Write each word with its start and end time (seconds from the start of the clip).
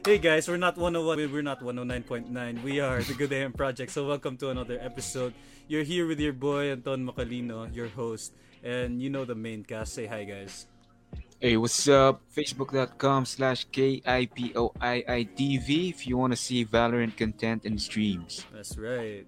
Hey 0.00 0.16
guys, 0.16 0.48
we're 0.48 0.56
not 0.56 0.78
101, 0.78 1.30
we're 1.30 1.42
not 1.42 1.60
109.9. 1.60 2.32
We 2.64 2.80
are 2.80 3.02
the 3.02 3.12
Good 3.12 3.34
AM 3.34 3.52
Project. 3.52 3.92
So 3.92 4.08
welcome 4.08 4.38
to 4.38 4.48
another 4.48 4.80
episode. 4.80 5.34
You're 5.68 5.82
here 5.82 6.08
with 6.08 6.18
your 6.18 6.32
boy 6.32 6.72
Anton 6.72 7.04
Macalino, 7.04 7.68
your 7.76 7.88
host, 7.88 8.32
and 8.64 9.02
you 9.02 9.10
know 9.10 9.26
the 9.26 9.34
main 9.34 9.62
cast. 9.62 9.92
Say 9.92 10.06
hi 10.06 10.24
guys. 10.24 10.66
Hey, 11.38 11.58
what's 11.58 11.86
up? 11.86 12.22
Facebook.com 12.32 13.26
slash 13.26 13.66
K-I-P-O-I-I-T-V 13.72 14.28
if 15.90 16.06
you 16.06 16.16
want 16.16 16.32
to 16.32 16.36
see 16.36 16.64
Valorant 16.64 17.14
content 17.16 17.66
and 17.66 17.76
streams. 17.76 18.46
That's 18.54 18.78
right. 18.78 19.26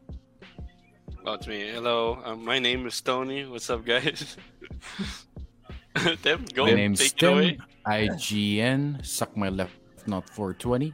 About 1.20 1.46
me. 1.46 1.68
Hello, 1.68 2.18
um, 2.24 2.46
my 2.46 2.58
name 2.58 2.86
is 2.86 2.98
Tony. 3.02 3.44
What's 3.44 3.68
up, 3.68 3.84
guys? 3.84 4.38
Tim, 6.22 6.46
go. 6.54 6.64
My 6.64 6.72
name's 6.72 7.00
take 7.00 7.16
Tim. 7.16 7.60
IGN. 7.84 9.04
Suck 9.04 9.36
my 9.36 9.50
left, 9.50 9.76
not 10.06 10.28
420. 10.30 10.92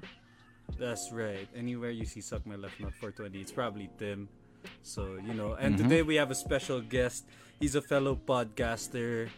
That's 0.78 1.10
right. 1.12 1.48
Anywhere 1.56 1.90
you 1.90 2.04
see 2.04 2.20
Suck 2.20 2.44
My 2.46 2.56
Left 2.56 2.78
Not 2.80 2.92
420, 3.00 3.40
it's 3.40 3.52
probably 3.52 3.88
Tim. 3.98 4.28
So, 4.82 5.16
you 5.26 5.32
know, 5.34 5.54
and 5.54 5.74
Mhm. 5.74 5.82
today 5.84 6.02
we 6.02 6.16
have 6.16 6.30
a 6.30 6.34
special 6.34 6.80
guest. 6.80 7.24
He's 7.60 7.74
a 7.74 7.82
fellow 7.82 8.14
podcaster. 8.16 9.28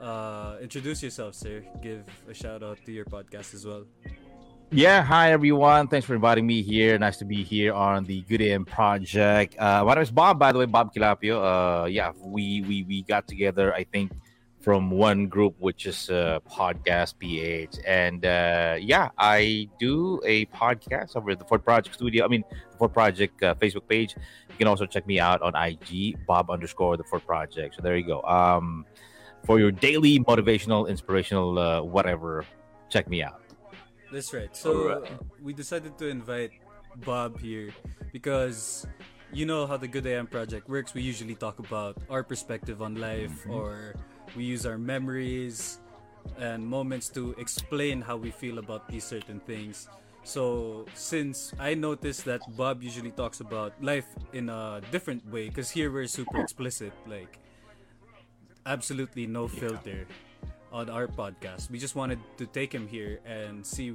Uh, 0.00 0.56
introduce 0.62 1.02
yourself, 1.02 1.34
sir. 1.34 1.64
Give 1.82 2.04
a 2.28 2.34
shout 2.34 2.62
out 2.62 2.78
to 2.86 2.92
your 2.92 3.04
podcast 3.04 3.52
as 3.54 3.66
well. 3.66 3.84
Yeah, 4.70 5.02
hi 5.02 5.30
everyone. 5.32 5.86
Thanks 5.88 6.06
for 6.06 6.14
inviting 6.14 6.46
me 6.46 6.60
here. 6.62 6.98
Nice 6.98 7.16
to 7.18 7.24
be 7.24 7.42
here 7.44 7.72
on 7.72 8.04
the 8.04 8.22
Good 8.22 8.42
AM 8.42 8.64
Project. 8.64 9.54
Uh, 9.58 9.84
my 9.84 9.94
name 9.94 10.02
is 10.02 10.10
Bob, 10.10 10.38
by 10.38 10.50
the 10.52 10.58
way, 10.58 10.66
Bob 10.66 10.92
Quilapio. 10.92 11.38
Uh, 11.38 11.86
yeah, 11.86 12.12
we 12.18 12.62
we 12.62 12.82
we 12.82 13.02
got 13.02 13.26
together. 13.28 13.72
I 13.74 13.84
think 13.84 14.10
from 14.66 14.90
one 14.90 15.28
group, 15.28 15.54
which 15.60 15.86
is 15.86 16.10
uh, 16.10 16.40
Podcast 16.50 17.14
PH, 17.20 17.78
and 17.86 18.26
uh, 18.26 18.74
yeah, 18.80 19.10
I 19.16 19.68
do 19.78 20.20
a 20.26 20.46
podcast 20.46 21.14
over 21.14 21.30
at 21.30 21.38
the 21.38 21.44
Fourth 21.44 21.64
Project 21.64 21.94
Studio. 21.94 22.24
I 22.24 22.26
mean, 22.26 22.42
the 22.50 22.76
Fourth 22.76 22.92
Project 22.92 23.40
uh, 23.44 23.54
Facebook 23.54 23.86
page. 23.86 24.16
You 24.50 24.56
can 24.58 24.66
also 24.66 24.84
check 24.84 25.06
me 25.06 25.20
out 25.20 25.40
on 25.40 25.54
IG, 25.54 26.18
Bob 26.26 26.50
underscore 26.50 26.96
the 26.96 27.04
Fourth 27.04 27.24
Project. 27.24 27.76
So 27.76 27.80
there 27.80 27.96
you 27.96 28.04
go. 28.04 28.22
Um, 28.22 28.84
for 29.44 29.60
your 29.60 29.70
daily 29.70 30.18
motivational, 30.18 30.88
inspirational, 30.88 31.60
uh, 31.60 31.82
whatever, 31.82 32.44
check 32.90 33.08
me 33.08 33.22
out. 33.22 33.40
That's 34.10 34.34
right. 34.34 34.50
So 34.56 34.90
Alright. 34.90 35.12
uh, 35.12 35.22
we 35.40 35.52
decided 35.52 35.96
to 35.98 36.08
invite 36.08 36.50
Bob 37.04 37.38
here 37.38 37.70
because 38.12 38.84
you 39.32 39.46
know 39.46 39.64
how 39.64 39.76
the 39.76 39.86
Good 39.86 40.08
AM 40.08 40.26
project 40.26 40.68
works. 40.68 40.92
We 40.92 41.02
usually 41.02 41.36
talk 41.36 41.60
about 41.60 41.98
our 42.10 42.24
perspective 42.24 42.82
on 42.82 42.96
life 42.96 43.46
or 43.48 43.94
we 44.34 44.44
use 44.44 44.66
our 44.66 44.78
memories 44.78 45.78
and 46.38 46.66
moments 46.66 47.08
to 47.10 47.34
explain 47.38 48.00
how 48.00 48.16
we 48.16 48.30
feel 48.30 48.58
about 48.58 48.88
these 48.88 49.04
certain 49.04 49.40
things. 49.40 49.88
So 50.24 50.86
since 50.94 51.54
I 51.60 51.74
noticed 51.74 52.24
that 52.24 52.40
Bob 52.56 52.82
usually 52.82 53.12
talks 53.12 53.40
about 53.40 53.72
life 53.80 54.06
in 54.32 54.48
a 54.48 54.80
different 54.90 55.22
way 55.30 55.48
because 55.48 55.70
here 55.70 55.92
we're 55.92 56.08
super 56.08 56.40
explicit 56.40 56.92
like 57.06 57.38
absolutely 58.66 59.26
no 59.26 59.46
filter 59.46 60.06
on 60.72 60.90
our 60.90 61.06
podcast. 61.06 61.70
We 61.70 61.78
just 61.78 61.94
wanted 61.94 62.18
to 62.38 62.46
take 62.46 62.74
him 62.74 62.88
here 62.88 63.20
and 63.24 63.64
see 63.64 63.94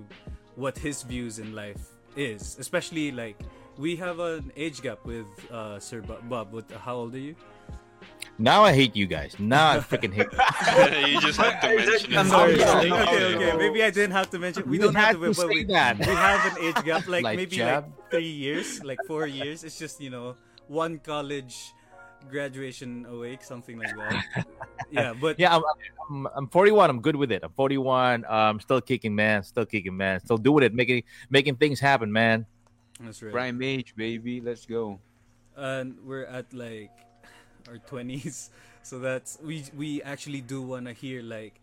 what 0.55 0.77
his 0.77 1.03
views 1.03 1.39
in 1.39 1.53
life 1.53 1.83
is, 2.15 2.57
especially 2.59 3.11
like 3.11 3.35
we 3.77 3.95
have 3.97 4.19
an 4.19 4.51
age 4.55 4.81
gap 4.81 5.05
with 5.05 5.27
uh, 5.51 5.79
Sir 5.79 6.01
Bob. 6.01 6.29
Bob, 6.29 6.53
what, 6.53 6.71
how 6.71 6.95
old 6.95 7.15
are 7.15 7.19
you? 7.19 7.35
Now 8.41 8.63
I 8.63 8.73
hate 8.73 8.95
you 8.95 9.05
guys. 9.05 9.35
Now 9.39 9.71
I 9.71 9.77
freaking 9.77 10.13
hate. 10.13 10.27
You. 10.33 11.07
you 11.13 11.21
just 11.21 11.37
have 11.39 11.61
to 11.61 11.67
mention 11.75 12.17
I'm 12.17 12.25
it. 12.25 12.29
sorry. 12.29 12.53
okay, 12.55 12.91
okay, 12.91 13.35
okay. 13.35 13.57
Maybe 13.57 13.83
I 13.83 13.91
didn't 13.91 14.11
have 14.11 14.29
to 14.31 14.39
mention. 14.39 14.67
We 14.67 14.77
You 14.77 14.83
don't 14.85 14.95
have 14.95 15.13
had 15.13 15.13
to. 15.13 15.19
to 15.21 15.27
but 15.27 15.35
say 15.35 15.47
we, 15.47 15.63
that. 15.65 15.99
we 15.99 16.05
have 16.05 16.57
an 16.57 16.63
age 16.63 16.83
gap, 16.83 17.07
like 17.13 17.23
Light 17.23 17.37
maybe 17.37 17.55
jab. 17.57 17.85
like 17.85 18.09
three 18.11 18.33
years, 18.33 18.83
like 18.83 18.97
four 19.05 19.27
years. 19.27 19.63
It's 19.63 19.77
just 19.77 20.01
you 20.01 20.09
know 20.09 20.35
one 20.67 20.97
college 20.99 21.73
graduation 22.29 23.05
away, 23.05 23.37
something 23.41 23.77
like 23.77 23.95
that. 23.95 24.45
Yeah, 24.91 25.13
but 25.13 25.39
Yeah, 25.39 25.55
I'm, 25.55 25.63
I'm, 26.09 26.27
I'm 26.35 26.47
41. 26.47 26.89
I'm 26.89 26.99
good 27.01 27.15
with 27.15 27.31
it. 27.31 27.43
I'm 27.43 27.53
41. 27.53 28.25
I'm 28.27 28.59
still 28.59 28.81
kicking, 28.81 29.15
man. 29.15 29.41
Still 29.43 29.65
kicking, 29.65 29.95
man. 29.95 30.19
Still 30.19 30.37
doing 30.37 30.63
it, 30.65 30.73
making 30.73 31.03
making 31.29 31.55
things 31.55 31.79
happen, 31.79 32.11
man. 32.11 32.45
that's 32.99 33.21
right. 33.23 33.31
Prime 33.31 33.61
age, 33.61 33.95
baby. 33.95 34.41
Let's 34.41 34.65
go. 34.65 34.99
and 35.55 35.95
we're 36.03 36.25
at 36.25 36.51
like 36.53 36.91
our 37.67 37.77
20s 37.89 38.49
so 38.83 38.99
that's 38.99 39.37
we 39.43 39.63
we 39.75 40.01
actually 40.03 40.41
do 40.41 40.61
want 40.61 40.85
to 40.85 40.93
hear 40.93 41.21
like 41.21 41.59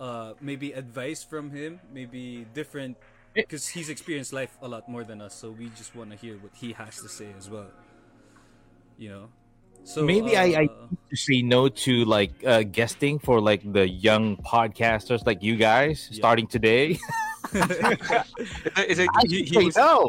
uh 0.00 0.32
maybe 0.40 0.72
advice 0.72 1.22
from 1.22 1.50
him 1.50 1.80
maybe 1.92 2.46
different 2.54 2.96
because 3.34 3.68
he's 3.68 3.88
experienced 3.88 4.32
life 4.32 4.56
a 4.62 4.68
lot 4.68 4.88
more 4.88 5.04
than 5.04 5.20
us 5.20 5.34
so 5.34 5.50
we 5.50 5.68
just 5.76 5.94
want 5.94 6.10
to 6.10 6.16
hear 6.16 6.36
what 6.38 6.52
he 6.54 6.72
has 6.72 6.96
to 7.00 7.08
say 7.08 7.28
as 7.38 7.48
well 7.50 7.70
you 8.98 9.08
know 9.08 9.28
so 9.84 10.02
Maybe 10.02 10.34
I- 10.36 10.62
I- 10.62 10.64
uh, 10.64 10.86
say 11.12 11.42
no 11.42 11.68
to 11.68 12.04
like 12.06 12.32
uh, 12.46 12.62
guesting 12.62 13.18
for 13.18 13.40
like 13.40 13.60
the 13.70 13.86
young 13.86 14.36
podcasters 14.38 15.26
like 15.26 15.42
you 15.42 15.56
guys 15.56 16.08
Yeah. 16.10 16.16
starting 16.16 16.46
today. 16.46 16.98
It's 17.52 18.98
it, 18.98 19.08
I 19.14 19.20
he, 19.28 19.42
he 19.44 19.46
say 19.46 19.64
was 19.64 19.76
no. 19.76 20.08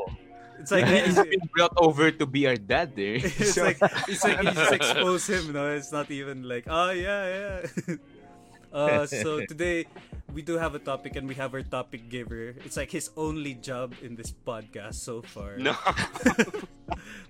It's 0.66 0.74
like 0.74 0.90
he's 0.90 1.14
he's, 1.14 1.22
been 1.30 1.46
brought 1.54 1.78
over 1.78 2.10
to 2.10 2.26
be 2.26 2.50
our 2.50 2.58
dad 2.58 2.98
there. 2.98 3.16
it's 3.22 3.54
like 3.54 3.78
it's 4.10 4.26
like 4.26 4.42
you 4.42 4.50
just 4.50 4.74
expose 4.82 5.30
him 5.30 5.54
no 5.54 5.70
it's 5.70 5.94
not 5.94 6.10
even 6.10 6.42
like 6.42 6.66
oh 6.66 6.90
yeah 6.90 7.62
yeah 7.62 7.96
uh 8.74 9.06
so 9.06 9.46
today 9.46 9.86
we 10.34 10.42
do 10.42 10.58
have 10.58 10.74
a 10.74 10.82
topic 10.82 11.16
and 11.16 11.30
we 11.30 11.38
have 11.38 11.54
our 11.54 11.62
topic 11.62 12.10
giver 12.10 12.58
it's 12.66 12.82
like 12.82 12.90
his 12.90 13.14
only 13.14 13.54
job 13.54 13.94
in 14.02 14.18
this 14.18 14.34
podcast 14.34 14.98
so 14.98 15.22
far 15.22 15.62
No. 15.62 15.78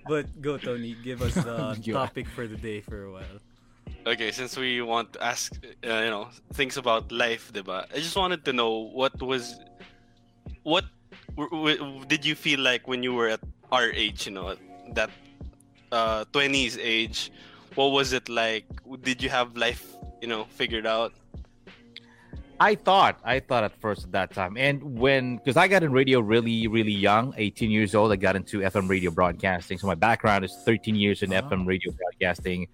but 0.07 0.31
go 0.39 0.55
tony 0.55 0.95
give 1.03 1.19
us 1.19 1.35
the 1.35 1.75
topic 1.91 2.31
for 2.31 2.47
the 2.47 2.55
day 2.55 2.79
for 2.79 3.03
a 3.03 3.11
while 3.11 3.43
okay, 4.05 4.31
since 4.31 4.57
we 4.57 4.81
want 4.81 5.13
to 5.13 5.23
ask, 5.23 5.53
uh, 5.83 6.01
you 6.05 6.09
know, 6.09 6.29
things 6.53 6.77
about 6.77 7.11
life, 7.11 7.51
diba? 7.53 7.85
I 7.91 7.97
just 7.97 8.15
wanted 8.15 8.45
to 8.45 8.53
know 8.53 8.89
what 8.93 9.21
was, 9.21 9.57
what 10.63 10.85
w- 10.85 10.85
w- 10.85 10.94
did 12.07 12.25
you 12.25 12.35
feel 12.35 12.59
like 12.59 12.87
when 12.87 13.03
you 13.03 13.13
were 13.13 13.27
at 13.29 13.41
our 13.71 13.89
age, 13.91 14.25
you 14.25 14.31
know, 14.31 14.55
that 14.93 15.09
uh, 15.91 16.25
20s 16.31 16.77
age? 16.79 17.31
What 17.75 17.91
was 17.91 18.13
it 18.13 18.29
like? 18.29 18.65
Did 19.01 19.21
you 19.21 19.29
have 19.29 19.57
life, 19.57 19.95
you 20.21 20.27
know, 20.27 20.45
figured 20.45 20.87
out? 20.87 21.13
I 22.57 22.75
thought, 22.75 23.19
I 23.25 23.41
thought 23.41 23.65
at 23.65 23.75
first 23.81 24.05
at 24.05 24.11
that 24.13 24.31
time, 24.31 24.55
and 24.55 24.81
when 24.97 25.37
because 25.37 25.57
I 25.57 25.67
got 25.67 25.83
in 25.83 25.91
radio 25.91 26.21
really, 26.21 26.67
really 26.67 26.93
young, 26.93 27.33
18 27.35 27.69
years 27.69 27.93
old, 27.93 28.13
I 28.13 28.15
got 28.15 28.37
into 28.37 28.59
FM 28.59 28.87
radio 28.89 29.11
broadcasting. 29.11 29.77
So 29.77 29.87
my 29.87 29.95
background 29.95 30.45
is 30.45 30.55
13 30.63 30.95
years 30.95 31.21
in 31.21 31.33
Oh. 31.33 31.41
FM 31.41 31.67
radio 31.67 31.91
broadcasting 31.91 32.67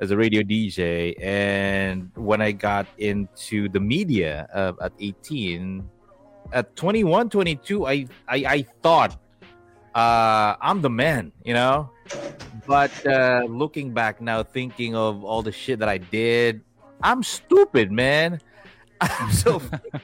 as 0.00 0.10
a 0.10 0.16
radio 0.16 0.40
DJ. 0.40 1.14
And 1.22 2.10
when 2.14 2.40
I 2.40 2.52
got 2.52 2.86
into 2.96 3.68
the 3.68 3.80
media 3.80 4.48
uh, 4.54 4.72
at 4.80 4.92
18, 4.98 5.86
at 6.52 6.74
21, 6.76 7.30
22, 7.30 7.86
I, 7.86 8.06
I, 8.28 8.36
I 8.46 8.62
thought 8.82 9.16
uh, 9.94 10.56
I'm 10.60 10.80
the 10.82 10.90
man, 10.90 11.32
you 11.44 11.54
know. 11.54 11.90
But 12.66 12.90
uh, 13.06 13.44
looking 13.48 13.92
back 13.92 14.20
now, 14.20 14.42
thinking 14.42 14.94
of 14.94 15.24
all 15.24 15.42
the 15.42 15.52
shit 15.52 15.78
that 15.78 15.88
I 15.88 15.98
did, 15.98 16.60
I'm 17.02 17.22
stupid, 17.22 17.90
man. 17.90 18.40
I'm 19.00 19.32
so 19.32 19.62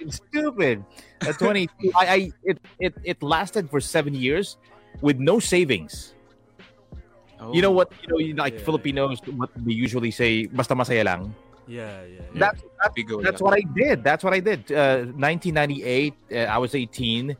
stupid. 0.08 0.84
At 1.20 1.38
22, 1.38 1.92
I, 1.94 2.06
I 2.06 2.18
it, 2.44 2.58
it 2.78 2.94
it 3.04 3.22
lasted 3.22 3.68
for 3.68 3.80
seven 3.80 4.14
years 4.14 4.56
with 5.02 5.18
no 5.18 5.38
savings. 5.38 6.14
You 7.52 7.60
know 7.60 7.70
what? 7.70 7.92
You 8.08 8.32
know, 8.32 8.42
like 8.42 8.54
Yeah. 8.54 8.64
Filipinos, 8.64 9.20
what 9.36 9.52
we 9.60 9.76
usually 9.76 10.10
say, 10.10 10.48
"Basta 10.48 10.72
masaya 10.72 11.04
lang." 11.04 11.36
Yeah 11.66 12.02
yeah, 12.04 12.20
yeah. 12.20 12.22
That's 12.34 12.62
We 12.96 13.02
go 13.02 13.20
that's 13.22 13.40
lang. 13.40 13.50
what 13.50 13.58
I 13.58 13.62
did. 13.74 14.04
That's 14.04 14.22
what 14.24 14.32
I 14.32 14.40
did. 14.40 14.70
Uh, 14.70 15.10
1998, 15.16 16.14
uh, 16.32 16.36
I 16.50 16.58
was 16.58 16.74
18, 16.74 17.36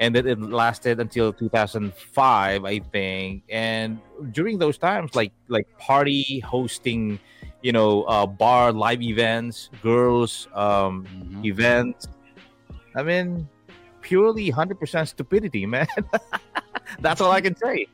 and 0.00 0.14
then 0.14 0.26
it 0.26 0.40
lasted 0.40 0.98
until 1.00 1.32
2005, 1.32 2.64
I 2.64 2.78
think. 2.78 3.42
And 3.48 4.00
during 4.32 4.58
those 4.58 4.78
times, 4.78 5.14
like 5.14 5.32
like 5.48 5.66
party 5.78 6.40
hosting, 6.40 7.18
you 7.62 7.72
know, 7.72 8.02
uh, 8.04 8.26
bar 8.26 8.72
live 8.72 9.02
events, 9.02 9.70
girls 9.82 10.48
um, 10.54 11.06
Mhm. 11.06 11.44
events. 11.44 12.08
I 12.96 13.02
mean, 13.04 13.46
purely 14.00 14.50
100% 14.50 15.06
stupidity, 15.08 15.64
man. 15.66 15.86
That's 17.00 17.20
all 17.20 17.30
I 17.30 17.40
can 17.40 17.54
say. 17.54 17.86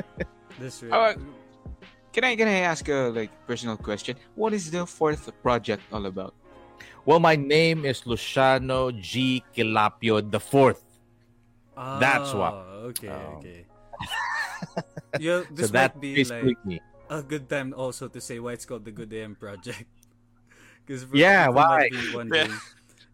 this 0.58 0.82
Alright. 0.82 1.16
Can 2.14 2.22
I 2.22 2.36
can 2.38 2.46
I 2.46 2.62
ask 2.62 2.86
a 2.88 3.10
like 3.10 3.30
personal 3.46 3.76
question? 3.76 4.14
What 4.38 4.54
is 4.54 4.70
the 4.70 4.86
fourth 4.86 5.26
project 5.42 5.82
all 5.90 6.06
about? 6.06 6.32
Well, 7.04 7.18
my 7.18 7.34
name 7.34 7.84
is 7.84 8.06
Luciano 8.06 8.94
G. 8.94 9.42
Quilapio 9.52 10.22
the 10.22 10.38
Fourth. 10.40 10.80
Ah, 11.76 11.98
That's 11.98 12.30
what. 12.32 12.54
Okay 12.94 13.10
Oh. 13.10 13.42
okay 13.42 13.66
yeah 15.20 15.42
this 15.50 15.68
so 15.68 15.72
that 15.74 15.94
might 15.94 16.00
be 16.02 16.24
like 16.24 16.62
me. 16.66 16.80
a 17.10 17.22
good 17.22 17.46
time 17.50 17.74
also 17.76 18.08
to 18.08 18.20
say 18.20 18.38
why 18.38 18.52
it's 18.54 18.66
called 18.66 18.84
the 18.86 18.94
Good 18.94 19.10
AM 19.12 19.34
Project. 19.34 19.90
Because 20.86 21.08
Yeah, 21.16 21.48
why? 21.48 21.88
One 22.12 22.28
day, 22.28 22.46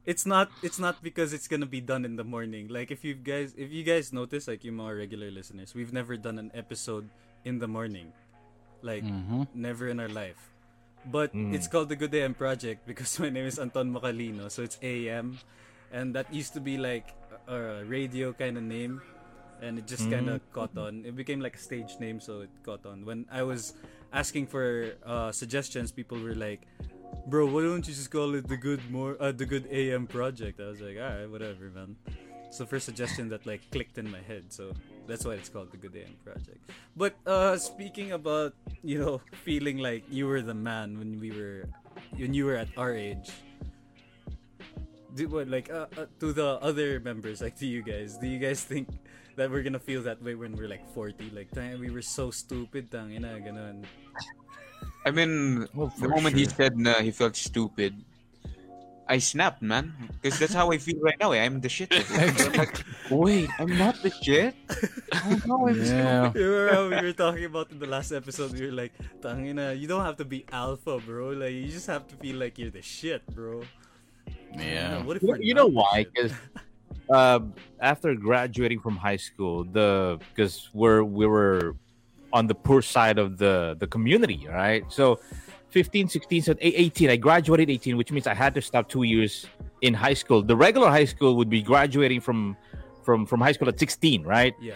it's 0.04 0.26
not 0.26 0.50
it's 0.60 0.78
not 0.82 1.00
because 1.06 1.32
it's 1.32 1.46
gonna 1.46 1.70
be 1.70 1.80
done 1.80 2.04
in 2.04 2.16
the 2.18 2.26
morning. 2.26 2.66
Like 2.68 2.90
if 2.90 3.06
you 3.06 3.14
guys 3.14 3.54
if 3.56 3.70
you 3.70 3.86
guys 3.86 4.12
notice, 4.12 4.50
like 4.50 4.66
you 4.66 4.74
more 4.74 4.92
regular 4.92 5.30
listeners, 5.30 5.72
we've 5.72 5.94
never 5.94 6.18
done 6.18 6.36
an 6.42 6.50
episode 6.52 7.08
in 7.46 7.62
the 7.62 7.70
morning. 7.70 8.12
Like 8.82 9.04
Mhm. 9.04 9.46
never 9.54 9.88
in 9.88 10.00
our 10.00 10.08
life. 10.08 10.38
But 11.06 11.32
it's 11.34 11.68
called 11.68 11.88
the 11.88 11.96
Good 11.96 12.14
AM 12.14 12.34
Project 12.34 12.86
because 12.86 13.18
my 13.24 13.30
name 13.30 13.46
is 13.46 13.58
Anton 13.58 13.92
Macalino, 13.92 14.50
so 14.50 14.62
it's 14.62 14.76
AM, 14.82 15.38
and 15.92 16.14
that 16.14 16.28
used 16.32 16.52
to 16.54 16.60
be 16.60 16.76
like 16.76 17.08
a 17.48 17.80
a 17.80 17.84
radio 17.84 18.32
kind 18.32 18.56
of 18.56 18.62
name, 18.62 19.00
and 19.64 19.78
it 19.80 19.86
just 19.88 20.10
kind 20.12 20.28
of 20.28 20.40
caught 20.52 20.76
on. 20.76 21.04
It 21.04 21.16
became 21.16 21.40
like 21.40 21.56
a 21.56 21.62
stage 21.62 21.96
name, 22.00 22.20
so 22.20 22.40
it 22.44 22.50
caught 22.62 22.84
on. 22.86 23.04
When 23.04 23.24
I 23.32 23.42
was 23.42 23.72
asking 24.12 24.46
for 24.52 24.92
uh, 25.04 25.32
suggestions, 25.32 25.90
people 25.90 26.20
were 26.20 26.36
like, 26.36 26.68
"Bro, 27.26 27.48
why 27.52 27.62
don't 27.64 27.82
you 27.88 27.94
just 27.96 28.10
call 28.12 28.34
it 28.36 28.46
the 28.46 28.56
Good 28.60 28.80
More, 28.92 29.16
uh, 29.18 29.32
the 29.32 29.46
Good 29.48 29.66
AM 29.72 30.06
Project?" 30.06 30.60
I 30.60 30.68
was 30.68 30.80
like, 30.84 30.96
"All 31.00 31.08
right, 31.16 31.28
whatever, 31.28 31.72
man." 31.74 31.96
It's 32.46 32.58
the 32.58 32.66
first 32.66 32.84
suggestion 32.84 33.30
that 33.32 33.46
like 33.46 33.62
clicked 33.72 33.96
in 33.98 34.10
my 34.10 34.20
head, 34.20 34.52
so 34.52 34.74
that's 35.10 35.26
why 35.26 35.34
it's 35.34 35.50
called 35.50 35.74
the 35.74 35.76
Good 35.76 35.98
AM 35.98 36.14
Project. 36.22 36.62
But 36.94 37.18
uh, 37.26 37.58
speaking 37.58 38.14
about 38.14 38.54
you 38.86 39.02
know 39.02 39.18
feeling 39.42 39.82
like 39.82 40.06
you 40.06 40.30
were 40.30 40.40
the 40.40 40.54
man 40.54 40.94
when 40.94 41.18
we 41.18 41.34
were 41.34 41.66
when 42.14 42.30
you 42.30 42.46
were 42.46 42.54
at 42.54 42.70
our 42.78 42.94
age, 42.94 43.34
do 45.18 45.26
what 45.26 45.50
like 45.50 45.66
uh, 45.66 45.90
uh, 45.98 46.06
to 46.22 46.30
the 46.30 46.62
other 46.62 47.02
members 47.02 47.42
like 47.42 47.58
to 47.58 47.66
you 47.66 47.82
guys? 47.82 48.14
Do 48.22 48.30
you 48.30 48.38
guys 48.38 48.62
think 48.62 48.86
that 49.34 49.50
we're 49.50 49.66
gonna 49.66 49.82
feel 49.82 50.06
that 50.06 50.22
way 50.22 50.38
when 50.38 50.54
we're 50.54 50.70
like 50.70 50.86
forty? 50.94 51.26
Like, 51.34 51.50
"Tang, 51.50 51.82
we 51.82 51.90
were 51.90 52.06
so 52.06 52.30
stupid, 52.30 52.94
tangina, 52.94 53.42
ganun. 53.42 53.82
I 55.02 55.10
mean, 55.10 55.66
Well, 55.74 55.90
the 55.98 56.06
for 56.06 56.08
moment 56.08 56.36
he 56.36 56.46
said 56.46 56.76
na 56.78 57.02
he 57.02 57.10
felt 57.10 57.34
stupid, 57.34 57.98
I 59.10 59.18
snapped, 59.18 59.58
man. 59.60 59.90
Because 60.22 60.38
that's 60.38 60.54
how 60.54 60.70
I 60.70 60.78
feel 60.78 61.02
right 61.02 61.18
now. 61.18 61.32
eh. 61.34 61.42
I'm 61.42 61.58
the 61.60 61.68
shit. 61.68 61.90
I'm 61.90 62.30
like, 62.62 62.78
wait, 63.10 63.50
I'm 63.58 63.74
not 63.76 63.98
the 64.06 64.10
shit. 64.22 64.54
Oh 65.26 65.34
no, 65.50 65.56
I'm 65.66 65.82
Yeah. 65.82 66.30
You 66.30 66.46
remember 66.46 66.70
how 66.70 66.82
we 66.88 66.96
were 67.10 67.12
talking 67.12 67.44
about 67.50 67.74
in 67.74 67.82
the 67.82 67.90
last 67.90 68.12
episode? 68.14 68.54
We 68.54 68.70
were 68.70 68.76
like, 68.86 68.94
"Tangina, 69.18 69.74
you 69.74 69.90
don't 69.90 70.06
have 70.06 70.16
to 70.22 70.24
be 70.24 70.46
alpha, 70.54 71.02
bro. 71.02 71.34
Like, 71.34 71.50
you 71.52 71.66
just 71.66 71.90
have 71.90 72.06
to 72.06 72.14
feel 72.22 72.36
like 72.38 72.54
you're 72.56 72.70
the 72.70 72.86
shit, 72.86 73.26
bro." 73.34 73.66
Yeah. 74.54 75.02
What 75.02 75.18
if 75.18 75.22
You, 75.26 75.34
you 75.40 75.54
know 75.58 75.66
why? 75.66 76.06
Because 76.06 76.30
uh, 77.10 77.40
after 77.82 78.14
graduating 78.14 78.78
from 78.78 78.94
high 78.96 79.18
school, 79.18 79.64
the 79.64 80.22
because 80.30 80.70
we're 80.72 81.02
we 81.02 81.26
were 81.26 81.74
on 82.32 82.46
the 82.46 82.54
poor 82.54 82.80
side 82.82 83.18
of 83.18 83.38
the 83.42 83.74
the 83.78 83.86
community, 83.90 84.46
right? 84.46 84.86
So 84.86 85.18
15, 85.70 86.08
16, 86.08 86.42
so 86.42 86.54
18. 86.60 87.10
I 87.10 87.16
graduated 87.16 87.70
18, 87.70 87.96
which 87.96 88.12
means 88.12 88.26
I 88.26 88.34
had 88.34 88.54
to 88.54 88.62
stop 88.62 88.88
two 88.88 89.04
years 89.04 89.46
in 89.82 89.94
high 89.94 90.14
school. 90.14 90.42
The 90.42 90.56
regular 90.56 90.88
high 90.90 91.04
school 91.04 91.36
would 91.36 91.48
be 91.50 91.62
graduating 91.62 92.20
from 92.20 92.56
from 93.02 93.24
from 93.24 93.40
high 93.40 93.52
school 93.52 93.68
at 93.68 93.78
16, 93.78 94.22
right? 94.24 94.54
Yeah. 94.60 94.74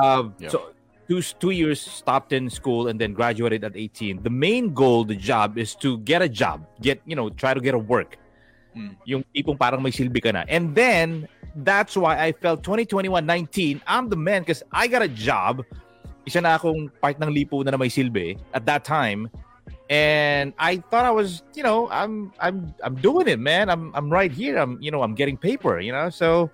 Um, 0.00 0.34
Yep. 0.38 0.50
So 0.50 0.72
two 1.08 1.20
two 1.38 1.50
years 1.50 1.80
stopped 1.80 2.32
in 2.32 2.48
school 2.48 2.88
and 2.88 3.00
then 3.00 3.12
graduated 3.12 3.64
at 3.64 3.76
18. 3.76 4.22
The 4.22 4.30
main 4.30 4.72
goal, 4.72 5.04
the 5.04 5.16
job, 5.16 5.58
is 5.58 5.74
to 5.84 5.98
get 5.98 6.22
a 6.22 6.28
job, 6.28 6.64
get 6.80 7.02
you 7.04 7.16
know, 7.16 7.28
try 7.30 7.54
to 7.54 7.60
get 7.60 7.74
a 7.74 7.78
work. 7.78 8.16
Mm. 8.72 8.96
Yung 9.04 9.22
tipong 9.34 9.58
parang 9.58 9.82
may 9.82 9.92
silbi 9.92 10.22
ka 10.22 10.32
na. 10.32 10.48
And 10.48 10.72
then 10.74 11.28
that's 11.56 11.96
why 11.96 12.16
I 12.16 12.32
felt 12.32 12.62
2021-19, 12.64 13.82
I'm 13.86 14.08
the 14.08 14.16
man 14.16 14.42
because 14.42 14.62
I 14.72 14.88
got 14.88 15.02
a 15.02 15.12
job. 15.12 15.64
Isa 16.24 16.40
na 16.40 16.56
akong 16.56 16.88
part 17.02 17.20
ng 17.20 17.28
lipo 17.28 17.60
na 17.66 17.74
na 17.74 17.76
may 17.76 17.92
silbi 17.92 18.38
at 18.54 18.64
that 18.64 18.86
time. 18.86 19.28
And 19.92 20.54
I 20.58 20.78
thought 20.88 21.04
I 21.04 21.10
was, 21.10 21.42
you 21.52 21.62
know, 21.62 21.84
I'm 21.90 22.32
I'm 22.40 22.72
I'm 22.82 22.96
doing 22.96 23.28
it, 23.28 23.38
man. 23.38 23.68
I'm 23.68 23.92
I'm 23.94 24.08
right 24.08 24.32
here. 24.32 24.56
I'm 24.56 24.80
you 24.80 24.90
know, 24.90 25.02
I'm 25.02 25.12
getting 25.14 25.36
paper, 25.36 25.80
you 25.80 25.92
know. 25.92 26.08
So 26.08 26.48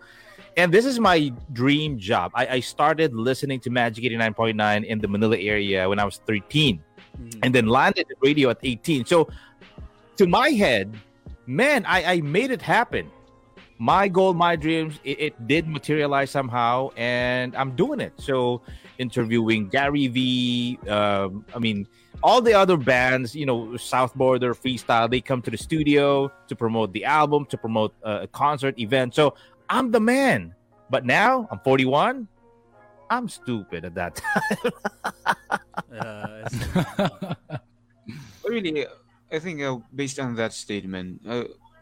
and 0.56 0.74
this 0.74 0.84
is 0.84 0.98
my 0.98 1.30
dream 1.52 1.98
job. 2.02 2.32
I, 2.34 2.58
I 2.58 2.60
started 2.60 3.14
listening 3.14 3.60
to 3.60 3.70
Magic 3.70 4.02
89.9 4.02 4.58
in 4.84 4.98
the 4.98 5.06
Manila 5.06 5.38
area 5.38 5.88
when 5.88 6.00
I 6.02 6.04
was 6.04 6.18
13 6.26 6.82
Mhm. 7.18 7.38
and 7.42 7.54
then 7.54 7.66
landed 7.66 8.06
at 8.10 8.16
radio 8.22 8.50
at 8.50 8.58
18. 8.62 9.04
So 9.06 9.28
to 10.18 10.26
my 10.26 10.50
head, 10.50 10.94
man, 11.46 11.84
I, 11.86 11.98
I 12.14 12.20
made 12.20 12.50
it 12.50 12.62
happen. 12.62 13.10
My 13.78 14.06
goal, 14.06 14.34
my 14.34 14.54
dreams, 14.54 14.98
it, 15.02 15.18
it 15.20 15.34
did 15.46 15.66
materialize 15.66 16.30
somehow, 16.30 16.90
and 16.96 17.54
I'm 17.56 17.74
doing 17.74 17.98
it. 18.00 18.12
So 18.18 18.62
interviewing 18.98 19.68
Gary 19.68 20.06
V, 20.08 20.78
um, 20.88 21.44
I 21.54 21.58
mean, 21.58 21.86
all 22.22 22.40
the 22.40 22.54
other 22.54 22.76
bands, 22.76 23.34
you 23.34 23.46
know, 23.46 23.76
South 23.76 24.14
Border, 24.14 24.54
Freestyle, 24.54 25.10
they 25.10 25.20
come 25.20 25.42
to 25.42 25.50
the 25.50 25.56
studio 25.56 26.32
to 26.48 26.56
promote 26.56 26.92
the 26.92 27.04
album, 27.04 27.46
to 27.46 27.56
promote 27.56 27.94
uh, 28.04 28.20
a 28.22 28.26
concert 28.26 28.78
event. 28.78 29.14
So 29.14 29.34
I'm 29.68 29.90
the 29.90 30.00
man. 30.00 30.54
But 30.90 31.04
now 31.04 31.46
I'm 31.50 31.60
41. 31.60 32.26
I'm 33.10 33.28
stupid 33.28 33.84
at 33.84 33.94
that 33.94 34.16
time. 34.20 34.72
Uh, 35.92 36.42
I 36.44 36.48
see. 36.48 36.66
But 38.42 38.50
really, 38.50 38.86
I 39.30 39.38
think 39.38 39.62
uh, 39.62 39.78
based 39.94 40.18
on 40.18 40.34
that 40.36 40.52
statement, 40.52 41.22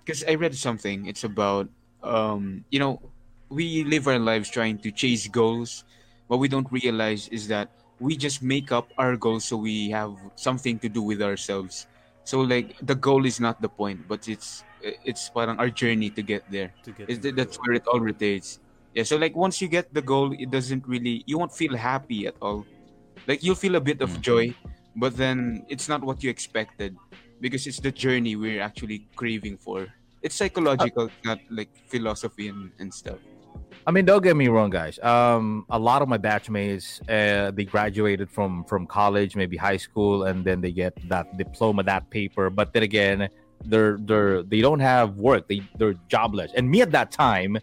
because 0.04 0.24
I 0.26 0.34
read 0.34 0.54
something, 0.54 1.06
it's 1.06 1.24
about, 1.24 1.68
um, 2.02 2.64
you 2.70 2.78
know, 2.78 3.00
we 3.48 3.84
live 3.84 4.08
our 4.08 4.18
lives 4.18 4.50
trying 4.50 4.78
to 4.78 4.90
chase 4.90 5.28
goals. 5.28 5.84
What 6.26 6.40
we 6.40 6.48
don't 6.48 6.70
realize 6.72 7.28
is 7.28 7.46
that 7.48 7.70
we 8.00 8.16
just 8.16 8.42
make 8.42 8.72
up 8.72 8.92
our 8.98 9.16
goals 9.16 9.44
so 9.46 9.56
we 9.56 9.90
have 9.90 10.16
something 10.36 10.78
to 10.80 10.88
do 10.88 11.02
with 11.02 11.22
ourselves. 11.22 11.86
So 12.24 12.40
like 12.42 12.76
the 12.82 12.94
goal 12.94 13.24
is 13.26 13.40
not 13.40 13.62
the 13.62 13.68
point, 13.68 14.08
but 14.08 14.28
it's 14.28 14.64
it's 14.82 15.30
parang 15.30 15.58
our 15.58 15.70
journey 15.70 16.10
to 16.10 16.22
get 16.22 16.44
there. 16.50 16.74
to 16.84 16.92
get 16.92 17.08
Is 17.08 17.20
that, 17.20 17.36
that's 17.36 17.56
it. 17.56 17.60
where 17.62 17.74
it 17.74 17.86
all 17.86 18.00
rotates. 18.00 18.60
Yeah. 18.94 19.04
So 19.04 19.16
like 19.16 19.36
once 19.36 19.60
you 19.60 19.68
get 19.68 19.92
the 19.94 20.02
goal, 20.02 20.32
it 20.36 20.50
doesn't 20.50 20.86
really 20.86 21.22
you 21.26 21.38
won't 21.38 21.52
feel 21.54 21.76
happy 21.76 22.26
at 22.26 22.36
all. 22.42 22.66
Like 23.26 23.42
you'll 23.42 23.58
feel 23.58 23.76
a 23.76 23.80
bit 23.84 24.00
of 24.02 24.10
Mm. 24.10 24.20
joy, 24.20 24.44
but 24.96 25.16
then 25.16 25.64
it's 25.68 25.88
not 25.88 26.02
what 26.02 26.22
you 26.22 26.30
expected 26.30 26.96
because 27.40 27.66
it's 27.66 27.80
the 27.80 27.92
journey 27.92 28.36
we're 28.36 28.60
actually 28.62 29.08
craving 29.16 29.58
for. 29.58 29.88
It's 30.22 30.34
psychological, 30.34 31.10
not 31.24 31.38
like 31.50 31.70
philosophy 31.88 32.48
and, 32.48 32.72
and 32.78 32.92
stuff. 32.92 33.18
I 33.86 33.92
mean, 33.92 34.04
don't 34.04 34.22
get 34.22 34.36
me 34.36 34.48
wrong, 34.48 34.70
guys. 34.70 34.98
Um, 34.98 35.64
a 35.70 35.78
lot 35.78 36.02
of 36.02 36.08
my 36.08 36.18
batchmates, 36.18 37.00
uh, 37.08 37.52
they 37.52 37.64
graduated 37.64 38.28
from 38.28 38.64
from 38.64 38.86
college, 38.86 39.36
maybe 39.36 39.56
high 39.56 39.76
school, 39.76 40.24
and 40.24 40.44
then 40.44 40.60
they 40.60 40.72
get 40.72 40.94
that 41.08 41.36
diploma, 41.36 41.84
that 41.84 42.10
paper. 42.10 42.50
But 42.50 42.72
then 42.72 42.82
again, 42.82 43.28
they're 43.64 43.96
they're 44.00 44.42
they 44.42 44.60
don't 44.60 44.80
have 44.80 45.16
work. 45.18 45.46
They 45.48 45.62
they're 45.78 45.94
jobless. 46.08 46.52
And 46.56 46.68
me 46.68 46.82
at 46.82 46.90
that 46.92 47.12
time, 47.12 47.58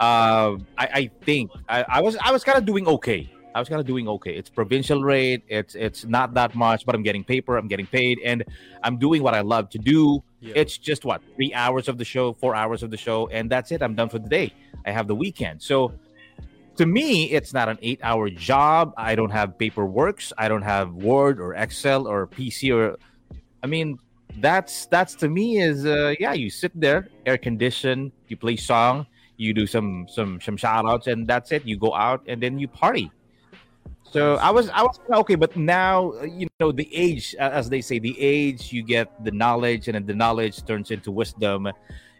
uh, 0.00 0.58
I, 0.76 0.86
I 1.00 1.10
think 1.22 1.52
I, 1.68 1.84
I 1.88 2.00
was 2.00 2.16
I 2.16 2.32
was 2.32 2.42
kind 2.42 2.58
of 2.58 2.64
doing 2.64 2.88
okay. 2.88 3.30
I 3.54 3.60
was 3.60 3.68
kind 3.68 3.80
of 3.80 3.86
doing 3.86 4.08
okay. 4.08 4.34
It's 4.34 4.50
provincial 4.50 5.04
rate. 5.04 5.44
It's 5.46 5.76
it's 5.76 6.04
not 6.04 6.34
that 6.34 6.56
much, 6.56 6.84
but 6.84 6.96
I'm 6.96 7.04
getting 7.04 7.22
paper. 7.22 7.56
I'm 7.56 7.68
getting 7.68 7.86
paid, 7.86 8.18
and 8.24 8.42
I'm 8.82 8.98
doing 8.98 9.22
what 9.22 9.34
I 9.34 9.42
love 9.42 9.70
to 9.70 9.78
do. 9.78 10.24
Yeah. 10.40 10.54
It's 10.56 10.76
just 10.76 11.04
what 11.04 11.22
three 11.36 11.54
hours 11.54 11.88
of 11.88 11.96
the 11.96 12.04
show, 12.04 12.32
four 12.32 12.56
hours 12.56 12.82
of 12.82 12.90
the 12.90 12.96
show, 12.96 13.28
and 13.28 13.48
that's 13.48 13.70
it. 13.70 13.82
I'm 13.82 13.94
done 13.94 14.08
for 14.08 14.18
the 14.18 14.28
day. 14.28 14.52
I 14.86 14.90
have 14.90 15.06
the 15.06 15.14
weekend. 15.14 15.62
So 15.62 15.92
to 16.76 16.86
me, 16.86 17.30
it's 17.30 17.52
not 17.52 17.68
an 17.68 17.78
eight 17.82 18.00
hour 18.02 18.28
job. 18.28 18.92
I 18.96 19.14
don't 19.14 19.30
have 19.30 19.56
paperworks. 19.58 20.32
I 20.38 20.48
don't 20.48 20.62
have 20.62 20.92
Word 20.92 21.40
or 21.40 21.54
Excel 21.54 22.06
or 22.06 22.26
PC 22.26 22.74
or 22.74 22.96
I 23.62 23.66
mean, 23.66 23.98
that's 24.38 24.86
that's 24.86 25.14
to 25.16 25.28
me 25.28 25.60
is 25.60 25.86
uh 25.86 26.14
yeah, 26.18 26.32
you 26.32 26.50
sit 26.50 26.72
there, 26.74 27.08
air 27.26 27.38
conditioned, 27.38 28.12
you 28.28 28.36
play 28.36 28.56
song, 28.56 29.06
you 29.36 29.54
do 29.54 29.66
some 29.66 30.06
some 30.08 30.40
some 30.40 30.56
shout 30.56 30.84
outs 30.86 31.06
and 31.06 31.26
that's 31.26 31.52
it. 31.52 31.64
You 31.64 31.76
go 31.76 31.94
out 31.94 32.22
and 32.26 32.42
then 32.42 32.58
you 32.58 32.68
party. 32.68 33.10
So 34.10 34.36
I 34.36 34.50
was 34.50 34.70
I 34.70 34.82
was 34.82 35.00
okay, 35.10 35.34
but 35.34 35.56
now 35.56 36.12
you 36.22 36.46
know 36.60 36.70
the 36.70 36.88
age, 36.94 37.34
as 37.38 37.68
they 37.68 37.80
say, 37.80 37.98
the 37.98 38.14
age 38.20 38.72
you 38.72 38.82
get 38.82 39.10
the 39.24 39.32
knowledge, 39.32 39.88
and 39.88 39.94
then 39.96 40.06
the 40.06 40.14
knowledge 40.14 40.64
turns 40.64 40.90
into 40.92 41.10
wisdom. 41.10 41.66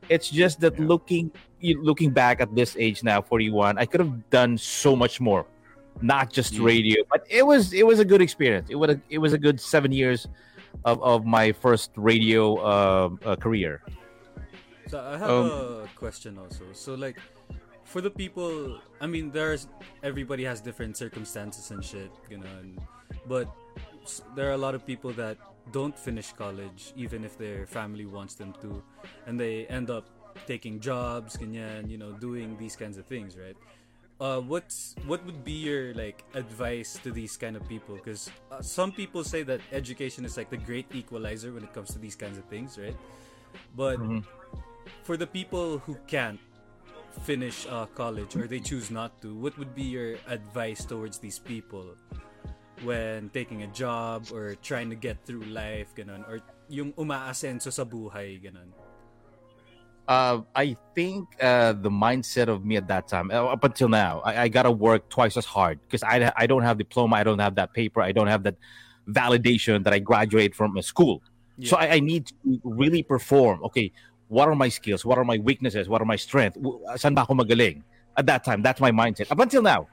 It's 0.08 0.28
just 0.28 0.58
that 0.60 0.74
Yeah. 0.78 0.86
looking 0.90 1.30
looking 1.72 2.10
back 2.12 2.40
at 2.44 2.52
this 2.54 2.76
age 2.76 3.02
now, 3.02 3.18
forty 3.24 3.48
one, 3.50 3.78
I 3.78 3.86
could 3.88 4.00
have 4.04 4.14
done 4.30 4.58
so 4.58 4.94
much 4.94 5.20
more, 5.20 5.46
not 6.04 6.28
just 6.32 6.52
Yeah. 6.52 6.68
radio, 6.72 6.98
but 7.10 7.24
it 7.30 7.44
was 7.46 7.72
it 7.72 7.86
was 7.86 7.98
a 8.04 8.04
good 8.04 8.20
experience. 8.20 8.68
It 8.68 8.76
was 8.76 8.90
a, 8.90 8.98
it 9.08 9.18
was 9.24 9.32
a 9.32 9.40
good 9.40 9.56
seven 9.60 9.90
years 9.92 10.28
of, 10.84 11.00
of 11.02 11.24
my 11.24 11.52
first 11.64 11.90
radio 11.96 12.42
um 12.60 13.18
uh, 13.24 13.36
career. 13.36 13.80
So 14.92 15.00
I 15.00 15.16
have 15.16 15.30
Um, 15.30 15.48
a 15.48 15.88
question 15.96 16.36
also. 16.38 16.64
So 16.72 16.94
like 16.94 17.16
for 17.84 18.00
the 18.00 18.10
people 18.10 18.78
I 19.00 19.06
mean 19.06 19.30
there's 19.32 19.66
everybody 20.02 20.44
has 20.44 20.60
different 20.60 20.96
circumstances 20.96 21.70
and 21.72 21.80
shit, 21.84 22.12
you 22.30 22.38
know, 22.38 22.52
and, 22.60 22.78
but 23.26 23.48
there 24.36 24.48
are 24.50 24.56
a 24.60 24.62
lot 24.66 24.74
of 24.74 24.84
people 24.84 25.12
that 25.16 25.38
don't 25.72 25.96
finish 25.96 26.32
college 26.36 26.92
even 26.96 27.24
if 27.24 27.38
their 27.40 27.64
family 27.66 28.04
wants 28.04 28.34
them 28.36 28.52
to 28.60 28.82
and 29.26 29.40
they 29.40 29.64
end 29.72 29.88
up 29.88 30.04
taking 30.46 30.80
jobs, 30.80 31.36
ganyan, 31.36 31.90
you 31.90 31.98
know, 31.98 32.12
doing 32.12 32.56
these 32.58 32.76
kinds 32.76 32.98
of 32.98 33.06
things, 33.06 33.36
right? 33.36 33.56
Uh, 34.20 34.38
what's 34.40 34.94
what 35.10 35.18
would 35.26 35.42
be 35.42 35.58
your 35.58 35.92
like 35.94 36.22
advice 36.34 36.98
to 37.02 37.10
these 37.10 37.36
kind 37.36 37.56
of 37.56 37.66
people? 37.66 37.98
Because 37.98 38.30
uh, 38.50 38.62
some 38.62 38.92
people 38.92 39.24
say 39.24 39.42
that 39.42 39.60
education 39.72 40.24
is 40.24 40.36
like 40.36 40.50
the 40.50 40.60
great 40.60 40.86
equalizer 40.94 41.52
when 41.52 41.64
it 41.66 41.74
comes 41.74 41.90
to 41.92 41.98
these 41.98 42.14
kinds 42.14 42.38
of 42.38 42.44
things, 42.46 42.78
right? 42.78 42.94
But 43.74 43.98
Mhm. 43.98 44.22
for 45.02 45.16
the 45.18 45.26
people 45.26 45.78
who 45.82 45.98
can't 46.06 46.38
finish 47.26 47.66
uh, 47.66 47.86
college 47.94 48.34
or 48.36 48.46
they 48.46 48.60
choose 48.60 48.90
not 48.90 49.18
to, 49.22 49.34
what 49.34 49.58
would 49.58 49.74
be 49.74 49.86
your 49.86 50.18
advice 50.26 50.84
towards 50.84 51.18
these 51.18 51.38
people 51.38 51.94
when 52.82 53.30
taking 53.30 53.62
a 53.62 53.70
job 53.70 54.26
or 54.32 54.54
trying 54.62 54.90
to 54.90 54.96
get 54.98 55.18
through 55.26 55.42
life, 55.46 55.94
ganun, 55.94 56.26
or 56.26 56.42
yung 56.68 56.92
umaasenso 56.94 57.70
sa 57.70 57.86
buhay, 57.86 58.38
ganun? 58.42 58.70
Uh, 60.06 60.42
I 60.54 60.76
think 60.94 61.28
uh, 61.40 61.72
the 61.72 61.90
mindset 61.90 62.48
of 62.48 62.64
me 62.64 62.76
at 62.76 62.88
that 62.88 63.08
time, 63.08 63.30
uh, 63.30 63.44
up 63.46 63.64
until 63.64 63.88
now, 63.88 64.20
I, 64.24 64.42
I 64.42 64.48
gotta 64.48 64.70
work 64.70 65.08
twice 65.08 65.36
as 65.36 65.46
hard 65.46 65.80
because 65.82 66.02
I, 66.02 66.30
I 66.36 66.46
don't 66.46 66.62
have 66.62 66.76
diploma, 66.76 67.16
I 67.16 67.24
don't 67.24 67.38
have 67.38 67.54
that 67.54 67.72
paper, 67.72 68.02
I 68.02 68.12
don't 68.12 68.26
have 68.26 68.42
that 68.42 68.56
validation 69.08 69.82
that 69.84 69.92
I 69.92 69.98
graduate 69.98 70.54
from 70.54 70.76
a 70.76 70.82
school. 70.82 71.22
So 71.62 71.76
I, 71.76 71.94
I 71.94 72.00
need 72.00 72.26
to 72.26 72.60
really 72.64 73.02
perform. 73.02 73.62
Okay, 73.64 73.92
what 74.28 74.48
are 74.48 74.56
my 74.56 74.68
skills? 74.68 75.04
What 75.04 75.18
are 75.18 75.24
my 75.24 75.38
weaknesses? 75.38 75.88
What 75.88 76.02
are 76.02 76.04
my 76.04 76.16
strengths? 76.16 76.58
W- 76.58 76.80
Saan 76.98 77.14
ba 77.14 77.22
ako 77.22 77.34
magaling? 77.34 77.82
At 78.16 78.26
that 78.26 78.42
time, 78.42 78.60
that's 78.60 78.80
my 78.80 78.90
mindset. 78.90 79.30
Up 79.30 79.38
until 79.38 79.62
now. 79.62 79.86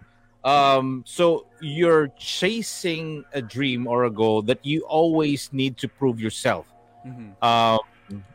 Um, 0.43 1.03
so 1.05 1.45
you're 1.61 2.09
chasing 2.17 3.23
a 3.33 3.41
dream 3.43 3.85
or 3.85 4.05
a 4.05 4.09
goal 4.09 4.41
that 4.49 4.65
you 4.65 4.81
always 4.89 5.53
need 5.53 5.77
to 5.77 5.87
prove 5.87 6.19
yourself. 6.19 6.65
Mhm. 7.05 7.37
Um, 7.45 7.79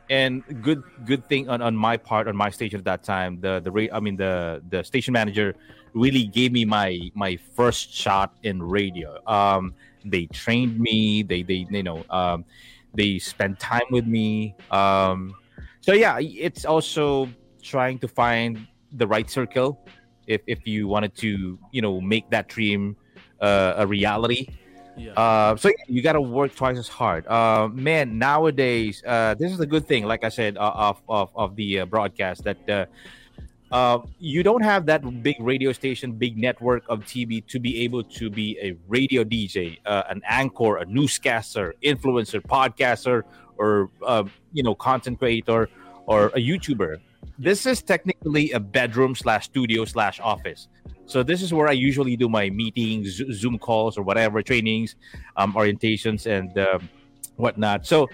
and 0.08 0.42
good 0.62 0.82
good 1.04 1.26
thing 1.28 1.48
on, 1.48 1.60
on 1.62 1.76
my 1.76 1.96
part 1.96 2.28
on 2.28 2.36
my 2.36 2.50
station 2.50 2.78
at 2.78 2.84
that 2.84 3.02
time 3.02 3.40
the 3.40 3.60
the 3.60 3.90
I 3.92 4.00
mean 4.00 4.16
the 4.16 4.62
the 4.68 4.82
station 4.84 5.12
manager 5.12 5.54
really 5.94 6.24
gave 6.24 6.52
me 6.52 6.64
my 6.64 7.10
my 7.14 7.36
first 7.54 7.92
shot 7.92 8.36
in 8.42 8.62
radio. 8.62 9.18
Um 9.26 9.74
they 10.04 10.26
trained 10.26 10.78
me. 10.78 11.22
They 11.22 11.42
they 11.42 11.66
you 11.70 11.82
know 11.82 12.04
um 12.10 12.44
they 12.94 13.18
spent 13.18 13.58
time 13.58 13.88
with 13.90 14.06
me. 14.06 14.54
Um 14.70 15.34
so 15.80 15.92
yeah 15.92 16.18
it's 16.20 16.64
also 16.64 17.28
trying 17.62 17.98
to 17.98 18.08
find 18.08 18.66
the 18.92 19.06
right 19.06 19.28
circle 19.28 19.80
if 20.26 20.40
if 20.46 20.66
you 20.66 20.86
wanted 20.86 21.14
to 21.16 21.58
you 21.72 21.82
know 21.82 22.00
make 22.00 22.30
that 22.30 22.48
dream 22.48 22.96
uh, 23.40 23.74
a 23.76 23.86
reality 23.86 24.48
Yeah. 24.96 25.12
uh, 25.12 25.56
so 25.56 25.70
you 25.88 26.02
got 26.02 26.14
to 26.14 26.20
work 26.20 26.54
twice 26.54 26.78
as 26.78 26.88
hard. 26.88 27.26
Uh, 27.26 27.68
man, 27.72 28.18
nowadays, 28.18 29.02
uh, 29.06 29.34
this 29.34 29.52
is 29.52 29.60
a 29.60 29.66
good 29.66 29.86
thing. 29.86 30.04
Like 30.04 30.24
I 30.24 30.30
said, 30.30 30.56
uh, 30.56 30.72
of 30.74 31.02
of 31.08 31.30
of 31.34 31.56
the 31.56 31.80
uh, 31.80 31.86
broadcast 31.86 32.44
that 32.44 32.68
uh, 32.68 32.86
uh, 33.72 33.98
you 34.18 34.42
don't 34.42 34.62
have 34.62 34.86
that 34.86 35.22
big 35.22 35.36
radio 35.40 35.72
station, 35.72 36.12
big 36.12 36.38
network 36.38 36.84
of 36.88 37.00
TV 37.00 37.44
to 37.48 37.58
be 37.58 37.82
able 37.82 38.02
to 38.04 38.30
be 38.30 38.56
a 38.60 38.76
radio 38.86 39.24
DJ, 39.24 39.78
uh, 39.86 40.04
an 40.08 40.22
anchor, 40.26 40.76
a 40.76 40.84
newscaster, 40.84 41.74
influencer, 41.82 42.40
podcaster, 42.40 43.22
or 43.58 43.90
uh, 44.06 44.24
you 44.52 44.62
know, 44.62 44.74
content 44.74 45.18
creator, 45.18 45.68
or 46.06 46.26
a 46.28 46.38
YouTuber. 46.38 46.98
This 47.38 47.66
is 47.66 47.82
technically 47.82 48.52
a 48.52 48.60
bedroom 48.60 49.14
slash 49.14 49.46
studio 49.46 49.84
slash 49.84 50.20
office. 50.20 50.68
So 51.06 51.22
this 51.22 51.40
is 51.42 51.54
where 51.54 51.68
I 51.68 51.72
usually 51.72 52.16
do 52.16 52.28
my 52.28 52.50
meetings, 52.50 53.22
Zoom 53.32 53.58
calls, 53.58 53.96
or 53.96 54.02
whatever 54.02 54.42
trainings, 54.42 54.96
um, 55.36 55.54
orientations, 55.54 56.26
and 56.26 56.56
um, 56.58 56.88
whatnot. 57.36 57.86
So 57.86 58.08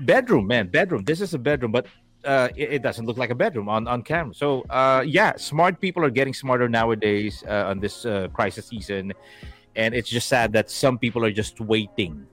bedroom, 0.00 0.46
man, 0.46 0.68
bedroom. 0.68 1.04
This 1.04 1.20
is 1.20 1.34
a 1.34 1.38
bedroom, 1.38 1.72
but 1.72 1.86
uh, 2.24 2.48
it, 2.56 2.72
it 2.72 2.82
doesn't 2.82 3.06
look 3.06 3.18
like 3.18 3.30
a 3.30 3.34
bedroom 3.34 3.68
on 3.68 3.86
on 3.86 4.02
camera. 4.02 4.34
So 4.34 4.62
uh, 4.70 5.04
yeah, 5.06 5.36
smart 5.36 5.80
people 5.80 6.04
are 6.04 6.10
getting 6.10 6.34
smarter 6.34 6.68
nowadays 6.68 7.44
uh, 7.46 7.70
on 7.70 7.80
this 7.80 8.04
uh, 8.04 8.28
crisis 8.32 8.66
season, 8.66 9.12
and 9.76 9.94
it's 9.94 10.08
just 10.08 10.28
sad 10.28 10.52
that 10.52 10.70
some 10.70 10.98
people 10.98 11.24
are 11.24 11.32
just 11.32 11.60
waiting 11.60 12.26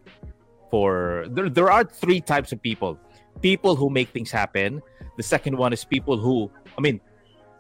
for. 0.72 1.26
There, 1.30 1.50
there 1.50 1.72
are 1.72 1.84
three 1.84 2.22
types 2.22 2.52
of 2.52 2.62
people: 2.62 2.98
people 3.42 3.76
who 3.76 3.90
make 3.90 4.10
things 4.10 4.32
happen. 4.32 4.82
The 5.18 5.24
second 5.24 5.56
one 5.56 5.74
is 5.74 5.86
people 5.86 6.18
who, 6.18 6.50
I 6.76 6.82
mean, 6.82 7.00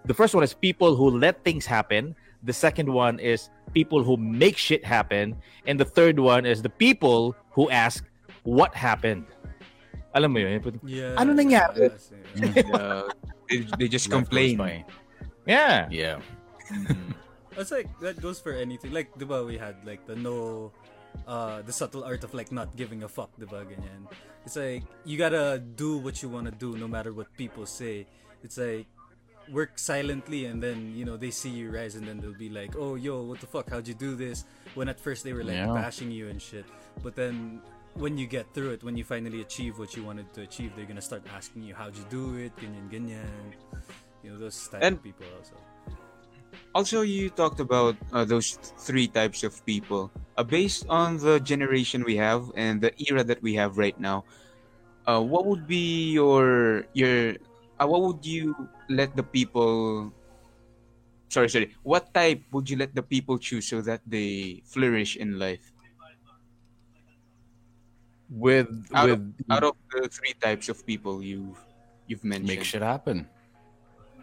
the 0.06 0.14
first 0.14 0.34
one 0.34 0.44
is 0.44 0.54
people 0.54 0.96
who 0.96 1.10
let 1.10 1.44
things 1.44 1.66
happen. 1.66 2.16
The 2.44 2.54
second 2.54 2.92
one 2.92 3.20
is 3.20 3.50
people 3.74 4.04
who 4.04 4.18
make 4.18 4.58
shit 4.58 4.84
happen, 4.84 5.36
and 5.66 5.80
the 5.80 5.86
third 5.88 6.20
one 6.20 6.46
is 6.46 6.62
the 6.62 6.70
people 6.70 7.36
who 7.52 7.70
ask 7.70 8.04
what 8.44 8.76
happened. 8.76 9.26
Alam 10.14 10.34
mo 10.34 10.40
yun? 10.40 10.62
yeah. 10.86 11.18
ano 11.18 11.34
nangyari? 11.34 11.90
Yes, 11.90 12.12
yes. 12.38 12.66
Uh, 12.70 13.10
they, 13.50 13.66
they 13.80 13.88
just 13.88 14.12
complain. 14.12 14.58
by. 14.58 14.86
Yeah. 15.48 15.88
Yeah. 15.90 16.20
It's 17.54 17.70
like 17.70 17.86
that 18.02 18.18
goes 18.18 18.42
for 18.42 18.52
anything. 18.54 18.94
Like, 18.94 19.14
diba 19.14 19.46
we 19.46 19.62
had 19.62 19.78
like 19.86 20.06
the 20.10 20.16
no, 20.16 20.72
uh, 21.28 21.62
the 21.62 21.70
subtle 21.70 22.04
art 22.04 22.24
of 22.24 22.34
like 22.34 22.52
not 22.52 22.74
giving 22.74 23.04
a 23.04 23.10
fuck, 23.10 23.30
diba 23.38 23.62
ganyan. 23.62 24.10
It's 24.46 24.58
like 24.58 24.84
you 25.06 25.22
gotta 25.22 25.62
do 25.62 26.02
what 26.02 26.22
you 26.26 26.30
wanna 26.30 26.50
do 26.50 26.74
no 26.78 26.90
matter 26.90 27.14
what 27.14 27.30
people 27.38 27.66
say. 27.70 28.10
It's 28.42 28.58
like 28.58 28.90
work 29.52 29.78
silently 29.78 30.46
and 30.46 30.62
then 30.64 30.94
you 30.96 31.04
know 31.06 31.18
they 31.18 31.32
see 31.32 31.50
you 31.50 31.72
rise 31.72 31.96
and 31.96 32.08
then 32.08 32.20
they'll 32.20 32.38
be 32.38 32.50
like, 32.50 32.76
oh 32.78 32.96
yo, 32.96 33.24
what 33.24 33.40
the 33.42 33.48
fuck? 33.48 33.70
How'd 33.70 33.88
you 33.88 33.94
do 33.94 34.16
this? 34.16 34.46
When 34.76 34.88
at 34.88 35.00
first 35.00 35.24
they 35.24 35.34
were 35.34 35.44
like 35.44 35.56
Yeah. 35.58 35.74
bashing 35.74 36.12
you 36.12 36.30
and 36.30 36.42
shit, 36.42 36.66
but 37.04 37.16
then 37.16 37.62
when 37.96 38.18
you 38.18 38.26
get 38.26 38.50
through 38.54 38.72
it, 38.72 38.84
when 38.84 38.98
you 38.98 39.04
finally 39.04 39.42
achieve 39.42 39.78
what 39.78 39.96
you 39.96 40.04
wanted 40.04 40.32
to 40.34 40.42
achieve, 40.42 40.74
they're 40.76 40.86
gonna 40.90 41.02
start 41.04 41.22
asking 41.36 41.64
you 41.64 41.76
how'd 41.76 41.96
you 41.96 42.06
do 42.10 42.36
it, 42.40 42.56
ganyan 42.58 42.90
ganyan. 42.90 43.54
You 44.24 44.32
know 44.32 44.40
those 44.40 44.58
type 44.68 44.82
And- 44.82 44.98
of 44.98 45.04
people 45.04 45.28
also. 45.38 45.56
Also, 46.76 47.02
you 47.02 47.30
talked 47.30 47.60
about 47.60 47.96
uh, 48.12 48.26
those 48.26 48.58
three 48.82 49.08
types 49.08 49.44
of 49.44 49.54
people. 49.66 50.10
Uh, 50.38 50.44
based 50.44 50.86
on 50.90 51.18
the 51.18 51.40
generation 51.40 52.04
we 52.04 52.16
have 52.18 52.50
and 52.56 52.82
the 52.82 52.90
era 52.98 53.24
that 53.24 53.42
we 53.44 53.54
have 53.54 53.78
right 53.78 54.00
now, 54.00 54.26
uh, 55.06 55.22
what 55.22 55.46
would 55.46 55.68
be 55.68 56.10
your 56.14 56.86
your 56.94 57.38
uh, 57.78 57.86
what 57.86 58.02
would 58.02 58.26
you 58.26 58.56
let 58.90 59.16
the 59.16 59.24
people? 59.24 60.12
Sorry, 61.30 61.50
sorry. 61.50 61.74
What 61.84 62.14
type 62.14 62.44
would 62.52 62.70
you 62.70 62.78
let 62.78 62.94
the 62.94 63.02
people 63.02 63.38
choose 63.38 63.68
so 63.68 63.82
that 63.82 64.02
they 64.06 64.62
flourish 64.66 65.18
in 65.18 65.40
life? 65.40 65.72
With 68.30 68.70
Out 68.94 69.10
with 69.10 69.20
of, 69.20 69.52
out 69.52 69.64
of 69.64 69.76
the 69.92 70.10
three 70.10 70.34
types 70.42 70.70
of 70.70 70.86
people 70.88 71.22
you've 71.22 71.60
you've 72.08 72.24
mentioned, 72.24 72.48
Make 72.48 72.64
shit 72.64 72.82
happen. 72.82 73.28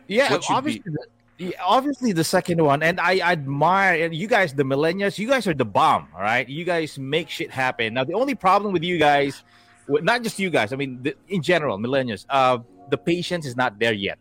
yeah, 0.09 0.31
what 0.33 0.43
should 0.43 0.55
obviously, 0.57 0.83
the, 0.85 1.07
yeah, 1.38 1.50
obviously 1.62 2.11
the 2.12 2.25
second 2.25 2.59
one, 2.62 2.83
and 2.83 2.99
I 2.99 3.21
admire 3.21 4.02
and 4.02 4.14
you 4.14 4.26
guys, 4.26 4.52
the 4.52 4.64
millennials. 4.64 5.17
You 5.19 5.29
guys 5.29 5.47
are 5.47 5.55
the 5.55 5.64
bomb. 5.64 6.09
All 6.14 6.23
right, 6.23 6.49
you 6.49 6.64
guys 6.64 6.99
make 6.99 7.29
shit 7.31 7.52
happen. 7.52 7.95
Now 7.95 8.02
the 8.02 8.14
only 8.14 8.35
problem 8.35 8.73
with 8.73 8.83
you 8.83 8.99
guys, 8.99 9.45
not 9.87 10.23
just 10.23 10.40
you 10.40 10.50
guys, 10.50 10.73
I 10.73 10.76
mean 10.76 11.02
the, 11.02 11.14
in 11.29 11.40
general, 11.43 11.79
millennials. 11.79 12.26
Uh, 12.29 12.59
the 12.90 12.99
patience 12.99 13.47
is 13.47 13.55
not 13.55 13.79
there 13.79 13.93
yet. 13.95 14.19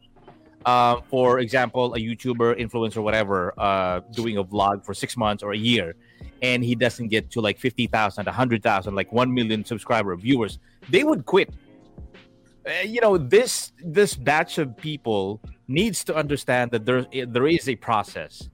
Uh, 0.65 0.99
for 1.09 1.39
example, 1.39 1.93
a 1.95 1.99
YouTuber, 1.99 2.59
influencer, 2.59 3.01
whatever, 3.01 3.53
uh, 3.57 4.01
doing 4.11 4.37
a 4.37 4.43
vlog 4.43 4.83
for 4.85 4.93
six 4.93 5.15
months 5.15 5.41
or 5.41 5.53
a 5.53 5.57
year, 5.57 5.95
and 6.41 6.63
he 6.63 6.75
doesn't 6.75 7.07
get 7.07 7.31
to 7.31 7.41
like 7.41 7.57
50,000, 7.57 8.25
100,000, 8.25 8.95
like 8.95 9.11
1 9.13 9.33
million 9.33 9.63
subscriber 9.63 10.15
viewers, 10.17 10.59
they 10.89 11.03
would 11.03 11.25
quit. 11.25 11.49
Uh, 12.67 12.83
you 12.83 12.99
know, 12.99 13.17
this 13.17 13.71
this 13.83 14.15
batch 14.15 14.57
of 14.57 14.75
people 14.75 15.39
needs 15.67 16.03
to 16.03 16.15
understand 16.15 16.71
that 16.71 16.85
there 16.85 17.07
there 17.27 17.47
is 17.47 17.69
a 17.69 17.75
process. 17.75 18.49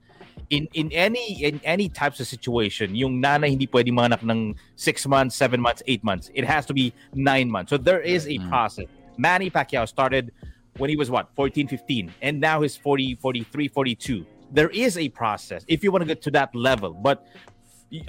In 0.48 0.68
in 0.74 0.92
any 0.92 1.42
in 1.42 1.60
any 1.64 1.88
types 1.88 2.20
of 2.20 2.28
situation, 2.28 2.94
yung 2.94 3.20
nanay 3.20 3.50
hindi 3.50 3.66
pwede 3.66 3.90
manganak 3.90 4.22
ng 4.22 4.54
six 4.76 5.06
months, 5.08 5.34
seven 5.34 5.60
months, 5.60 5.82
eight 5.90 6.04
months. 6.04 6.30
It 6.34 6.46
has 6.46 6.64
to 6.66 6.72
be 6.72 6.94
nine 7.14 7.50
months. 7.50 7.70
So 7.70 7.76
there 7.76 8.00
is 8.00 8.30
a 8.30 8.38
Mhm. 8.38 8.48
process. 8.48 8.86
Manny 9.18 9.50
Pacquiao 9.50 9.88
started 9.88 10.30
when 10.78 10.90
he 10.90 10.96
was 10.96 11.10
what 11.10 11.28
14 11.34 11.68
15 11.68 12.12
and 12.22 12.40
now 12.40 12.62
he's 12.62 12.76
40 12.76 13.14
43 13.16 13.68
42 13.68 14.26
there 14.52 14.70
is 14.70 14.96
a 14.98 15.08
process 15.08 15.64
if 15.68 15.82
you 15.82 15.90
want 15.90 16.02
to 16.02 16.06
get 16.06 16.22
to 16.22 16.30
that 16.30 16.54
level 16.54 16.92
but 16.92 17.26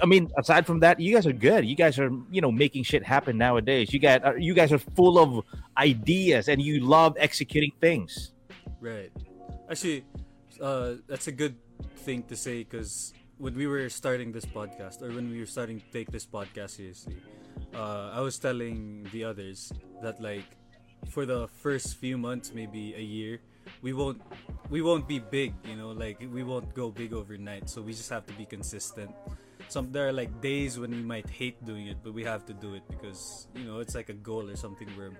I 0.02 0.06
mean, 0.06 0.30
aside 0.36 0.66
from 0.66 0.80
that, 0.80 0.98
you 0.98 1.14
guys 1.14 1.26
are 1.26 1.32
good. 1.32 1.64
You 1.64 1.76
guys 1.76 1.98
are, 1.98 2.10
you 2.30 2.40
know, 2.40 2.50
making 2.50 2.82
shit 2.82 3.04
happen 3.04 3.38
nowadays. 3.38 3.92
You 3.92 4.00
guys 4.00 4.20
are, 4.24 4.36
you 4.36 4.52
guys 4.52 4.72
are 4.72 4.78
full 4.78 5.18
of 5.18 5.44
ideas, 5.76 6.48
and 6.48 6.60
you 6.60 6.80
love 6.80 7.16
executing 7.18 7.70
things. 7.80 8.32
Right. 8.80 9.12
Actually, 9.70 10.04
uh, 10.60 10.94
that's 11.06 11.28
a 11.28 11.32
good 11.32 11.54
thing 11.98 12.24
to 12.24 12.34
say 12.34 12.64
because 12.64 13.14
when 13.38 13.54
we 13.54 13.68
were 13.68 13.88
starting 13.88 14.32
this 14.32 14.44
podcast, 14.44 15.00
or 15.00 15.14
when 15.14 15.30
we 15.30 15.38
were 15.38 15.46
starting 15.46 15.78
to 15.78 15.86
take 15.92 16.10
this 16.10 16.26
podcast 16.26 16.70
seriously, 16.70 17.22
uh, 17.72 18.10
I 18.12 18.20
was 18.20 18.38
telling 18.38 19.06
the 19.12 19.24
others 19.24 19.72
that 20.02 20.20
like 20.20 20.57
for 21.10 21.26
the 21.26 21.48
first 21.62 21.96
few 21.96 22.18
months, 22.18 22.52
maybe 22.54 22.94
a 22.94 23.00
year, 23.02 23.40
we 23.82 23.92
won't 23.92 24.20
we 24.70 24.82
won't 24.82 25.06
be 25.06 25.18
big. 25.18 25.54
You 25.64 25.76
know, 25.76 25.90
like 25.90 26.18
we 26.32 26.42
won't 26.42 26.74
go 26.74 26.90
big 26.90 27.12
overnight. 27.12 27.68
So 27.70 27.82
we 27.82 27.92
just 27.92 28.10
have 28.10 28.26
to 28.26 28.34
be 28.34 28.44
consistent. 28.44 29.10
Some 29.68 29.92
there 29.92 30.08
are 30.08 30.12
like 30.12 30.40
days 30.40 30.78
when 30.78 30.90
we 30.90 31.02
might 31.02 31.28
hate 31.28 31.60
doing 31.64 31.88
it, 31.88 31.98
but 32.02 32.14
we 32.14 32.24
have 32.24 32.46
to 32.46 32.54
do 32.54 32.74
it 32.74 32.82
because 32.88 33.48
you 33.54 33.64
know 33.64 33.80
it's 33.80 33.94
like 33.94 34.08
a 34.08 34.16
goal 34.16 34.48
or 34.48 34.56
something 34.56 34.88
we're 34.96 35.12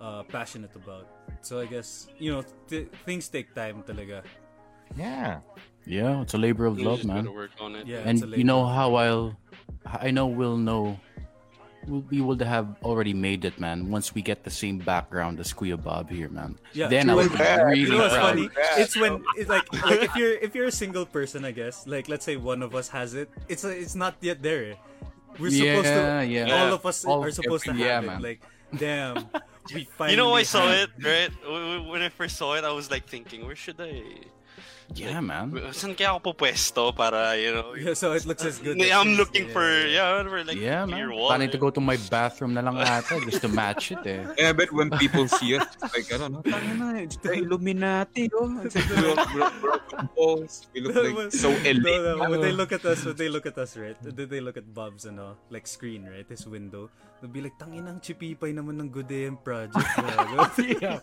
uh, 0.00 0.22
passionate 0.24 0.74
about. 0.74 1.06
So 1.42 1.60
I 1.60 1.66
guess 1.66 2.08
you 2.18 2.32
know 2.32 2.42
th- 2.66 2.88
things 3.06 3.28
take 3.28 3.54
time, 3.54 3.82
talaga. 3.86 4.22
Yeah, 4.96 5.40
Yeah, 5.84 6.22
it's 6.22 6.32
a 6.34 6.38
labor 6.38 6.64
of 6.66 6.78
You 6.78 6.86
love, 6.88 7.04
man. 7.04 7.28
work 7.32 7.50
on 7.60 7.76
it. 7.76 7.86
Yeah, 7.86 8.02
And 8.08 8.18
you 8.36 8.42
know 8.44 8.64
how 8.64 8.94
I'll, 8.96 9.36
I 9.84 10.10
know 10.10 10.26
we'll 10.26 10.56
know 10.56 10.96
we'll- 10.96 11.27
we 11.88 12.20
would 12.20 12.40
have 12.42 12.76
already 12.84 13.14
made 13.14 13.44
it, 13.44 13.58
man. 13.58 13.90
Once 13.90 14.14
we 14.14 14.22
get 14.22 14.44
the 14.44 14.50
same 14.50 14.78
background 14.78 15.40
as 15.40 15.52
Kuya 15.52 15.80
Bob 15.82 16.10
here, 16.10 16.28
man. 16.28 16.58
Yeah, 16.72 16.88
then 16.88 17.08
I 17.10 17.14
true. 17.14 17.22
would 17.24 17.32
be 17.32 17.38
Yeah, 17.38 17.62
really 17.62 17.80
You 17.80 17.88
know 17.88 17.98
what's 17.98 18.14
proud. 18.14 18.28
funny? 18.36 18.48
It's 18.76 18.96
when 18.96 19.24
it's 19.36 19.48
like 19.50 19.66
like 19.84 20.02
if 20.02 20.14
you're 20.16 20.34
if 20.38 20.54
you're 20.54 20.66
a 20.68 20.72
single 20.84 21.06
person, 21.06 21.44
I 21.44 21.50
guess. 21.52 21.86
Like 21.86 22.08
let's 22.08 22.24
say 22.24 22.36
one 22.36 22.62
of 22.62 22.74
us 22.74 22.88
has 22.88 23.14
it. 23.14 23.28
It's 23.48 23.64
a, 23.64 23.70
it's 23.70 23.94
not 23.94 24.16
yet 24.20 24.42
there. 24.42 24.72
Eh. 24.72 24.74
We're 25.38 25.50
supposed 25.50 25.86
Yeah, 25.86 26.20
to. 26.20 26.26
yeah. 26.26 26.54
All 26.64 26.72
of 26.74 26.84
us 26.86 27.04
All- 27.04 27.22
are 27.24 27.30
supposed 27.30 27.64
to 27.64 27.72
have 27.72 27.78
yeah, 27.80 27.98
it. 28.00 28.06
man. 28.06 28.22
Like, 28.22 28.40
damn. 28.76 29.26
We 29.72 29.84
finally. 29.84 30.10
You 30.16 30.16
know, 30.16 30.34
I 30.34 30.42
saw 30.42 30.66
it 30.72 30.90
right 31.04 31.30
W- 31.42 31.60
w- 31.78 31.90
when 31.92 32.02
I 32.02 32.08
first 32.08 32.36
saw 32.36 32.54
it. 32.56 32.64
I 32.64 32.72
was 32.72 32.90
like 32.90 33.06
thinking, 33.06 33.46
where 33.46 33.54
should 33.56 33.78
I? 33.80 34.02
Yeah, 34.96 35.20
man. 35.20 35.52
Saan 35.76 35.92
kaya 35.92 36.16
ako 36.16 36.32
pupwesto 36.32 36.96
para 36.96 37.36
you 37.36 37.52
know? 37.52 37.76
Yeah, 37.76 37.92
so 37.92 38.16
it 38.16 38.24
looks 38.24 38.40
as 38.42 38.56
good. 38.56 38.80
As 38.80 38.88
I'm 38.90 39.20
looking 39.20 39.46
Yeah, 39.46 39.52
for 39.52 39.66
yeah. 39.86 40.16
whatever, 40.16 40.40
like 40.42 40.56
yeah, 40.56 40.88
clear 40.88 41.06
man. 41.08 41.16
wall. 41.16 41.28
Planning 41.28 41.52
to 41.52 41.60
go 41.60 41.68
to 41.68 41.78
my 41.80 42.00
bathroom 42.08 42.56
na 42.56 42.64
lang 42.64 42.80
ata 42.80 43.20
just 43.28 43.44
to 43.44 43.52
match 43.52 43.92
it, 43.92 44.00
eh. 44.08 44.24
Yeah, 44.40 44.56
but 44.56 44.72
when 44.72 44.88
people 44.96 45.28
see 45.28 45.60
us, 45.60 45.68
it's 45.76 45.92
like, 45.92 46.08
I 46.08 46.16
don't 46.16 46.32
know, 46.32 46.42
"Tangina, 46.42 47.04
it's 47.04 47.20
the 47.20 47.36
Illuminati, 47.36 48.32
oh. 48.32 48.48
Balls. 50.16 50.66
We 50.72 50.80
look 50.80 50.96
like 50.96 51.32
so 51.36 51.50
No, 51.52 51.56
elite. 51.68 52.02
no, 52.16 52.24
when 52.30 52.40
they 52.40 52.52
look 52.52 52.72
at 52.72 52.84
us, 52.84 53.04
when 53.04 53.16
they 53.16 53.28
look 53.28 53.46
at 53.46 53.58
us, 53.58 53.76
right? 53.76 53.96
Then 54.00 54.28
they 54.28 54.40
look 54.40 54.56
at 54.56 54.72
Bob's 54.72 55.04
ano, 55.04 55.36
like 55.50 55.66
screen, 55.66 56.08
right? 56.08 56.26
His 56.28 56.46
window. 56.46 56.88
They'll 57.20 57.34
be 57.34 57.42
like, 57.42 57.58
tanginang 57.58 57.98
chipipay 57.98 58.54
naman 58.54 58.78
ng 58.78 58.88
Good 58.94 59.10
AM 59.10 59.36
project. 59.42 59.74
gago." 59.98 60.38
yeah. 60.80 60.98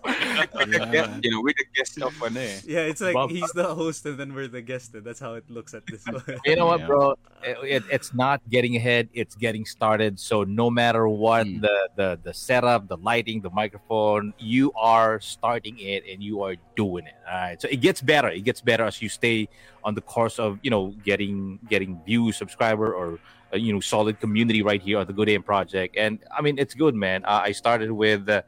Yeah, 0.90 1.12
you 1.20 1.30
know, 1.32 1.44
we're 1.44 1.54
the 1.54 1.68
guest 1.76 2.00
of 2.02 2.16
ano 2.24 2.40
eh. 2.40 2.56
yeah, 2.64 2.88
it's 2.88 3.04
like 3.04 3.14
Bob- 3.14 3.30
he's 3.36 3.52
the 3.52 3.68
host 3.76 4.06
and 4.06 4.18
then 4.18 4.34
we're 4.34 4.48
the 4.48 4.62
guest. 4.62 4.96
And 4.96 5.04
that's 5.04 5.20
how 5.20 5.34
it 5.36 5.46
looks 5.50 5.74
at 5.74 5.86
this 5.86 6.04
one. 6.10 6.24
You 6.46 6.56
know 6.56 6.66
what, 6.68 6.80
Yeah. 6.82 6.88
bro? 6.88 7.16
It, 7.44 7.58
it- 7.64 7.84
it's 7.92 8.14
not 8.14 8.42
getting 8.50 8.76
ahead; 8.76 9.10
it's 9.14 9.36
getting 9.36 9.66
started. 9.66 10.20
So 10.20 10.44
no 10.44 10.72
matter 10.72 11.08
what 11.08 11.46
Mm. 11.46 11.62
the, 11.62 11.78
the 12.00 12.10
the 12.24 12.34
setup, 12.34 12.88
the 12.88 12.98
lighting, 12.98 13.42
the 13.42 13.52
microphone, 13.52 14.34
you 14.40 14.72
are 14.74 15.20
starting 15.20 15.78
it 15.78 16.02
and 16.10 16.24
you 16.24 16.42
are 16.42 16.56
doing 16.76 17.06
it. 17.06 17.14
All 17.30 17.38
right. 17.38 17.62
So 17.62 17.68
it 17.70 17.82
gets 17.82 18.02
better. 18.02 18.30
It 18.30 18.42
gets 18.50 18.62
better 18.62 18.86
as 18.86 19.02
you 19.04 19.10
stay 19.10 19.48
on 19.84 19.94
the 19.94 20.02
course 20.02 20.40
of 20.40 20.58
you 20.64 20.72
know 20.72 20.96
getting 21.06 21.60
getting 21.70 22.02
views, 22.06 22.34
subscriber, 22.38 22.90
or 22.96 23.20
uh, 23.54 23.58
you 23.58 23.72
know 23.74 23.80
solid 23.80 24.20
community 24.20 24.62
right 24.64 24.82
here 24.82 24.98
on 24.98 25.06
the 25.06 25.14
Good 25.14 25.30
AM 25.30 25.44
project. 25.44 25.94
And 25.98 26.18
I 26.36 26.42
mean, 26.42 26.58
it's 26.58 26.74
good, 26.74 26.96
man. 26.96 27.26
Uh, 27.26 27.42
I 27.46 27.52
started 27.52 27.92
with. 27.92 28.28
Uh, 28.28 28.42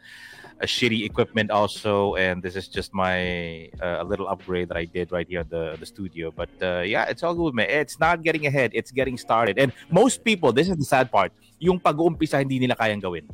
a 0.59 0.65
shitty 0.65 1.05
equipment 1.05 1.51
also 1.51 2.15
and 2.15 2.41
this 2.41 2.55
is 2.55 2.67
just 2.67 2.93
my 2.93 3.69
uh, 3.81 4.01
a 4.01 4.05
little 4.05 4.27
upgrade 4.27 4.67
that 4.69 4.77
i 4.77 4.85
did 4.85 5.11
right 5.11 5.27
here 5.29 5.41
at 5.41 5.49
the, 5.49 5.77
the 5.79 5.85
studio. 5.85 6.31
But 6.31 6.49
uh, 6.61 6.81
yeah 6.81 7.05
it's 7.05 7.21
all 7.21 7.35
good 7.35 7.53
man. 7.53 7.69
It's 7.69 7.99
not 7.99 8.23
getting 8.23 8.47
ahead. 8.47 8.71
It's 8.73 8.91
getting 8.91 9.17
started. 9.17 9.59
And 9.59 9.71
most 9.91 10.23
people 10.23 10.51
this 10.51 10.69
is 10.69 10.77
the 10.77 10.85
sad 10.85 11.11
part 11.11 11.31
yung 11.59 11.79
pag-uumpisa 11.79 12.39
hindi 12.41 12.57
nila 12.59 12.75
kayang 12.75 13.01
gawin. 13.01 13.25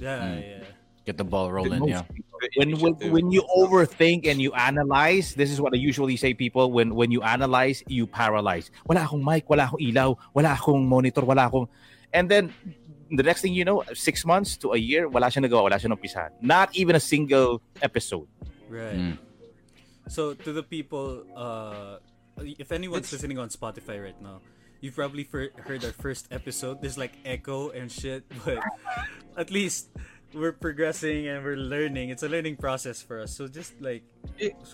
Yeah, 0.00 0.18
Mm. 0.18 0.40
yeah. 0.40 0.64
Get 1.04 1.20
the 1.20 1.24
ball 1.28 1.52
rolling, 1.52 1.84
Most 1.84 1.92
yeah. 1.92 2.08
people, 2.08 2.40
when, 2.56 2.70
when 2.80 2.94
when 3.12 3.26
you 3.28 3.44
overthink 3.52 4.24
and 4.24 4.40
you 4.40 4.56
analyze 4.56 5.36
this 5.36 5.52
is 5.52 5.60
what 5.60 5.76
i 5.76 5.76
usually 5.76 6.16
say 6.16 6.32
people 6.32 6.72
when 6.72 6.96
when 6.96 7.12
you 7.12 7.20
analyze 7.20 7.84
you 7.92 8.08
paralyze. 8.08 8.72
Wala 8.88 9.04
akong 9.04 9.20
mic 9.20 9.44
wala 9.44 9.68
akong 9.68 9.84
ilaw 9.84 10.16
wala 10.32 10.56
akong 10.56 10.80
monitor 10.88 11.20
wala 11.20 11.52
akong 11.52 11.68
and 12.16 12.24
then 12.32 12.48
the 13.16 13.22
next 13.22 13.40
thing 13.42 13.54
you 13.54 13.64
know 13.64 13.82
six 13.94 14.24
months 14.24 14.56
to 14.58 14.72
a 14.72 14.80
year 14.80 15.08
wala 15.08 15.26
siya 15.28 15.42
nagawa 15.46 15.66
wala 15.70 15.76
siya 15.76 15.90
umpisahan 15.92 16.30
not 16.40 16.68
even 16.74 16.94
a 16.96 17.02
single 17.02 17.60
episode 17.82 18.26
Right. 18.64 18.96
Mm. 18.96 19.18
So 20.08 20.34
to 20.34 20.50
the 20.52 20.62
people, 20.64 21.22
uh, 21.36 22.02
if 22.40 22.72
anyone's 22.72 23.12
listening 23.12 23.38
on 23.38 23.48
Spotify 23.48 24.02
right 24.02 24.18
now, 24.20 24.40
you've 24.80 24.96
probably 24.96 25.22
fir- 25.22 25.52
heard 25.62 25.84
our 25.84 25.92
first 25.94 26.26
episode. 26.32 26.82
There's 26.82 26.98
like 26.98 27.12
echo 27.24 27.70
and 27.70 27.86
shit, 27.92 28.24
but 28.44 28.58
at 29.36 29.52
least 29.52 29.88
we're 30.34 30.52
progressing 30.56 31.28
and 31.28 31.44
we're 31.44 31.60
learning. 31.60 32.08
It's 32.10 32.24
a 32.24 32.28
learning 32.28 32.56
process 32.56 33.00
for 33.00 33.20
us. 33.20 33.36
So 33.36 33.46
just 33.46 33.78
like, 33.80 34.02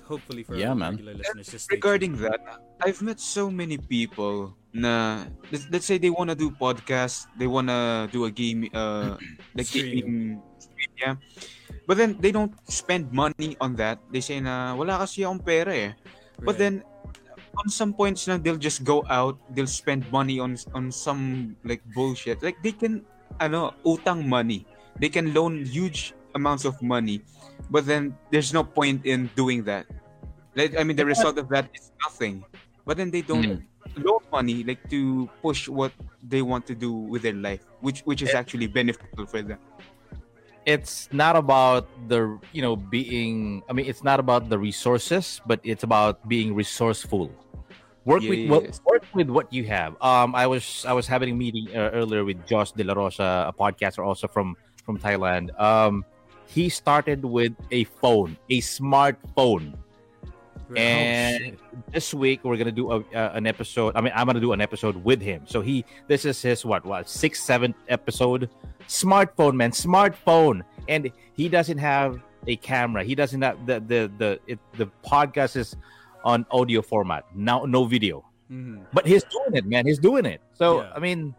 hopefully 0.06 0.42
for 0.42 0.56
Yeah, 0.56 0.70
our 0.72 0.74
man. 0.74 0.96
regular 0.96 1.14
listeners, 1.14 1.50
just 1.52 1.70
Regarding 1.70 2.16
that, 2.24 2.40
I've 2.80 3.02
met 3.02 3.20
so 3.20 3.50
many 3.50 3.76
people 3.76 4.56
na 4.72 5.26
let's, 5.50 5.66
let's 5.70 5.86
say 5.86 5.98
they 5.98 6.10
want 6.10 6.30
to 6.30 6.36
do 6.36 6.50
podcast, 6.50 7.26
they 7.38 7.46
want 7.46 7.68
to 7.68 8.08
do 8.12 8.24
a 8.24 8.30
game 8.30 8.70
uh 8.74 9.16
like 9.56 9.66
Stream. 9.66 9.84
gaming 9.84 10.42
stream, 10.58 10.92
yeah. 10.98 11.14
But 11.86 11.98
then 11.98 12.18
they 12.20 12.30
don't 12.30 12.54
spend 12.70 13.10
money 13.12 13.58
on 13.60 13.74
that. 13.82 13.98
They 14.10 14.22
say 14.22 14.38
na 14.38 14.74
wala 14.78 15.02
kasi 15.02 15.26
akong 15.26 15.42
pera 15.42 15.74
eh. 15.74 15.92
But 16.38 16.56
then 16.56 16.86
on 17.58 17.66
some 17.68 17.92
points 17.92 18.30
na 18.30 18.38
they'll 18.38 18.60
just 18.60 18.86
go 18.86 19.02
out, 19.10 19.38
they'll 19.50 19.70
spend 19.70 20.06
money 20.14 20.38
on 20.38 20.54
on 20.74 20.94
some 20.94 21.54
like 21.66 21.82
bullshit. 21.94 22.42
Like 22.42 22.62
they 22.62 22.72
can 22.72 23.02
ano, 23.42 23.74
utang 23.82 24.26
money. 24.26 24.66
They 25.02 25.10
can 25.10 25.34
loan 25.34 25.66
huge 25.66 26.14
amounts 26.34 26.62
of 26.62 26.78
money. 26.78 27.26
But 27.70 27.86
then 27.86 28.14
there's 28.30 28.54
no 28.54 28.62
point 28.62 29.02
in 29.06 29.30
doing 29.34 29.66
that. 29.66 29.86
Like 30.54 30.78
I 30.78 30.86
mean 30.86 30.94
the 30.94 31.06
result 31.06 31.38
of 31.38 31.50
that 31.50 31.70
is 31.74 31.90
nothing. 32.06 32.46
But 32.86 32.98
then 32.98 33.10
they 33.10 33.22
don't 33.22 33.66
loan 33.96 34.20
money 34.32 34.64
like 34.64 34.82
to 34.90 35.28
push 35.42 35.68
what 35.68 35.92
they 36.22 36.42
want 36.42 36.66
to 36.66 36.74
do 36.74 36.92
with 36.92 37.22
their 37.22 37.34
life, 37.34 37.64
which 37.80 38.00
which 38.02 38.22
is 38.22 38.34
actually 38.34 38.66
beneficial 38.66 39.26
for 39.26 39.42
them. 39.42 39.58
it's 40.66 41.08
not 41.12 41.36
about 41.36 41.88
the 42.08 42.38
you 42.52 42.60
know 42.60 42.76
being 42.76 43.62
i 43.68 43.72
mean 43.72 43.86
it's 43.88 44.04
not 44.04 44.20
about 44.20 44.48
the 44.52 44.58
resources 44.58 45.40
but 45.46 45.58
it's 45.64 45.82
about 45.82 46.20
being 46.28 46.54
resourceful. 46.54 47.32
Work 48.04 48.22
with 48.28 48.48
what 48.48 48.64
work 48.84 49.04
with 49.14 49.28
what 49.28 49.52
you 49.52 49.64
have. 49.64 49.96
Um 50.00 50.34
i 50.34 50.46
was 50.46 50.84
i 50.88 50.92
was 50.92 51.06
having 51.06 51.30
a 51.32 51.36
meeting 51.36 51.68
uh, 51.72 51.90
earlier 51.96 52.24
with 52.24 52.44
josh 52.46 52.72
de 52.72 52.84
la 52.84 52.92
rosa 52.94 53.48
a 53.48 53.52
podcaster 53.52 54.04
also 54.04 54.28
from 54.28 54.56
from 54.84 54.98
thailand. 54.98 55.48
Um 55.60 56.04
he 56.46 56.68
started 56.68 57.24
with 57.24 57.56
a 57.70 57.84
phone 58.00 58.36
a 58.50 58.60
smartphone 58.60 59.76
Right. 60.70 60.78
and 60.80 61.56
this 61.92 62.14
week 62.14 62.44
we're 62.44 62.56
gonna 62.56 62.70
do 62.70 62.92
a, 62.92 62.96
uh, 63.12 63.32
an 63.34 63.46
episode. 63.46 63.96
I 63.96 64.00
mean, 64.00 64.12
I'm 64.14 64.26
gonna 64.26 64.38
do 64.40 64.52
an 64.52 64.60
episode 64.60 64.96
with 65.02 65.20
him. 65.20 65.42
So 65.46 65.60
he, 65.60 65.84
this 66.06 66.24
is 66.24 66.40
his 66.40 66.64
what, 66.64 66.84
what, 66.84 67.08
sixth, 67.08 67.42
seventh 67.42 67.76
episode. 67.88 68.48
Smartphone, 68.86 69.54
man, 69.54 69.72
smartphone, 69.72 70.62
and 70.88 71.10
he 71.34 71.48
doesn't 71.48 71.78
have 71.78 72.20
a 72.46 72.56
camera. 72.56 73.02
He 73.04 73.14
doesn't 73.14 73.42
have 73.42 73.66
the 73.66 73.80
the 73.80 74.10
the 74.18 74.40
it, 74.46 74.58
the 74.76 74.88
podcast 75.04 75.56
is 75.56 75.76
on 76.24 76.46
audio 76.50 76.82
format 76.82 77.24
now, 77.34 77.64
no 77.64 77.84
video. 77.84 78.24
Mhm. 78.50 78.84
But 78.92 79.06
he's 79.06 79.24
doing 79.24 79.54
it, 79.54 79.66
man. 79.66 79.86
He's 79.86 79.98
doing 79.98 80.24
it. 80.24 80.40
So 80.54 80.82
Yeah. 80.82 80.92
I 80.94 80.98
mean, 81.00 81.34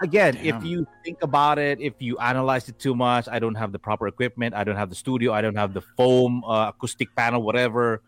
again, 0.00 0.36
if 0.42 0.64
you 0.64 0.86
think 1.04 1.22
about 1.22 1.58
it, 1.58 1.80
if 1.80 1.94
you 1.98 2.18
analyze 2.18 2.68
it 2.68 2.78
too 2.78 2.94
much, 2.94 3.28
I 3.28 3.38
don't 3.38 3.54
have 3.54 3.72
the 3.72 3.78
proper 3.78 4.06
equipment. 4.06 4.54
I 4.54 4.64
don't 4.64 4.76
have 4.76 4.90
the 4.90 4.94
studio. 4.94 5.32
I 5.32 5.40
don't 5.40 5.56
have 5.56 5.74
the 5.74 5.82
foam, 5.96 6.44
uh, 6.44 6.68
acoustic 6.74 7.14
panel, 7.14 7.42
whatever. 7.42 8.02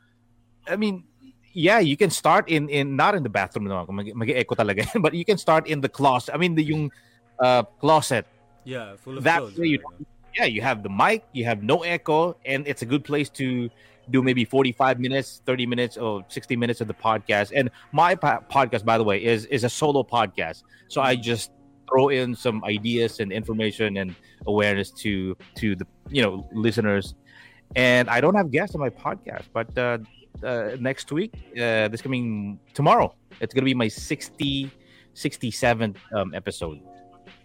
I 0.66 0.76
mean, 0.76 1.04
yeah, 1.52 1.78
you 1.78 1.96
can 1.96 2.10
start 2.10 2.48
in 2.48 2.68
in 2.68 2.96
not 2.96 3.14
in 3.14 3.22
the 3.22 3.28
bathroom 3.28 3.68
mag- 3.68 4.14
mag-echo 4.16 4.54
talaga 4.54 4.84
but 5.02 5.14
you 5.14 5.24
can 5.24 5.38
start 5.38 5.66
in 5.66 5.80
the 5.80 5.88
closet. 5.88 6.34
I 6.34 6.38
mean, 6.38 6.54
the 6.54 6.64
yung 6.64 6.90
uh, 7.38 7.62
closet. 7.80 8.26
Yeah, 8.64 8.96
full 8.96 9.18
of 9.18 9.24
That 9.24 9.38
clothes. 9.38 9.58
way 9.58 9.78
you? 9.78 9.80
Yeah, 10.34 10.46
you 10.46 10.62
have 10.62 10.82
the 10.82 10.90
mic, 10.90 11.22
you 11.32 11.44
have 11.44 11.62
no 11.62 11.86
echo, 11.86 12.34
and 12.44 12.66
it's 12.66 12.82
a 12.82 12.86
good 12.86 13.04
place 13.04 13.30
to 13.38 13.70
do 14.10 14.22
maybe 14.22 14.44
45 14.44 15.00
minutes, 15.00 15.42
30 15.46 15.66
minutes, 15.66 15.96
or 15.96 16.24
60 16.28 16.56
minutes 16.56 16.80
of 16.80 16.88
the 16.88 16.94
podcast. 16.94 17.52
And 17.54 17.70
my 17.92 18.14
po- 18.14 18.44
podcast, 18.50 18.84
by 18.84 18.98
the 18.98 19.04
way, 19.04 19.22
is 19.22 19.46
is 19.46 19.64
a 19.64 19.68
solo 19.68 20.02
podcast. 20.02 20.62
So 20.88 21.00
I 21.00 21.16
just 21.16 21.52
throw 21.88 22.08
in 22.08 22.34
some 22.34 22.64
ideas 22.64 23.20
and 23.20 23.32
information 23.32 23.98
and 23.98 24.14
awareness 24.46 24.90
to 24.90 25.36
to 25.56 25.76
the 25.76 25.86
you 26.10 26.22
know 26.22 26.48
listeners. 26.52 27.14
And 27.76 28.08
I 28.08 28.20
don't 28.20 28.34
have 28.34 28.50
guests 28.50 28.74
on 28.74 28.80
my 28.80 28.90
podcast, 28.90 29.46
but 29.52 29.76
uh, 29.76 29.98
uh, 30.42 30.76
next 30.78 31.10
week, 31.10 31.34
uh, 31.56 31.88
this 31.88 32.02
coming 32.02 32.58
tomorrow, 32.72 33.14
it's 33.40 33.52
gonna 33.54 33.64
be 33.64 33.74
my 33.74 33.88
60, 33.88 34.70
67th 35.14 35.96
um, 36.14 36.34
episode. 36.34 36.80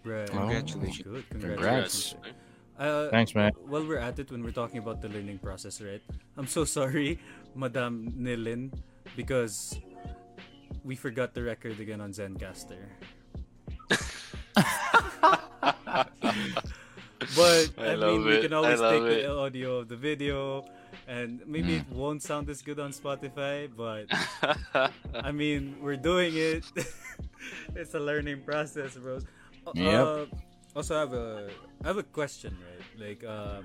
Right. 0.04 0.28
Oh, 0.32 0.38
Congratulations. 0.38 1.02
Good. 1.02 1.30
Congrats. 1.30 2.12
Congratulations. 2.12 2.39
Uh, 2.80 3.10
Thanks, 3.10 3.34
man. 3.34 3.52
while 3.68 3.84
we're 3.86 3.98
at 4.00 4.18
it, 4.18 4.30
when 4.32 4.42
we're 4.42 4.56
talking 4.56 4.78
about 4.78 5.02
the 5.02 5.08
learning 5.10 5.38
process, 5.38 5.80
right? 5.82 6.00
I'm 6.38 6.46
so 6.46 6.64
sorry, 6.78 7.18
Madame 7.54 8.08
Nilin, 8.16 8.72
because 9.16 9.78
we 10.82 10.96
forgot 10.96 11.34
the 11.34 11.42
record 11.42 11.78
again 11.78 12.00
on 12.00 12.12
Zencastr. 12.12 12.80
but 17.36 17.70
I 17.76 17.92
I, 17.92 17.94
love 17.94 18.12
mean, 18.18 18.24
we 18.24 18.34
it. 18.36 18.42
can 18.42 18.52
always 18.54 18.80
take 18.80 19.02
it. 19.02 19.22
the 19.26 19.36
audio 19.36 19.78
of 19.78 19.88
the 19.88 19.96
video, 19.96 20.64
and 21.06 21.40
maybe 21.46 21.76
it 21.76 21.88
won't 21.90 22.22
sound 22.22 22.48
as 22.48 22.62
good 22.62 22.80
on 22.80 22.92
Spotify, 22.92 23.68
but 23.76 24.06
I 25.14 25.32
mean, 25.32 25.76
we're 25.82 25.96
doing 26.00 26.32
it. 26.36 26.64
it's 27.76 27.94
a 27.94 28.00
learning 28.00 28.42
process, 28.42 28.96
bros. 28.96 29.24
Uh, 29.66 29.72
Yep. 29.74 30.06
uh, 30.06 30.24
also, 30.74 30.96
I 30.96 31.00
have 31.00 31.12
a 31.12 31.50
I 31.84 31.86
have 31.88 31.98
a 31.98 32.02
question, 32.04 32.56
right? 32.62 32.69
Like, 33.00 33.24
um, 33.24 33.64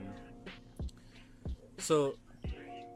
so 1.78 2.16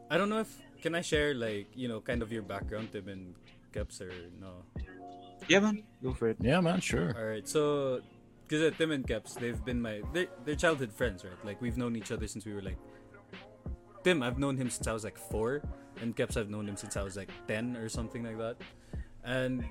I 0.09 0.17
don't 0.17 0.29
know 0.29 0.39
if 0.39 0.61
can 0.81 0.95
I 0.95 1.01
share 1.01 1.33
like 1.33 1.67
you 1.75 1.87
know 1.87 1.99
kind 1.99 2.21
of 2.21 2.31
your 2.31 2.43
background, 2.43 2.91
Tim 2.91 3.09
and 3.09 3.35
Keps, 3.73 4.01
or 4.01 4.11
no? 4.39 4.63
Yeah, 5.47 5.59
man, 5.59 5.83
go 6.01 6.13
for 6.13 6.29
it. 6.29 6.37
Yeah, 6.39 6.61
man, 6.61 6.79
sure. 6.79 7.13
All 7.17 7.25
right, 7.25 7.47
so 7.47 8.01
because 8.47 8.63
uh, 8.63 8.75
Tim 8.77 8.91
and 8.91 9.05
Keps, 9.05 9.35
they've 9.35 9.63
been 9.65 9.81
my 9.81 10.01
they're, 10.13 10.27
they're 10.45 10.55
childhood 10.55 10.93
friends, 10.93 11.23
right? 11.23 11.33
Like 11.43 11.61
we've 11.61 11.77
known 11.77 11.95
each 11.95 12.11
other 12.11 12.27
since 12.27 12.45
we 12.45 12.53
were 12.53 12.61
like 12.61 12.77
Tim, 14.03 14.23
I've 14.23 14.39
known 14.39 14.55
him 14.55 14.69
since 14.69 14.87
I 14.87 14.93
was 14.93 15.03
like 15.03 15.17
four, 15.17 15.61
and 16.01 16.15
Keps, 16.15 16.37
I've 16.37 16.49
known 16.49 16.67
him 16.67 16.77
since 16.77 16.95
I 16.95 17.03
was 17.03 17.17
like 17.17 17.29
ten 17.47 17.75
or 17.75 17.89
something 17.89 18.23
like 18.23 18.37
that. 18.37 18.55
And 19.23 19.65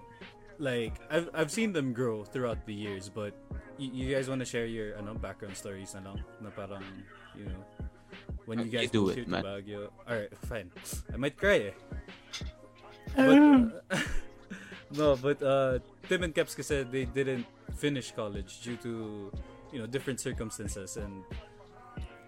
like 0.59 0.95
I've 1.11 1.29
I've 1.35 1.51
seen 1.51 1.73
them 1.73 1.93
grow 1.93 2.25
throughout 2.25 2.67
the 2.67 2.75
years, 2.75 3.09
but 3.09 3.35
y- 3.79 3.91
you 3.93 4.15
guys 4.15 4.29
want 4.29 4.41
to 4.43 4.49
share 4.49 4.67
your 4.67 4.99
ano, 4.99 5.15
background 5.15 5.57
stories 5.57 5.95
na 5.95 6.03
lang, 6.11 6.19
na 6.43 6.51
parang 6.51 6.83
you 7.39 7.47
know 7.47 7.63
when 8.47 8.59
you 8.59 8.67
Okay, 8.69 8.87
guys 8.87 8.91
do 8.91 9.07
moved 9.07 9.19
it, 9.19 9.29
man. 9.29 9.45
Baguio. 9.45 9.91
All 10.07 10.17
right, 10.19 10.33
fine. 10.51 10.71
I 11.13 11.17
might 11.17 11.37
cry. 11.37 11.71
Eh. 11.71 11.75
But, 13.17 13.39
uh, 13.39 13.99
no, 14.99 15.17
but 15.17 15.39
uh, 15.43 15.79
Tim 16.09 16.23
and 16.23 16.35
Keps 16.35 16.55
kasi 16.55 16.85
they 16.85 17.05
didn't 17.07 17.47
finish 17.77 18.11
college 18.13 18.61
due 18.63 18.77
to 18.83 18.93
you 19.73 19.79
know 19.79 19.87
different 19.87 20.19
circumstances 20.21 20.97
and 20.97 21.23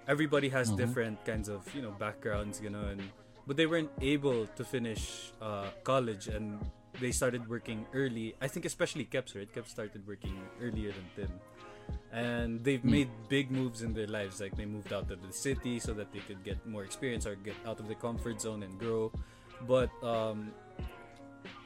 everybody 0.07 0.49
has 0.49 0.71
different 0.71 1.19
kinds 1.25 1.49
of 1.49 1.65
you 1.75 1.83
know 1.83 1.91
backgrounds 1.99 2.61
you 2.61 2.71
know 2.71 2.83
and 2.87 3.01
but 3.47 3.57
they 3.57 3.67
weren't 3.67 3.91
able 4.01 4.47
to 4.55 4.63
finish 4.63 5.33
uh, 5.43 5.67
college 5.83 6.29
and 6.29 6.61
they 7.01 7.13
started 7.13 7.49
working 7.49 7.87
early. 7.95 8.35
I 8.41 8.49
think 8.49 8.67
especially 8.67 9.05
keps 9.05 9.35
right? 9.35 9.53
Keps 9.53 9.71
started 9.71 10.07
working 10.07 10.39
earlier 10.61 10.93
than 10.93 11.07
tim. 11.17 11.33
And 12.13 12.63
they've 12.63 12.85
made 12.85 13.09
big 13.29 13.51
moves 13.51 13.83
in 13.83 13.95
their 13.95 14.07
lives. 14.07 14.41
Like 14.41 14.57
they 14.57 14.67
moved 14.67 14.93
out 14.93 15.11
of 15.11 15.27
the 15.27 15.33
city 15.33 15.81
so 15.81 15.93
that 15.95 16.13
they 16.13 16.21
could 16.21 16.45
get 16.45 16.65
more 16.67 16.85
experience 16.85 17.27
or 17.27 17.35
get 17.35 17.57
out 17.67 17.81
of 17.81 17.89
the 17.89 17.95
comfort 17.95 18.41
zone 18.41 18.63
and 18.63 18.79
grow. 18.79 19.11
But 19.67 19.91
um 20.05 20.53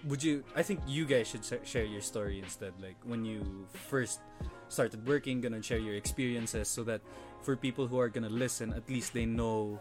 would 0.07 0.23
you 0.23 0.45
i 0.55 0.63
think 0.63 0.79
you 0.87 1.05
guys 1.05 1.27
should 1.27 1.43
share 1.65 1.85
your 1.85 2.01
story 2.01 2.39
instead. 2.39 2.73
Like 2.81 2.97
when 3.05 3.25
you 3.25 3.67
first 3.89 4.21
started 4.69 5.07
working 5.07 5.41
gonna 5.41 5.63
share 5.63 5.79
your 5.79 5.95
experiences 5.95 6.69
so 6.69 6.85
that 6.85 7.01
for 7.43 7.57
people 7.57 7.87
who 7.87 7.99
are 7.99 8.09
gonna 8.09 8.33
listen 8.33 8.73
at 8.73 8.89
least 8.89 9.13
they 9.13 9.27
know 9.27 9.81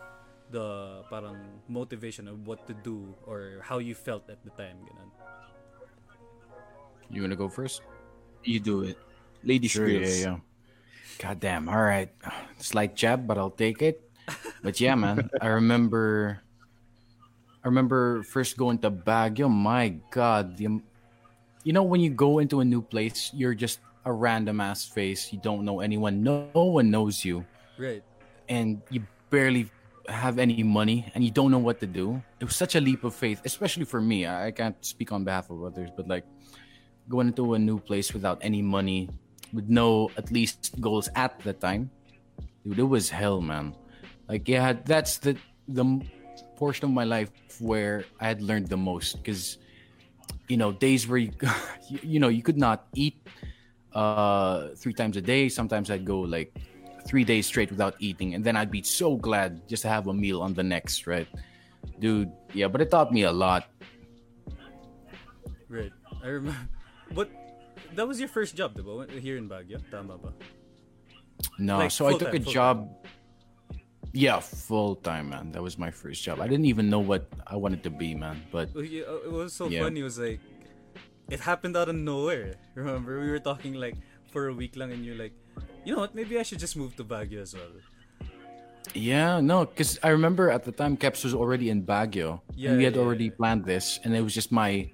the 0.52 1.04
parang 1.10 1.40
motivation 1.68 2.28
of 2.28 2.46
what 2.46 2.68
to 2.68 2.74
do 2.74 3.14
or 3.26 3.60
how 3.62 3.80
you 3.80 3.96
felt 3.96 4.30
at 4.30 4.44
the 4.44 4.52
time 4.52 4.78
ganun. 4.86 5.10
You 7.14 7.22
wanna 7.22 7.38
go 7.38 7.48
first? 7.48 7.82
You 8.44 8.60
do 8.60 8.82
it. 8.82 8.98
Lady 9.44 9.68
Sure, 9.68 9.88
girls. 9.88 10.20
yeah, 10.20 10.26
yeah. 10.26 10.38
God 11.20 11.40
damn. 11.40 11.70
All 11.70 11.82
right. 11.82 12.10
Slight 12.58 12.96
jab, 12.96 13.28
but 13.28 13.38
I'll 13.38 13.54
take 13.54 13.82
it. 13.82 14.02
But 14.64 14.82
yeah, 14.82 14.96
man. 14.96 15.30
I 15.42 15.48
remember. 15.48 16.42
I 17.64 17.68
remember 17.70 18.24
first 18.24 18.58
going 18.58 18.80
to 18.80 18.92
Baguio. 18.92 19.48
My 19.48 19.96
God, 20.12 20.58
the, 20.58 20.82
you 21.64 21.72
know 21.72 21.84
when 21.84 22.02
you 22.02 22.10
go 22.10 22.40
into 22.40 22.60
a 22.60 22.66
new 22.66 22.82
place, 22.82 23.32
you're 23.32 23.56
just 23.56 23.80
a 24.04 24.12
random 24.12 24.60
ass 24.60 24.84
face. 24.84 25.32
You 25.32 25.40
don't 25.40 25.64
know 25.64 25.80
anyone. 25.80 26.24
No, 26.24 26.50
no 26.56 26.66
one 26.66 26.92
knows 26.92 27.24
you, 27.24 27.46
right 27.78 28.04
and 28.50 28.82
you 28.90 29.04
barely 29.30 29.72
have 30.10 30.38
any 30.40 30.64
money, 30.64 31.10
and 31.16 31.24
you 31.24 31.32
don't 31.32 31.52
know 31.52 31.60
what 31.60 31.80
to 31.80 31.88
do. 31.88 32.22
It 32.40 32.46
was 32.46 32.56
such 32.56 32.76
a 32.76 32.82
leap 32.82 33.06
of 33.06 33.16
faith, 33.16 33.40
especially 33.46 33.86
for 33.86 34.02
me. 34.02 34.26
I, 34.26 34.48
I 34.48 34.52
can't 34.52 34.76
speak 34.84 35.14
on 35.14 35.24
behalf 35.24 35.50
of 35.50 35.64
others, 35.64 35.90
but 35.96 36.08
like 36.08 36.26
going 37.10 37.28
into 37.28 37.54
a 37.54 37.60
new 37.60 37.80
place 37.80 38.14
without 38.14 38.40
any 38.42 38.62
money, 38.62 39.10
with 39.52 39.70
no 39.70 40.10
at 40.18 40.32
least 40.32 40.80
goals 40.82 41.10
at 41.16 41.40
the 41.42 41.54
time, 41.54 41.90
dude, 42.64 42.80
it 42.80 42.84
was 42.84 43.10
hell, 43.10 43.42
man. 43.42 43.76
Like, 44.28 44.48
yeah, 44.48 44.74
that's 44.74 45.18
the 45.18 45.38
the 45.68 45.86
portion 46.56 46.86
of 46.86 46.92
my 46.92 47.04
life 47.04 47.32
where 47.60 48.06
I 48.20 48.28
had 48.28 48.42
learned 48.42 48.68
the 48.68 48.78
most 48.78 49.18
because, 49.18 49.58
you 50.48 50.58
know, 50.58 50.72
days 50.72 51.08
where 51.08 51.18
you, 51.20 51.32
you, 52.02 52.20
know, 52.20 52.30
you 52.30 52.42
could 52.42 52.58
not 52.58 52.88
eat 52.96 53.20
uh 53.94 54.70
three 54.76 54.94
times 54.94 55.18
a 55.18 55.22
day. 55.22 55.50
Sometimes 55.50 55.92
I'd 55.92 56.06
go 56.06 56.22
like 56.22 56.56
three 57.06 57.24
days 57.24 57.46
straight 57.46 57.70
without 57.70 57.96
eating, 58.00 58.34
and 58.34 58.44
then 58.44 58.56
I'd 58.56 58.72
be 58.72 58.82
so 58.82 59.16
glad 59.16 59.68
just 59.68 59.84
to 59.84 59.90
have 59.90 60.08
a 60.08 60.14
meal 60.14 60.42
on 60.42 60.54
the 60.54 60.64
next, 60.64 61.06
right? 61.06 61.28
Dude, 62.00 62.32
yeah, 62.54 62.68
but 62.68 62.82
it 62.82 62.90
taught 62.90 63.12
me 63.12 63.24
a 63.24 63.32
lot. 63.32 63.68
right 65.70 65.92
i 66.24 66.28
remember 66.28 66.70
but 67.14 67.30
that 67.96 68.08
was 68.08 68.20
your 68.20 68.30
first 68.30 68.56
job 68.56 68.74
diba 68.76 69.06
here 69.22 69.38
in 69.38 69.48
Baguio 69.50 69.80
tama 69.92 70.18
ba 70.18 70.34
No, 71.60 71.78
Like, 71.78 71.92
so 71.92 72.08
I 72.08 72.14
took 72.18 72.34
a 72.34 72.40
job. 72.40 72.88
Yeah, 74.14 74.40
full 74.40 74.96
time, 75.02 75.34
man. 75.34 75.52
That 75.52 75.62
was 75.66 75.78
my 75.82 75.90
first 75.90 76.22
job. 76.22 76.38
I 76.40 76.46
didn't 76.48 76.70
even 76.70 76.86
know 76.90 77.02
what 77.02 77.26
I 77.50 77.58
wanted 77.58 77.82
to 77.84 77.90
be, 77.90 78.14
man. 78.14 78.38
But 78.54 78.70
uh, 78.78 78.86
it 78.86 79.32
was 79.34 79.54
so 79.58 79.66
Yeah. 79.68 79.82
funny. 79.84 80.02
It 80.02 80.08
was 80.08 80.22
like, 80.22 80.38
it 81.34 81.42
happened 81.42 81.74
out 81.76 81.90
of 81.90 81.98
nowhere. 81.98 82.54
Remember, 82.78 83.18
we 83.20 83.28
were 83.34 83.42
talking 83.42 83.74
like 83.74 83.98
for 84.30 84.48
a 84.50 84.54
week 84.54 84.78
lang, 84.78 84.94
and 84.94 85.02
you're 85.02 85.18
like, 85.18 85.34
you 85.84 85.94
know 85.98 86.02
what? 86.06 86.14
Maybe 86.14 86.38
I 86.38 86.46
should 86.46 86.62
just 86.62 86.78
move 86.78 86.94
to 87.02 87.04
Baguio 87.04 87.42
as 87.42 87.58
well. 87.58 87.74
yeah, 88.94 89.42
no, 89.42 89.66
because 89.66 89.98
I 90.06 90.10
remember 90.14 90.50
at 90.54 90.64
the 90.64 90.72
time 90.72 90.94
Keps 90.96 91.24
was 91.26 91.34
already 91.34 91.70
in 91.74 91.82
Baguio, 91.84 92.42
Yeah, 92.54 92.70
and 92.70 92.78
we 92.78 92.84
had 92.86 92.94
yeah, 92.96 93.02
already 93.02 93.26
yeah. 93.34 93.38
planned 93.38 93.66
this, 93.66 94.00
and 94.06 94.14
it 94.16 94.22
was 94.22 94.34
just 94.34 94.52
my 94.54 94.92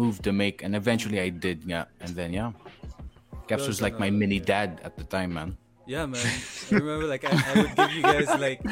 move 0.00 0.16
to 0.26 0.32
make, 0.32 0.56
and 0.64 0.72
eventually 0.82 1.20
I 1.20 1.28
did, 1.28 1.58
yeah. 1.68 1.84
And 2.00 2.10
then 2.18 2.32
yeah, 2.32 2.52
Keps 3.48 3.66
was 3.68 3.78
like 3.84 3.98
my 4.00 4.08
mini 4.10 4.40
dad 4.40 4.80
at 4.82 4.96
the 4.96 5.04
time, 5.04 5.30
man. 5.38 5.50
Yeah, 5.86 6.06
man. 6.06 6.22
I 6.70 6.74
remember 6.74 7.06
like 7.06 7.24
I, 7.28 7.32
I 7.34 7.52
would 7.62 7.74
give 7.76 7.90
you 7.92 8.02
guys 8.02 8.28
like, 8.38 8.62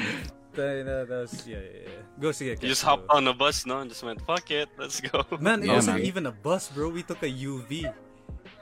the, 0.55 0.65
the, 0.87 0.95
that 1.09 1.19
was, 1.27 1.35
yeah, 1.47 1.59
yeah, 1.59 1.85
yeah. 1.85 2.03
Go 2.23 2.31
see 2.33 2.49
it. 2.51 2.63
You 2.63 2.69
just 2.71 2.83
hopped 2.83 3.07
on 3.11 3.27
a 3.29 3.35
bus, 3.35 3.67
no, 3.67 3.79
and 3.83 3.91
just 3.91 4.03
went, 4.03 4.23
"Fuck 4.23 4.51
it, 4.51 4.69
let's 4.79 4.99
go." 5.03 5.27
Man, 5.41 5.63
it 5.63 5.67
Yeah, 5.67 5.79
wasn't 5.79 5.99
man. 5.99 6.07
even 6.07 6.25
a 6.27 6.33
bus, 6.33 6.71
bro. 6.71 6.89
We 6.91 7.03
took 7.03 7.23
a 7.23 7.31
UV. 7.31 7.93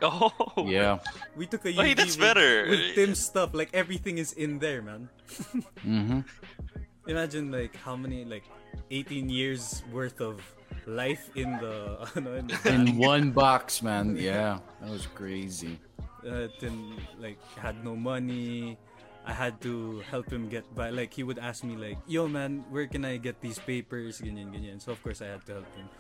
Oh, 0.02 0.28
Yeah. 0.68 0.98
We 1.36 1.46
took 1.46 1.64
a 1.64 1.72
UV. 1.72 1.78
Wait, 1.78 1.96
that's 1.96 2.16
with- 2.16 2.26
better. 2.28 2.68
With 2.68 2.94
Tim's 2.96 3.20
stuff, 3.20 3.52
like 3.56 3.70
everything 3.72 4.18
is 4.18 4.32
in 4.36 4.58
there, 4.58 4.80
man. 4.84 5.08
Mm-hmm. 5.86 6.20
Imagine 7.12 7.52
like 7.52 7.76
how 7.76 7.94
many 7.96 8.24
like 8.24 8.44
18 8.90 9.28
years 9.30 9.82
worth 9.92 10.20
of 10.20 10.40
life 10.86 11.30
in 11.34 11.50
the 11.58 12.06
in 12.16 12.46
the 12.46 12.58
In 12.72 12.96
one 13.02 13.30
box, 13.30 13.82
man. 13.82 14.16
Yeah, 14.16 14.58
that 14.80 14.90
was 14.90 15.06
crazy. 15.14 15.78
uh, 16.26 16.48
then 16.58 16.96
like 17.18 17.38
had 17.58 17.82
no 17.84 17.94
money. 17.94 18.78
I 19.26 19.34
had 19.34 19.58
to 19.66 20.02
help 20.06 20.30
him 20.30 20.46
get 20.48 20.62
by. 20.74 20.90
Like 20.94 21.10
he 21.12 21.26
would 21.26 21.38
ask 21.42 21.66
me 21.66 21.74
like, 21.74 21.98
"Yo, 22.06 22.30
man, 22.30 22.62
where 22.70 22.86
can 22.86 23.02
I 23.04 23.18
get 23.18 23.42
these 23.42 23.58
papers?" 23.58 24.22
Ganyan, 24.22 24.54
ganyan. 24.54 24.78
So 24.78 24.94
of 24.94 25.02
course 25.02 25.18
I 25.22 25.34
had 25.34 25.42
to 25.50 25.62
help 25.62 25.70
him. 25.74 25.90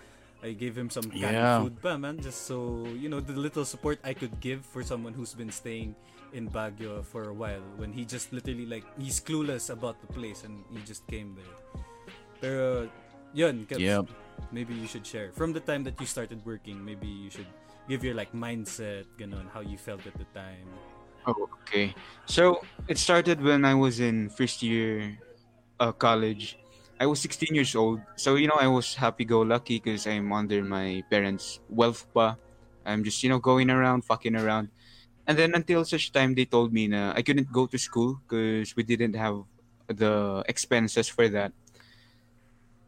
I 0.46 0.52
gave 0.54 0.78
him 0.78 0.90
some 0.94 1.10
canned 1.10 1.34
Yeah. 1.34 1.58
food, 1.64 1.80
pa, 1.82 1.98
man, 1.98 2.22
just 2.22 2.46
so 2.46 2.86
you 2.94 3.10
know 3.10 3.18
the 3.18 3.34
little 3.34 3.64
support 3.66 3.98
I 4.06 4.14
could 4.14 4.38
give 4.38 4.62
for 4.62 4.86
someone 4.86 5.10
who's 5.10 5.34
been 5.34 5.50
staying 5.50 5.96
in 6.30 6.46
Baguio 6.46 7.02
for 7.02 7.26
a 7.26 7.34
while. 7.34 7.64
When 7.80 7.90
he 7.90 8.06
just 8.06 8.30
literally 8.30 8.66
like 8.68 8.86
he's 8.94 9.18
clueless 9.18 9.74
about 9.74 9.98
the 9.98 10.06
place 10.14 10.46
and 10.46 10.62
he 10.70 10.78
just 10.86 11.02
came 11.10 11.34
there. 11.34 11.54
Pero 12.38 12.86
yun, 13.34 13.66
Yep. 13.66 14.06
Maybe 14.52 14.74
you 14.74 14.86
should 14.86 15.06
share 15.06 15.32
from 15.32 15.52
the 15.52 15.60
time 15.60 15.84
that 15.84 16.00
you 16.00 16.06
started 16.06 16.44
working. 16.44 16.82
Maybe 16.84 17.06
you 17.06 17.30
should 17.30 17.48
give 17.88 18.04
your 18.04 18.14
like 18.14 18.32
mindset, 18.32 19.06
ganon, 19.18 19.50
how 19.52 19.60
you 19.60 19.78
felt 19.78 20.06
at 20.06 20.14
the 20.18 20.26
time. 20.34 20.66
Oh, 21.26 21.48
okay. 21.62 21.94
So 22.26 22.62
it 22.86 22.98
started 22.98 23.42
when 23.42 23.64
I 23.64 23.74
was 23.74 23.98
in 23.98 24.30
first 24.30 24.62
year 24.62 25.18
uh, 25.80 25.92
college. 25.92 26.58
I 26.98 27.06
was 27.06 27.20
16 27.20 27.54
years 27.54 27.74
old. 27.74 28.00
So, 28.16 28.36
you 28.36 28.48
know, 28.48 28.56
I 28.58 28.68
was 28.68 28.94
happy-go-lucky 28.94 29.80
because 29.80 30.06
I'm 30.06 30.32
under 30.32 30.62
my 30.62 31.04
parents' 31.10 31.60
wealth 31.68 32.06
pa. 32.14 32.36
I'm 32.86 33.04
just, 33.04 33.22
you 33.22 33.28
know, 33.28 33.38
going 33.38 33.68
around, 33.68 34.06
fucking 34.06 34.34
around. 34.36 34.70
And 35.26 35.36
then 35.36 35.54
until 35.54 35.84
such 35.84 36.12
time, 36.12 36.34
they 36.34 36.46
told 36.46 36.72
me 36.72 36.86
na 36.86 37.12
I 37.14 37.20
couldn't 37.20 37.50
go 37.50 37.66
to 37.66 37.76
school 37.76 38.22
because 38.22 38.74
we 38.76 38.82
didn't 38.84 39.14
have 39.14 39.42
the 39.88 40.44
expenses 40.48 41.08
for 41.08 41.28
that. 41.28 41.52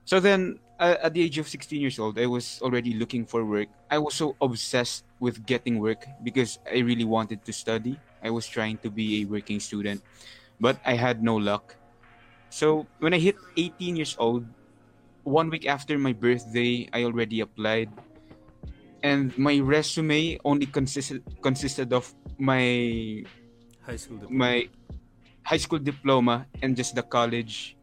So 0.07 0.21
then, 0.21 0.61
Uh, 0.79 0.95
at 1.03 1.13
the 1.13 1.23
age 1.23 1.39
of 1.39 1.49
16 1.49 1.81
years 1.81 1.99
old, 1.99 2.19
I 2.19 2.27
was 2.27 2.63
already 2.63 2.95
looking 2.95 3.27
for 3.27 3.45
work. 3.45 3.67
I 3.91 3.99
was 3.99 4.15
so 4.15 4.37
obsessed 4.41 5.03
with 5.19 5.45
getting 5.45 5.81
work 5.81 6.07
because 6.23 6.61
I 6.71 6.79
really 6.87 7.05
wanted 7.05 7.45
to 7.45 7.53
study. 7.53 7.99
I 8.23 8.31
was 8.31 8.47
trying 8.47 8.79
to 8.87 8.91
be 8.91 9.23
a 9.23 9.25
working 9.27 9.59
student, 9.59 10.03
but 10.61 10.79
I 10.87 10.95
had 10.95 11.23
no 11.23 11.35
luck. 11.35 11.75
So 12.51 12.87
when 13.01 13.13
I 13.13 13.19
hit 13.19 13.35
18 13.57 13.97
years 13.97 14.15
old, 14.19 14.47
one 15.25 15.51
week 15.51 15.67
after 15.67 15.99
my 15.99 16.13
birthday, 16.13 16.89
I 16.93 17.03
already 17.05 17.41
applied. 17.41 17.91
And 19.03 19.37
my 19.39 19.59
resume 19.59 20.39
only 20.45 20.67
consisted 20.67 21.23
consisted 21.43 21.93
of 21.93 22.11
my 22.39 23.23
High 23.83 23.97
school 23.97 24.19
diploma. 24.19 24.39
my 24.39 24.69
high 25.47 25.57
school 25.57 25.79
diploma 25.79 26.45
and 26.61 26.77
just 26.77 26.93
the 26.99 27.03
college 27.03 27.78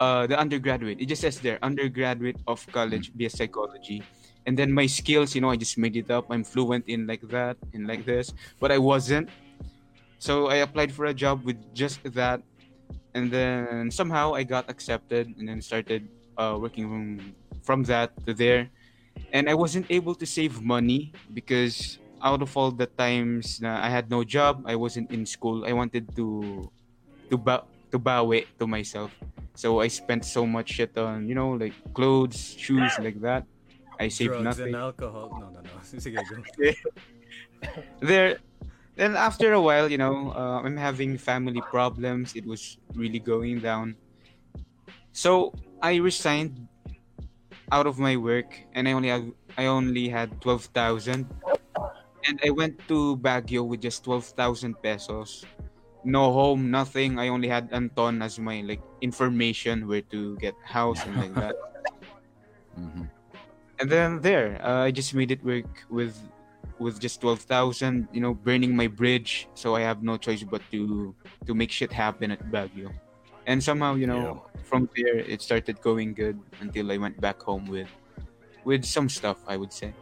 uh 0.00 0.26
the 0.26 0.38
undergraduate. 0.38 1.00
It 1.00 1.06
just 1.06 1.22
says 1.22 1.38
there 1.40 1.58
undergraduate 1.62 2.40
of 2.46 2.64
college 2.72 3.12
BS 3.14 3.36
psychology. 3.36 4.02
And 4.46 4.56
then 4.56 4.72
my 4.72 4.86
skills 4.86 5.34
you 5.34 5.40
know 5.40 5.50
I 5.50 5.56
just 5.56 5.76
made 5.76 5.96
it 5.96 6.10
up. 6.10 6.26
I'm 6.30 6.44
fluent 6.44 6.88
in 6.88 7.06
like 7.06 7.22
that 7.28 7.56
and 7.72 7.86
like 7.86 8.04
this. 8.04 8.32
But 8.58 8.72
I 8.72 8.78
wasn't. 8.78 9.28
So 10.18 10.48
I 10.48 10.64
applied 10.64 10.92
for 10.92 11.06
a 11.06 11.14
job 11.14 11.44
with 11.44 11.56
just 11.74 12.00
that. 12.04 12.42
And 13.14 13.30
then 13.30 13.90
somehow 13.90 14.34
I 14.34 14.44
got 14.44 14.70
accepted 14.70 15.34
and 15.36 15.48
then 15.48 15.60
started 15.60 16.08
uh, 16.38 16.56
working 16.60 16.88
from, 16.88 17.34
from 17.62 17.82
that 17.84 18.14
to 18.26 18.34
there. 18.34 18.68
And 19.32 19.48
I 19.48 19.54
wasn't 19.54 19.86
able 19.90 20.14
to 20.14 20.26
save 20.26 20.62
money 20.62 21.12
because 21.34 21.98
out 22.22 22.42
of 22.42 22.56
all 22.56 22.70
the 22.70 22.86
times 22.86 23.60
I 23.64 23.88
had 23.88 24.10
no 24.10 24.24
job, 24.24 24.62
I 24.66 24.76
wasn't 24.76 25.10
in 25.10 25.26
school, 25.26 25.64
I 25.66 25.72
wanted 25.72 26.14
to 26.16 26.70
to 27.30 27.36
ba- 27.36 27.64
to 27.90 27.98
bow 27.98 28.30
it 28.32 28.46
to 28.58 28.66
myself. 28.66 29.10
So 29.54 29.80
I 29.80 29.88
spent 29.88 30.24
so 30.24 30.46
much 30.46 30.70
shit 30.70 30.96
on, 30.96 31.28
you 31.28 31.34
know, 31.34 31.50
like 31.52 31.74
clothes, 31.92 32.54
shoes, 32.56 32.92
like 32.98 33.20
that. 33.20 33.46
I 33.98 34.08
saved 34.08 34.32
Drugs 34.32 34.44
nothing. 34.44 34.72
and 34.72 34.76
alcohol. 34.76 35.28
No, 35.38 35.50
no, 35.50 35.60
no. 35.60 35.70
Sige, 35.84 36.16
there 38.00 38.38
then 38.96 39.16
after 39.16 39.52
a 39.52 39.60
while 39.60 39.90
you 39.90 39.98
know 39.98 40.32
uh, 40.36 40.60
i'm 40.64 40.76
having 40.76 41.16
family 41.16 41.60
problems 41.70 42.34
it 42.36 42.44
was 42.44 42.78
really 42.94 43.18
going 43.18 43.60
down 43.60 43.96
so 45.12 45.52
i 45.82 45.96
resigned 45.96 46.68
out 47.72 47.86
of 47.86 47.98
my 47.98 48.16
work 48.16 48.60
and 48.74 48.88
i 48.88 48.92
only 48.92 49.08
have 49.08 49.24
i 49.56 49.66
only 49.66 50.08
had 50.08 50.28
12000 50.40 51.26
and 52.26 52.40
i 52.44 52.50
went 52.50 52.76
to 52.88 53.16
baguio 53.18 53.64
with 53.66 53.80
just 53.80 54.04
12000 54.04 54.74
pesos 54.82 55.44
no 56.04 56.32
home 56.32 56.70
nothing. 56.70 57.18
I 57.18 57.28
only 57.28 57.48
had 57.48 57.68
anton 57.72 58.22
as 58.22 58.38
my 58.38 58.60
like 58.62 58.82
information 59.00 59.86
where 59.88 60.02
to 60.14 60.36
get 60.38 60.54
house 60.64 61.04
and 61.06 61.16
like 61.18 61.34
that. 61.36 61.56
Mhm. 62.78 63.10
and 63.80 63.90
then 63.90 64.20
there 64.22 64.60
uh, 64.64 64.84
i 64.86 64.90
just 64.90 65.14
made 65.14 65.30
it 65.30 65.42
work 65.44 65.66
with 65.90 66.16
with 66.78 67.00
just 67.00 67.20
12000 67.20 68.08
you 68.12 68.20
know 68.20 68.34
burning 68.34 68.76
my 68.76 68.86
bridge. 68.86 69.48
So 69.54 69.74
i 69.76 69.82
have 69.82 70.02
no 70.02 70.16
choice 70.16 70.42
but 70.44 70.62
to 70.72 71.14
to 71.46 71.54
make 71.54 71.70
shit 71.72 71.92
happen 71.92 72.30
at 72.32 72.40
baguio. 72.50 72.92
And 73.46 73.62
somehow 73.62 73.94
you 73.96 74.06
know 74.06 74.46
from 74.64 74.88
there 74.96 75.18
it 75.20 75.42
started 75.42 75.80
going 75.82 76.14
good 76.14 76.38
until 76.60 76.92
i 76.92 76.96
went 76.98 77.20
back 77.20 77.42
home 77.42 77.66
with 77.66 77.88
with 78.64 78.84
some 78.84 79.08
stuff 79.08 79.38
i 79.48 79.56
would 79.56 79.72
say. 79.72 79.92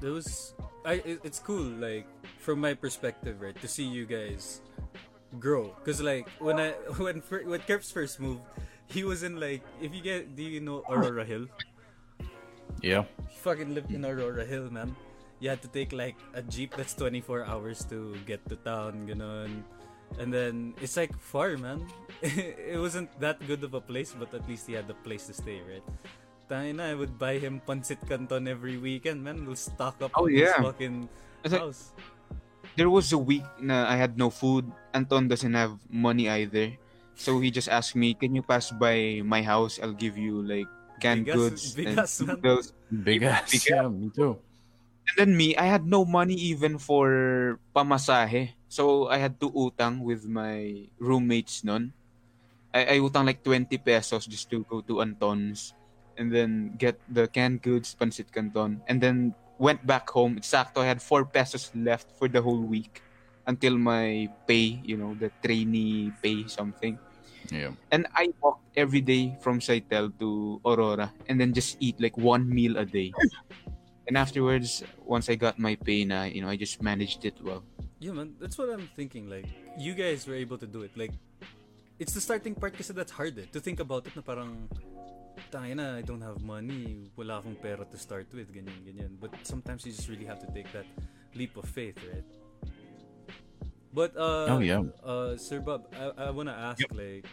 There 0.00 0.12
was, 0.12 0.54
I. 0.84 1.02
It's 1.04 1.38
cool, 1.38 1.64
like 1.78 2.06
from 2.38 2.60
my 2.60 2.74
perspective, 2.74 3.40
right, 3.40 3.56
to 3.60 3.68
see 3.68 3.84
you 3.84 4.06
guys 4.06 4.60
grow. 5.38 5.72
Cause 5.84 6.00
like 6.00 6.28
when 6.38 6.60
I 6.60 6.70
when 6.98 7.22
when 7.24 7.60
Keps 7.64 7.90
first 7.90 8.20
moved, 8.20 8.42
he 8.86 9.04
was 9.04 9.22
in 9.22 9.38
like 9.40 9.62
if 9.80 9.94
you 9.94 10.02
get, 10.02 10.36
do 10.36 10.42
you 10.42 10.60
know 10.60 10.82
Aurora 10.88 11.24
Hill? 11.24 11.46
Yeah. 12.82 13.04
He 13.30 13.38
fucking 13.38 13.74
lived 13.74 13.92
in 13.92 14.04
Aurora 14.04 14.44
Hill, 14.44 14.70
man. 14.70 14.96
You 15.40 15.50
had 15.50 15.62
to 15.62 15.68
take 15.68 15.92
like 15.92 16.16
a 16.34 16.42
jeep 16.42 16.74
that's 16.76 16.94
24 16.94 17.46
hours 17.46 17.84
to 17.90 18.14
get 18.26 18.42
to 18.48 18.56
town, 18.56 19.06
ganon. 19.06 19.62
And 20.18 20.32
then 20.32 20.74
it's 20.80 20.96
like 20.96 21.16
far, 21.18 21.56
man. 21.56 21.86
it 22.22 22.78
wasn't 22.78 23.08
that 23.18 23.44
good 23.46 23.64
of 23.64 23.74
a 23.74 23.80
place, 23.80 24.14
but 24.18 24.32
at 24.34 24.46
least 24.46 24.66
he 24.66 24.74
had 24.74 24.86
the 24.86 24.94
place 24.94 25.26
to 25.26 25.34
stay, 25.34 25.60
right? 25.66 25.82
Tangina, 26.52 26.92
I 26.92 26.94
would 26.94 27.16
buy 27.16 27.40
him 27.40 27.64
pancit 27.64 27.96
canton 28.04 28.44
every 28.44 28.76
weekend, 28.76 29.24
man. 29.24 29.48
We'll 29.48 29.56
stock 29.56 29.96
up 30.04 30.12
Oh, 30.12 30.28
on 30.28 30.36
his 30.36 30.44
yeah. 30.52 30.60
fucking 30.60 31.08
It's 31.40 31.52
like- 31.56 31.64
house. 31.64 31.96
there 32.76 32.88
was 32.92 33.12
a 33.12 33.20
week 33.20 33.44
na 33.60 33.84
i 33.84 34.00
had 34.00 34.16
no 34.16 34.32
food 34.32 34.64
anton 34.96 35.28
doesn't 35.28 35.52
have 35.52 35.76
money 35.92 36.24
either 36.24 36.72
so 37.12 37.36
he 37.36 37.52
just 37.52 37.68
asked 37.68 37.92
me 37.92 38.16
can 38.16 38.32
you 38.32 38.40
pass 38.40 38.72
by 38.72 39.20
my 39.28 39.44
house 39.44 39.76
i'll 39.84 39.92
give 39.92 40.16
you 40.16 40.40
like 40.40 40.64
canned 40.96 41.28
Bigas- 41.28 41.36
goods 41.36 41.62
bigas, 41.76 41.84
and 41.84 42.28
man. 42.32 42.36
noodles 42.40 42.66
Big 42.88 43.20
ass. 43.28 43.52
Big 43.52 43.64
Yeah, 43.68 43.88
me 43.92 44.08
too. 44.08 44.40
And 45.04 45.14
then 45.20 45.30
me, 45.36 45.52
I 45.56 45.66
had 45.68 45.84
no 45.84 46.04
money 46.08 46.32
even 46.54 46.78
for 46.80 47.58
pamasahe. 47.76 48.54
So 48.72 49.08
I 49.12 49.18
had 49.20 49.36
to 49.44 49.50
utang 49.52 50.00
with 50.06 50.24
my 50.24 50.88
roommates 50.96 51.64
nun. 51.66 51.92
I, 52.72 52.96
I 52.96 52.96
utang 53.04 53.26
like 53.28 53.42
20 53.44 53.68
pesos 53.84 54.24
just 54.24 54.48
to 54.54 54.62
go 54.64 54.80
to 54.80 55.02
Anton's 55.04 55.74
and 56.18 56.32
then 56.32 56.74
get 56.78 57.00
the 57.08 57.28
canned 57.28 57.62
goods, 57.62 57.96
pancit 57.98 58.32
canton, 58.32 58.80
and 58.88 59.00
then 59.00 59.34
went 59.58 59.86
back 59.86 60.10
home. 60.10 60.36
Exacto, 60.36 60.82
I 60.82 60.86
had 60.86 61.00
4 61.00 61.24
pesos 61.24 61.70
left 61.74 62.10
for 62.18 62.28
the 62.28 62.42
whole 62.42 62.60
week 62.60 63.02
until 63.46 63.78
my 63.78 64.28
pay, 64.46 64.80
you 64.82 64.96
know, 64.96 65.14
the 65.14 65.30
trainee 65.42 66.12
pay 66.22 66.46
something. 66.46 66.98
Yeah. 67.50 67.74
And 67.90 68.06
I 68.14 68.32
walked 68.40 68.64
every 68.76 69.00
day 69.00 69.36
from 69.40 69.58
Saitel 69.58 70.12
to 70.20 70.60
Aurora 70.64 71.12
and 71.28 71.40
then 71.40 71.52
just 71.52 71.76
eat 71.80 72.00
like 72.00 72.16
one 72.16 72.48
meal 72.48 72.78
a 72.78 72.86
day. 72.86 73.12
And 74.06 74.16
afterwards, 74.16 74.82
once 75.04 75.28
I 75.28 75.34
got 75.34 75.58
my 75.58 75.74
pay 75.74 76.04
na, 76.04 76.24
you 76.24 76.42
know, 76.42 76.48
I 76.48 76.56
just 76.56 76.82
managed 76.82 77.24
it 77.24 77.34
well. 77.42 77.62
Yeah, 77.98 78.12
man. 78.12 78.34
That's 78.40 78.58
what 78.58 78.70
I'm 78.70 78.88
thinking. 78.96 79.28
Like, 79.28 79.46
you 79.78 79.94
guys 79.94 80.26
were 80.26 80.34
able 80.34 80.58
to 80.58 80.66
do 80.66 80.82
it. 80.82 80.90
Like, 80.96 81.12
it's 81.98 82.14
the 82.14 82.20
starting 82.20 82.54
part 82.54 82.74
kasi 82.74 82.92
that's 82.92 83.12
hard 83.12 83.38
eh. 83.38 83.46
To 83.52 83.60
think 83.60 83.78
about 83.78 84.06
it 84.06 84.16
na 84.16 84.22
parang, 84.22 84.66
tangina, 85.50 85.96
I 85.98 86.02
don't 86.02 86.20
have 86.20 86.42
money. 86.42 87.10
Wala 87.16 87.40
akong 87.40 87.56
pera 87.60 87.84
to 87.84 87.98
start 87.98 88.26
with. 88.34 88.52
Ganyan, 88.52 88.80
ganyan. 88.84 89.12
But 89.20 89.34
sometimes 89.42 89.84
you 89.86 89.92
just 89.92 90.08
really 90.08 90.24
have 90.26 90.40
to 90.40 90.48
take 90.52 90.70
that 90.72 90.86
leap 91.34 91.56
of 91.56 91.64
faith, 91.68 91.96
right? 92.10 92.24
But, 93.92 94.16
uh, 94.16 94.56
Oh, 94.56 94.60
yeah. 94.60 94.82
uh, 95.04 95.36
Sir 95.36 95.60
Bob, 95.60 95.84
I, 95.92 96.28
I 96.28 96.30
wanna 96.30 96.56
ask, 96.56 96.80
like, 96.96 97.28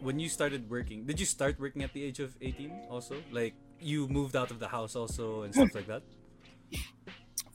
when 0.00 0.18
you 0.18 0.28
started 0.28 0.68
working, 0.70 1.04
did 1.04 1.20
you 1.20 1.26
start 1.28 1.60
working 1.60 1.82
at 1.84 1.92
the 1.92 2.02
age 2.02 2.20
of 2.20 2.32
18 2.40 2.88
also? 2.88 3.16
Like, 3.32 3.52
you 3.80 4.08
moved 4.08 4.34
out 4.36 4.50
of 4.50 4.58
the 4.58 4.68
house 4.68 4.96
also 4.96 5.42
and 5.42 5.52
stuff 5.52 5.74
like 5.74 5.86
that? 5.88 6.02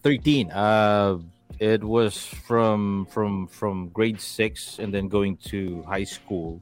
13 0.03 0.51
uh 0.51 1.17
it 1.59 1.83
was 1.83 2.15
from 2.47 3.05
from 3.11 3.47
from 3.47 3.89
grade 3.89 4.21
6 4.21 4.79
and 4.79 4.93
then 4.93 5.09
going 5.09 5.35
to 5.51 5.83
high 5.83 6.05
school 6.07 6.61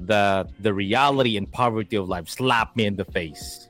that 0.00 0.50
the 0.60 0.72
reality 0.74 1.36
and 1.36 1.50
poverty 1.50 1.96
of 1.96 2.08
life 2.08 2.28
slapped 2.28 2.76
me 2.76 2.86
in 2.86 2.96
the 2.96 3.04
face 3.04 3.68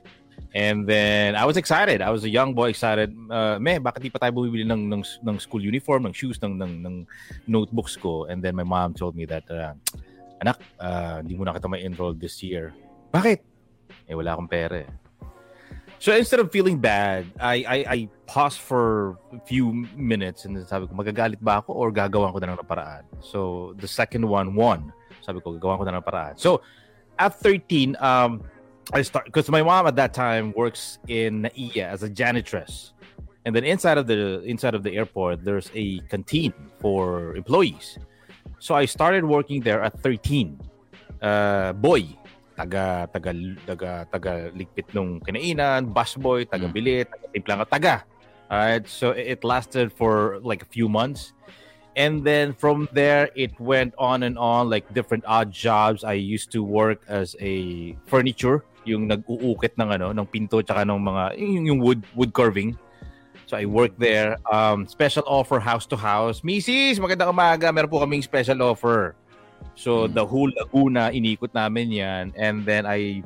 and 0.55 0.87
then 0.87 1.35
I 1.35 1.43
was 1.43 1.57
excited. 1.57 2.01
I 2.01 2.09
was 2.09 2.23
a 2.23 2.29
young 2.29 2.55
boy 2.55 2.71
excited. 2.71 3.11
Uh, 3.29 3.59
meh, 3.59 3.77
bakit 3.77 4.07
di 4.07 4.09
pa 4.09 4.23
tayo 4.23 4.31
bumibili 4.39 4.63
ng, 4.63 4.87
ng, 4.87 5.03
ng 5.03 5.35
school 5.35 5.59
uniform, 5.59 6.07
ng 6.07 6.15
shoes, 6.15 6.39
ng, 6.39 6.55
ng, 6.55 6.71
ng 6.79 6.95
notebooks 7.43 7.99
ko? 7.99 8.23
And 8.31 8.39
then 8.39 8.55
my 8.55 8.63
mom 8.63 8.95
told 8.95 9.19
me 9.19 9.27
that, 9.27 9.43
uh, 9.51 9.75
anak, 10.39 10.63
uh, 10.79 11.19
hindi 11.19 11.35
mo 11.35 11.43
na 11.43 11.51
kita 11.51 11.67
ma-enroll 11.67 12.15
this 12.15 12.39
year. 12.39 12.71
Bakit? 13.11 13.43
Eh, 14.07 14.15
wala 14.15 14.31
akong 14.31 14.47
pera 14.47 14.87
eh. 14.87 14.89
So 15.99 16.15
instead 16.15 16.39
of 16.39 16.51
feeling 16.55 16.79
bad, 16.79 17.27
I, 17.35 17.55
I, 17.67 17.77
I 17.91 17.97
paused 18.23 18.63
for 18.63 19.19
a 19.35 19.39
few 19.43 19.71
minutes 19.99 20.47
and 20.47 20.55
then 20.55 20.63
sabi 20.63 20.87
ko, 20.87 20.95
magagalit 20.95 21.43
ba 21.43 21.59
ako 21.59 21.75
or 21.75 21.91
gagawan 21.91 22.31
ko 22.31 22.39
na 22.39 22.55
ng 22.55 22.63
paraan? 22.63 23.03
So 23.19 23.75
the 23.75 23.91
second 23.91 24.23
one 24.23 24.55
won. 24.55 24.95
Sabi 25.25 25.41
ko, 25.41 25.57
gagawan 25.57 25.81
ko 25.81 25.83
na 25.89 25.97
ng 25.97 26.05
paraan. 26.05 26.37
So 26.37 26.61
at 27.17 27.33
13, 27.41 27.97
um, 27.97 28.45
I 28.93 29.01
start 29.01 29.25
because 29.25 29.49
my 29.49 29.65
mom 29.65 29.89
at 29.89 29.97
that 29.97 30.13
time 30.13 30.53
works 30.53 31.01
in 31.09 31.49
NAIA 31.49 31.89
as 31.89 32.05
a 32.05 32.09
janitress. 32.09 32.93
And 33.45 33.55
then 33.55 33.65
inside 33.65 33.97
of 33.97 34.05
the 34.05 34.41
inside 34.45 34.73
of 34.77 34.85
the 34.85 34.93
airport, 34.93 35.41
there's 35.41 35.69
a 35.73 35.99
canteen 36.09 36.53
for 36.77 37.35
employees. 37.35 37.97
So 38.61 38.73
I 38.73 38.85
started 38.85 39.25
working 39.25 39.61
there 39.61 39.81
at 39.81 39.97
13. 40.01 40.61
Uh, 41.21 41.73
boy, 41.73 42.05
taga 42.57 43.09
taga 43.09 43.31
taga 43.65 43.91
taga 44.09 44.49
ligpit 44.53 44.93
nung 44.93 45.21
kinainan, 45.21 45.93
busboy, 45.93 46.45
taga 46.45 46.69
bilit, 46.69 47.09
taga 47.09 47.25
timplang 47.33 47.65
taga. 47.69 47.95
Alright, 48.45 48.85
so 48.87 49.09
it 49.09 49.43
lasted 49.43 49.89
for 49.89 50.37
like 50.45 50.61
a 50.61 50.69
few 50.69 50.87
months. 50.87 51.33
And 51.95 52.23
then 52.23 52.53
from 52.53 52.87
there 52.91 53.31
it 53.35 53.55
went 53.59 53.95
on 53.97 54.23
and 54.23 54.37
on 54.37 54.69
like 54.69 54.83
different 54.93 55.23
odd 55.25 55.51
jobs. 55.51 56.03
I 56.03 56.13
used 56.19 56.51
to 56.51 56.63
work 56.63 57.01
as 57.07 57.35
a 57.39 57.95
furniture, 58.05 58.63
yung 58.83 59.07
nag-uukit 59.07 59.79
ng 59.79 59.89
ano, 59.95 60.11
ng 60.11 60.27
pinto 60.27 60.61
tsaka 60.61 60.83
ng 60.83 60.99
mga 60.99 61.23
yung, 61.39 61.65
yung 61.65 61.79
wood 61.79 62.03
wood 62.15 62.33
carving. 62.35 62.77
So 63.45 63.55
I 63.55 63.65
worked 63.65 63.99
there. 63.99 64.37
Um, 64.49 64.89
special 64.89 65.23
offer 65.27 65.59
house 65.61 65.85
to 65.93 65.97
house. 65.97 66.41
Mrs. 66.41 66.97
Magandang 66.97 67.29
umaga. 67.29 67.69
Meron 67.69 67.87
po 67.87 68.01
kaming 68.01 68.25
special 68.25 68.57
offer. 68.65 69.13
So 69.77 70.05
Mm. 70.09 70.13
the 70.17 70.25
whole 70.25 70.51
Laguna 70.51 71.13
inikot 71.13 71.53
namin 71.53 71.93
yan. 71.93 72.33
And 72.35 72.65
then 72.65 72.85
I 72.89 73.21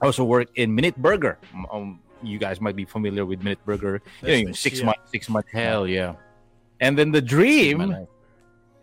also 0.00 0.24
worked 0.24 0.54
in 0.56 0.72
Minute 0.74 0.96
Burger. 0.96 1.36
Um, 1.72 1.98
you 2.22 2.38
guys 2.38 2.60
might 2.60 2.76
be 2.76 2.84
familiar 2.84 3.26
with 3.26 3.42
Minute 3.42 3.60
Burger. 3.66 4.00
You 4.22 4.28
know, 4.28 4.40
yung 4.48 4.54
six 4.54 4.82
month, 4.82 5.02
six 5.10 5.28
month 5.28 5.50
Hell 5.52 5.86
yeah. 5.88 6.14
And 6.80 6.98
then 6.98 7.10
the 7.12 7.22
dream, 7.22 8.06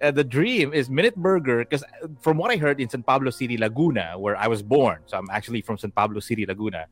uh, 0.01 0.11
the 0.11 0.23
dream 0.23 0.73
is 0.73 0.89
Minute 0.89 1.15
Burger 1.15 1.59
because 1.59 1.83
from 2.21 2.37
what 2.37 2.51
I 2.51 2.57
heard 2.57 2.81
in 2.81 2.89
San 2.89 3.03
Pablo 3.03 3.29
City, 3.29 3.57
Laguna, 3.57 4.15
where 4.17 4.35
I 4.35 4.47
was 4.47 4.61
born, 4.61 4.99
so 5.05 5.17
I'm 5.17 5.29
actually 5.29 5.61
from 5.61 5.77
San 5.77 5.91
Pablo 5.91 6.19
City, 6.19 6.45
Laguna. 6.45 6.87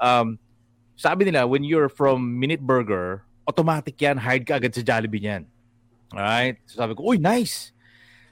Um, 0.00 0.38
sabi 0.96 1.24
nila, 1.24 1.46
when 1.46 1.64
you're 1.64 1.88
from 1.88 2.38
Minute 2.38 2.60
Burger, 2.60 3.24
automatic 3.48 4.00
yan, 4.00 4.18
hired 4.18 4.46
ka 4.46 4.60
agad 4.60 4.74
sa 4.74 4.82
Jollibee 4.82 5.22
niyan. 5.22 5.44
Alright? 6.12 6.60
So 6.66 6.84
sabi 6.84 6.94
ko, 6.94 7.02
uy, 7.02 7.18
nice! 7.18 7.72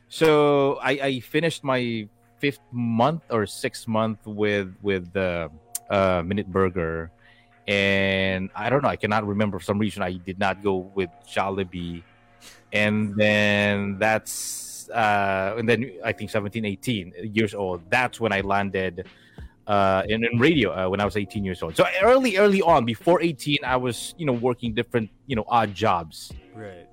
So 0.09 0.76
I, 0.83 0.92
I 1.00 1.12
finished 1.20 1.64
my 1.64 2.06
fifth 2.38 2.61
month 2.72 3.22
or 3.30 3.46
sixth 3.46 3.87
month 3.88 4.26
with 4.26 4.74
with 4.83 5.12
the 5.12 5.48
uh, 5.88 6.22
Minute 6.24 6.50
Burger. 6.50 7.11
And 7.68 8.50
I 8.56 8.68
don't 8.68 8.83
know, 8.83 8.90
I 8.90 8.96
cannot 8.96 9.26
remember 9.26 9.59
for 9.59 9.64
some 9.64 9.78
reason 9.78 10.02
I 10.02 10.18
did 10.18 10.38
not 10.38 10.62
go 10.62 10.90
with 10.92 11.11
Jollibee 11.28 12.02
and 12.72 13.14
then 13.16 13.98
that's 13.98 14.88
uh 14.90 15.54
and 15.59 15.68
then 15.68 15.90
i 16.04 16.12
think 16.12 16.30
17 16.30 16.64
18 16.64 17.12
years 17.33 17.54
old 17.54 17.83
that's 17.90 18.20
when 18.20 18.33
i 18.33 18.40
landed 18.40 19.06
uh, 19.70 20.02
in, 20.09 20.24
in 20.24 20.37
radio 20.38 20.72
uh, 20.72 20.88
when 20.88 20.98
I 21.00 21.04
was 21.04 21.16
18 21.16 21.44
years 21.44 21.62
old. 21.62 21.76
So 21.76 21.87
early, 22.02 22.37
early 22.38 22.61
on, 22.61 22.85
before 22.85 23.22
18, 23.22 23.59
I 23.64 23.76
was 23.76 24.14
you 24.18 24.26
know 24.26 24.33
working 24.33 24.74
different 24.74 25.11
you 25.26 25.37
know 25.37 25.44
odd 25.46 25.74
jobs. 25.74 26.33
Right. 26.54 26.88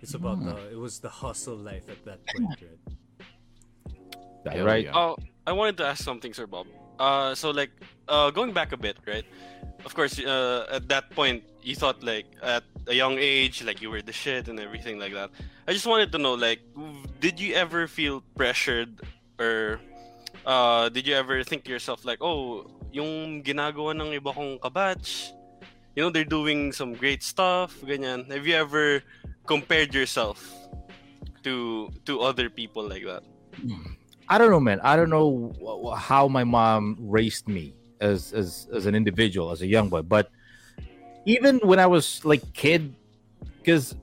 It's 0.00 0.14
about 0.14 0.44
the. 0.44 0.54
It 0.70 0.78
was 0.78 1.00
the 1.00 1.08
hustle 1.08 1.56
life 1.56 1.88
at 1.90 2.04
that 2.04 2.24
point, 2.26 2.54
right? 2.62 2.96
That 4.44 4.54
Hell 4.54 4.66
right? 4.66 4.86
Oh, 4.94 5.16
I 5.44 5.52
wanted 5.52 5.76
to 5.78 5.86
ask 5.86 6.04
something, 6.04 6.32
Sir 6.32 6.46
Bob. 6.46 6.66
Uh, 7.00 7.34
so 7.34 7.50
like, 7.50 7.70
uh, 8.06 8.30
going 8.30 8.52
back 8.52 8.70
a 8.70 8.76
bit, 8.76 8.96
right? 9.06 9.24
Of 9.84 9.94
course, 9.94 10.18
uh, 10.20 10.66
at 10.70 10.88
that 10.88 11.10
point, 11.10 11.42
you 11.62 11.74
thought 11.74 12.02
like 12.02 12.26
at 12.42 12.62
a 12.88 12.94
young 12.94 13.18
age, 13.18 13.62
like 13.62 13.80
you 13.80 13.90
were 13.90 14.02
the 14.02 14.12
shit 14.12 14.48
and 14.48 14.58
everything 14.58 14.98
like 14.98 15.12
that. 15.12 15.30
I 15.68 15.72
just 15.72 15.86
wanted 15.86 16.10
to 16.12 16.18
know, 16.18 16.34
like, 16.34 16.60
did 17.20 17.38
you 17.38 17.54
ever 17.54 17.86
feel 17.86 18.24
pressured, 18.34 19.00
or 19.38 19.80
uh, 20.46 20.88
did 20.88 21.06
you 21.06 21.14
ever 21.14 21.44
think 21.44 21.64
to 21.64 21.70
yourself 21.70 22.04
like, 22.04 22.18
oh, 22.20 22.66
yung 22.92 23.44
ginagawa 23.44 23.92
ng 23.92 24.16
iba 24.16 24.32
kong 24.32 24.58
kabatch, 24.58 25.30
you 25.94 26.02
know, 26.02 26.10
they're 26.10 26.24
doing 26.24 26.72
some 26.72 26.94
great 26.94 27.22
stuff, 27.22 27.76
ganyan. 27.84 28.30
Have 28.32 28.46
you 28.46 28.54
ever 28.54 29.02
compared 29.46 29.92
yourself 29.92 30.40
to 31.44 31.90
to 32.06 32.20
other 32.20 32.48
people 32.48 32.86
like 32.88 33.04
that? 33.04 33.22
I 34.28 34.38
don't 34.38 34.50
know, 34.50 34.60
man. 34.60 34.80
I 34.80 34.96
don't 34.96 35.10
know 35.10 35.52
how 35.96 36.28
my 36.28 36.44
mom 36.44 36.96
raised 37.00 37.48
me 37.48 37.74
as 38.00 38.32
as 38.32 38.68
as 38.72 38.86
an 38.86 38.94
individual, 38.94 39.50
as 39.50 39.60
a 39.60 39.66
young 39.66 39.88
boy. 39.88 40.02
But 40.02 40.30
even 41.28 41.60
when 41.60 41.78
I 41.78 41.86
was 41.86 42.24
like 42.24 42.40
kid, 42.54 42.96
because 43.60 43.94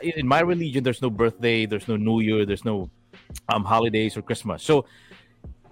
in 0.00 0.26
my 0.26 0.40
religion, 0.40 0.84
there's 0.84 1.02
no 1.02 1.10
birthday, 1.10 1.66
there's 1.66 1.88
no 1.88 1.96
New 1.96 2.20
Year, 2.20 2.46
there's 2.46 2.64
no 2.64 2.88
um 3.50 3.64
holidays 3.66 4.16
or 4.16 4.22
Christmas. 4.22 4.62
So 4.62 4.86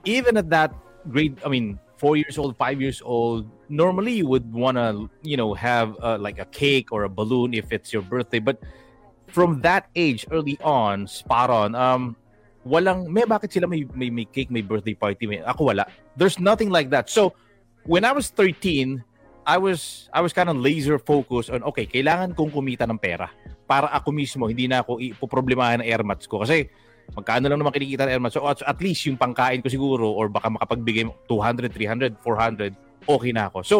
even 0.04 0.36
at 0.36 0.50
that 0.50 0.74
grade, 1.08 1.38
I 1.46 1.48
mean, 1.48 1.78
four 1.96 2.18
years 2.18 2.36
old, 2.36 2.58
five 2.58 2.82
years 2.82 3.00
old, 3.00 3.46
normally 3.70 4.18
you 4.18 4.26
would 4.26 4.52
wanna 4.52 5.06
you 5.22 5.38
know 5.38 5.54
have 5.54 5.94
uh, 6.02 6.18
like 6.18 6.42
a 6.42 6.50
cake 6.50 6.90
or 6.90 7.04
a 7.04 7.08
balloon 7.08 7.54
if 7.54 7.70
it's 7.70 7.94
your 7.94 8.02
birthday, 8.02 8.42
but 8.42 8.58
from 9.30 9.62
that 9.62 9.86
age, 9.94 10.26
early 10.34 10.58
on, 10.62 11.06
spot 11.06 11.48
on. 11.48 11.74
Um, 11.74 12.16
walang 12.66 13.06
may 13.06 13.22
bakit 13.22 13.54
sila 13.54 13.70
may, 13.70 13.86
may 13.94 14.10
may 14.10 14.26
cake 14.26 14.50
may 14.50 14.66
birthday 14.66 14.98
party 14.98 15.30
may 15.30 15.38
ako 15.46 15.70
wala 15.70 15.86
there's 16.18 16.42
nothing 16.42 16.66
like 16.66 16.90
that 16.90 17.06
so 17.06 17.30
when 17.86 18.02
I 18.02 18.10
was 18.10 18.34
13 18.34 18.98
I 19.46 19.56
was 19.62 20.10
I 20.10 20.20
was 20.20 20.34
kind 20.34 20.50
of 20.50 20.58
laser 20.58 20.98
focused 20.98 21.54
on 21.54 21.62
okay 21.70 21.86
kailangan 21.86 22.34
kong 22.34 22.50
kumita 22.50 22.82
ng 22.82 22.98
pera 22.98 23.30
para 23.70 23.86
ako 23.94 24.10
mismo 24.10 24.50
hindi 24.50 24.66
na 24.66 24.82
ako 24.82 24.98
ipoproblemahan 24.98 25.82
ng 25.82 25.86
airmats 25.86 26.26
ko. 26.26 26.42
Kasi 26.42 26.66
magkano 27.14 27.46
lang 27.46 27.62
naman 27.62 27.70
kinikita 27.70 28.10
ng 28.10 28.18
airmats 28.18 28.34
so 28.34 28.42
at, 28.42 28.78
least 28.82 29.06
yung 29.06 29.14
pangkain 29.14 29.62
ko 29.62 29.70
siguro 29.70 30.10
or 30.10 30.26
baka 30.26 30.50
makapagbigay 30.50 31.06
200 31.30 31.70
300 31.70 32.18
400 32.18 32.74
okay 33.06 33.30
na 33.30 33.46
ako. 33.46 33.62
So 33.62 33.76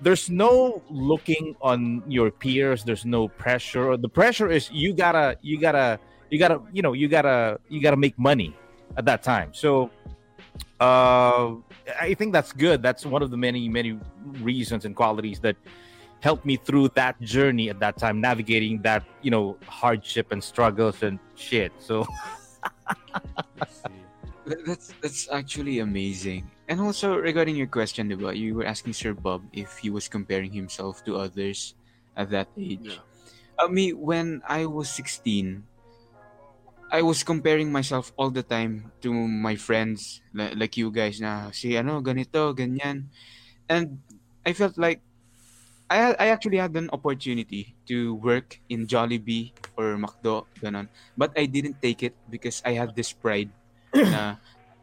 there's 0.00 0.32
no 0.32 0.80
looking 0.88 1.52
on 1.60 2.00
your 2.08 2.32
peers 2.32 2.80
there's 2.80 3.04
no 3.04 3.28
pressure. 3.28 4.00
The 4.00 4.08
pressure 4.08 4.48
is 4.48 4.72
you 4.72 4.96
gotta 4.96 5.36
you 5.44 5.60
gotta 5.60 6.00
you 6.32 6.40
gotta 6.40 6.64
you 6.72 6.80
know 6.80 6.96
you 6.96 7.12
gotta 7.12 7.60
you 7.68 7.84
gotta 7.84 8.00
make 8.00 8.16
money 8.16 8.56
at 8.96 9.04
that 9.04 9.20
time. 9.20 9.52
So 9.52 9.92
uh 10.80 11.60
i 12.00 12.14
think 12.14 12.32
that's 12.32 12.52
good 12.52 12.82
that's 12.82 13.06
one 13.06 13.22
of 13.22 13.30
the 13.30 13.36
many 13.36 13.68
many 13.68 13.98
reasons 14.42 14.84
and 14.84 14.94
qualities 14.96 15.38
that 15.40 15.56
helped 16.20 16.44
me 16.44 16.56
through 16.56 16.88
that 16.94 17.14
journey 17.20 17.68
at 17.70 17.78
that 17.78 17.96
time 17.98 18.20
navigating 18.20 18.80
that 18.82 19.04
you 19.22 19.30
know 19.30 19.56
hardship 19.68 20.32
and 20.32 20.42
struggles 20.42 21.02
and 21.02 21.18
shit 21.36 21.72
so 21.78 22.04
I 22.64 23.66
see. 23.70 23.94
That- 24.46 24.64
That's 24.66 24.94
that's 25.02 25.28
actually 25.30 25.80
amazing. 25.80 26.46
And 26.68 26.80
also 26.80 27.14
regarding 27.18 27.54
your 27.58 27.66
question, 27.66 28.10
diba, 28.10 28.30
you 28.34 28.54
were 28.54 28.66
asking 28.66 28.94
Sir 28.94 29.14
Bob 29.14 29.42
if 29.52 29.78
he 29.78 29.90
was 29.90 30.06
comparing 30.08 30.50
himself 30.50 31.02
to 31.06 31.18
others 31.18 31.74
at 32.16 32.30
that 32.30 32.46
age. 32.58 32.94
Yeah. 32.94 33.02
Uh, 33.58 33.66
me, 33.66 33.92
when 33.92 34.42
I 34.46 34.66
was 34.66 34.90
16, 34.90 35.62
I 36.90 37.02
was 37.02 37.22
comparing 37.26 37.72
myself 37.72 38.12
all 38.16 38.30
the 38.30 38.42
time 38.42 38.92
to 39.02 39.10
my 39.12 39.56
friends, 39.56 40.22
li- 40.32 40.54
like 40.54 40.76
you 40.78 40.90
guys, 40.94 41.18
na 41.20 41.50
si 41.50 41.74
ano, 41.74 41.98
ganito, 42.00 42.54
ganyan. 42.54 43.10
And 43.68 44.00
I 44.46 44.52
felt 44.54 44.78
like 44.78 45.02
I, 45.90 46.14
I 46.18 46.26
actually 46.34 46.58
had 46.58 46.74
an 46.76 46.90
opportunity 46.92 47.76
to 47.86 48.14
work 48.16 48.60
in 48.68 48.86
Jollibee 48.86 49.54
or 49.76 49.96
McDo, 49.98 50.46
ganon. 50.62 50.88
But 51.16 51.32
I 51.38 51.46
didn't 51.46 51.82
take 51.82 52.02
it 52.02 52.14
because 52.30 52.62
I 52.64 52.74
had 52.74 52.94
this 52.96 53.12
pride 53.12 53.50
na 53.94 54.36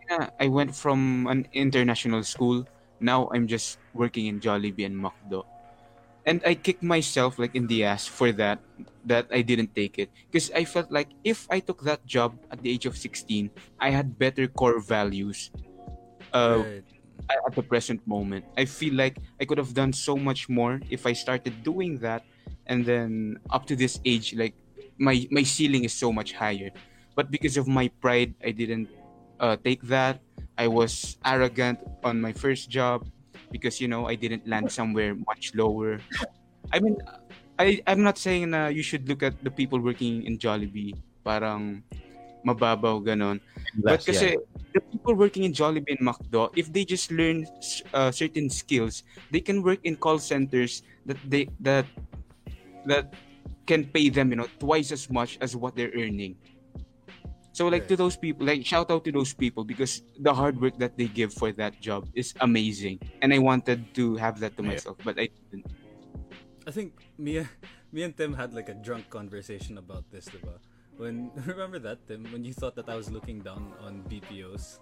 na 0.10 0.32
I 0.40 0.48
went 0.48 0.76
from 0.76 1.28
an 1.28 1.48
international 1.54 2.24
school. 2.24 2.68
Now 3.00 3.28
I'm 3.32 3.48
just 3.48 3.80
working 3.94 4.28
in 4.28 4.40
Jollibee 4.40 4.86
and 4.88 4.96
McDo. 4.96 5.46
And 6.26 6.40
I 6.46 6.56
kicked 6.56 6.84
myself 6.84 7.38
like 7.38 7.56
in 7.56 7.68
the 7.68 7.84
ass 7.84 8.08
for 8.08 8.32
that 8.40 8.60
that 9.06 9.28
I 9.32 9.42
didn't 9.44 9.76
take 9.76 10.00
it 10.00 10.08
because 10.32 10.52
I 10.56 10.64
felt 10.64 10.88
like 10.92 11.12
if 11.24 11.48
I 11.52 11.60
took 11.60 11.84
that 11.84 12.06
job 12.08 12.40
at 12.52 12.64
the 12.64 12.72
age 12.72 12.86
of 12.86 12.96
16, 12.96 13.52
I 13.80 13.90
had 13.92 14.18
better 14.18 14.48
core 14.48 14.80
values 14.80 15.52
uh, 16.32 16.64
Right. 16.64 16.84
at 17.48 17.56
the 17.56 17.64
present 17.64 18.00
moment. 18.08 18.46
I 18.58 18.66
feel 18.66 18.96
like 18.96 19.18
I 19.40 19.46
could 19.46 19.58
have 19.58 19.74
done 19.74 19.92
so 19.92 20.16
much 20.16 20.48
more 20.48 20.80
if 20.90 21.06
I 21.06 21.12
started 21.14 21.64
doing 21.64 22.00
that 22.00 22.24
and 22.68 22.86
then 22.86 23.40
up 23.52 23.68
to 23.68 23.76
this 23.76 24.00
age 24.06 24.34
like 24.36 24.56
my 24.98 25.28
my 25.32 25.44
ceiling 25.44 25.84
is 25.84 25.94
so 25.94 26.12
much 26.12 26.34
higher. 26.34 26.72
But 27.16 27.30
because 27.32 27.58
of 27.58 27.68
my 27.68 27.92
pride, 28.02 28.34
I 28.44 28.52
didn't 28.52 28.90
uh, 29.40 29.58
take 29.60 29.84
that. 29.92 30.24
I 30.58 30.68
was 30.68 31.18
arrogant 31.26 31.80
on 32.04 32.22
my 32.22 32.32
first 32.32 32.70
job 32.70 33.06
because 33.54 33.78
you 33.78 33.86
know 33.86 34.10
I 34.10 34.18
didn't 34.18 34.50
land 34.50 34.74
somewhere 34.74 35.14
much 35.14 35.54
lower. 35.54 36.02
I 36.74 36.82
mean, 36.82 36.98
I 37.62 37.78
I'm 37.86 38.02
not 38.02 38.18
saying 38.18 38.50
na 38.50 38.74
you 38.74 38.82
should 38.82 39.06
look 39.06 39.22
at 39.22 39.38
the 39.46 39.54
people 39.54 39.78
working 39.78 40.26
in 40.26 40.42
Jollibee 40.42 40.98
parang 41.22 41.86
mababaw 42.44 43.06
ganon. 43.06 43.38
But 43.80 44.04
Less, 44.04 44.10
kasi 44.10 44.36
yeah. 44.36 44.44
the 44.76 44.82
people 44.82 45.16
working 45.16 45.46
in 45.46 45.54
Jollibee 45.54 45.96
and 45.96 46.04
McDo, 46.04 46.52
if 46.58 46.74
they 46.74 46.84
just 46.84 47.14
learn 47.14 47.48
uh, 47.94 48.12
certain 48.12 48.50
skills, 48.50 49.06
they 49.32 49.40
can 49.40 49.64
work 49.64 49.80
in 49.86 49.96
call 49.96 50.20
centers 50.20 50.84
that 51.08 51.18
they 51.30 51.48
that 51.64 51.88
that 52.90 53.16
can 53.64 53.88
pay 53.88 54.12
them, 54.12 54.36
you 54.36 54.38
know, 54.44 54.52
twice 54.60 54.92
as 54.92 55.08
much 55.08 55.40
as 55.40 55.56
what 55.56 55.72
they're 55.78 55.94
earning. 55.96 56.36
So 57.54 57.70
like 57.70 57.86
to 57.88 57.96
those 57.96 58.18
people, 58.18 58.46
like 58.50 58.66
shout 58.66 58.90
out 58.90 59.06
to 59.06 59.12
those 59.14 59.34
people 59.34 59.64
because 59.64 60.02
the 60.18 60.34
hard 60.34 60.58
work 60.60 60.78
that 60.82 60.98
they 60.98 61.06
give 61.06 61.34
for 61.34 61.54
that 61.54 61.78
job 61.80 62.10
is 62.18 62.34
amazing, 62.42 62.98
and 63.22 63.30
I 63.34 63.38
wanted 63.38 63.94
to 63.94 64.18
have 64.18 64.42
that 64.42 64.58
to 64.58 64.64
Yeah. 64.66 64.74
myself, 64.74 64.98
but 65.06 65.22
I 65.22 65.30
didn't. 65.54 65.70
I 66.66 66.72
think 66.74 66.98
me, 67.18 67.46
me 67.94 68.02
and 68.04 68.16
Tim 68.18 68.34
had 68.34 68.54
like 68.58 68.70
a 68.70 68.74
drunk 68.74 69.10
conversation 69.14 69.78
about 69.78 70.10
this, 70.10 70.26
diba? 70.34 70.58
When 70.98 71.30
remember 71.46 71.78
that 71.86 72.08
Tim, 72.10 72.26
when 72.34 72.42
you 72.42 72.54
thought 72.58 72.74
that 72.82 72.90
I 72.90 72.98
was 72.98 73.14
looking 73.14 73.46
down 73.46 73.70
on 73.86 74.02
BPOs. 74.10 74.82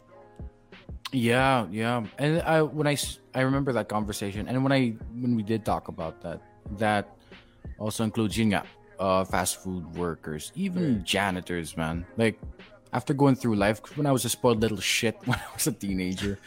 Yeah, 1.12 1.68
yeah. 1.72 2.08
And 2.18 2.40
I 2.48 2.62
when 2.64 2.88
I 2.88 2.96
s- 2.96 3.20
I 3.36 3.44
remember 3.44 3.76
that 3.76 3.92
conversation, 3.92 4.48
and 4.48 4.64
when 4.64 4.72
I 4.72 4.96
when 5.12 5.36
we 5.36 5.44
did 5.44 5.68
talk 5.68 5.92
about 5.92 6.24
that, 6.24 6.40
that 6.80 7.20
also 7.76 8.08
includes 8.08 8.40
yun 8.40 8.56
nga, 8.56 8.64
uh, 9.02 9.26
fast 9.26 9.58
food 9.64 9.84
workers, 9.98 10.52
even 10.56 11.04
janitors, 11.04 11.76
man. 11.76 12.06
Like 12.18 12.40
after 12.94 13.14
going 13.14 13.36
through 13.36 13.56
life, 13.56 13.82
when 13.98 14.06
I 14.06 14.12
was 14.14 14.24
a 14.26 14.30
spoiled 14.30 14.62
little 14.62 14.80
shit 14.80 15.18
when 15.26 15.38
I 15.38 15.50
was 15.54 15.66
a 15.68 15.74
teenager, 15.74 16.38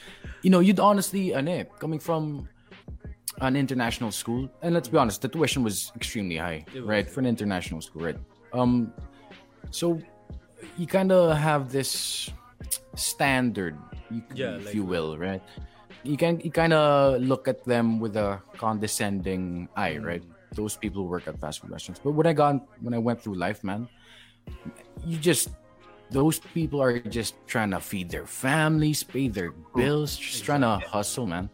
you 0.43 0.51
know, 0.51 0.61
you'd 0.61 0.79
honestly, 0.81 1.35
ano 1.35 1.51
eh, 1.51 1.65
coming 1.83 1.99
from 1.99 2.49
an 3.41 3.57
international 3.57 4.13
school, 4.13 4.49
and 4.63 4.73
let's 4.73 4.87
be 4.89 4.97
honest, 4.97 5.21
the 5.21 5.29
tuition 5.29 5.65
was 5.67 5.91
extremely 5.97 6.37
high, 6.39 6.65
right, 6.87 7.11
for 7.11 7.19
an 7.19 7.27
international 7.27 7.83
school, 7.83 8.03
right? 8.07 8.19
Um, 8.55 8.95
so 9.75 9.99
you 10.79 10.87
kind 10.87 11.11
of 11.11 11.37
have 11.37 11.73
this 11.73 12.31
standard, 12.95 13.75
you, 14.11 14.23
Yeah, 14.33 14.57
if 14.57 14.67
like- 14.67 14.75
you 14.75 14.85
will, 14.87 15.19
right? 15.19 15.43
You 16.05 16.17
can 16.21 16.39
you 16.45 16.53
kind 16.53 16.77
of 16.77 17.19
look 17.23 17.49
at 17.49 17.65
them 17.65 17.99
with 17.99 18.15
a 18.21 18.39
condescending 18.61 19.69
eye, 19.75 19.97
right? 19.97 20.23
Those 20.55 20.77
people 20.77 21.03
who 21.03 21.09
work 21.09 21.27
at 21.27 21.39
fast 21.41 21.61
food 21.61 21.71
restaurants. 21.71 22.01
But 22.03 22.13
when 22.13 22.27
I 22.27 22.33
got 22.33 22.63
when 22.81 22.95
I 22.95 22.99
went 22.99 23.21
through 23.21 23.35
life, 23.35 23.63
man, 23.65 23.89
you 25.05 25.19
just 25.19 25.51
those 26.11 26.39
people 26.39 26.81
are 26.81 26.99
just 26.99 27.35
trying 27.47 27.71
to 27.71 27.81
feed 27.81 28.11
their 28.11 28.27
families, 28.27 29.03
pay 29.03 29.29
their 29.29 29.51
bills, 29.75 30.17
just 30.17 30.45
trying 30.45 30.61
to 30.63 30.79
hustle, 30.87 31.27
man. 31.27 31.51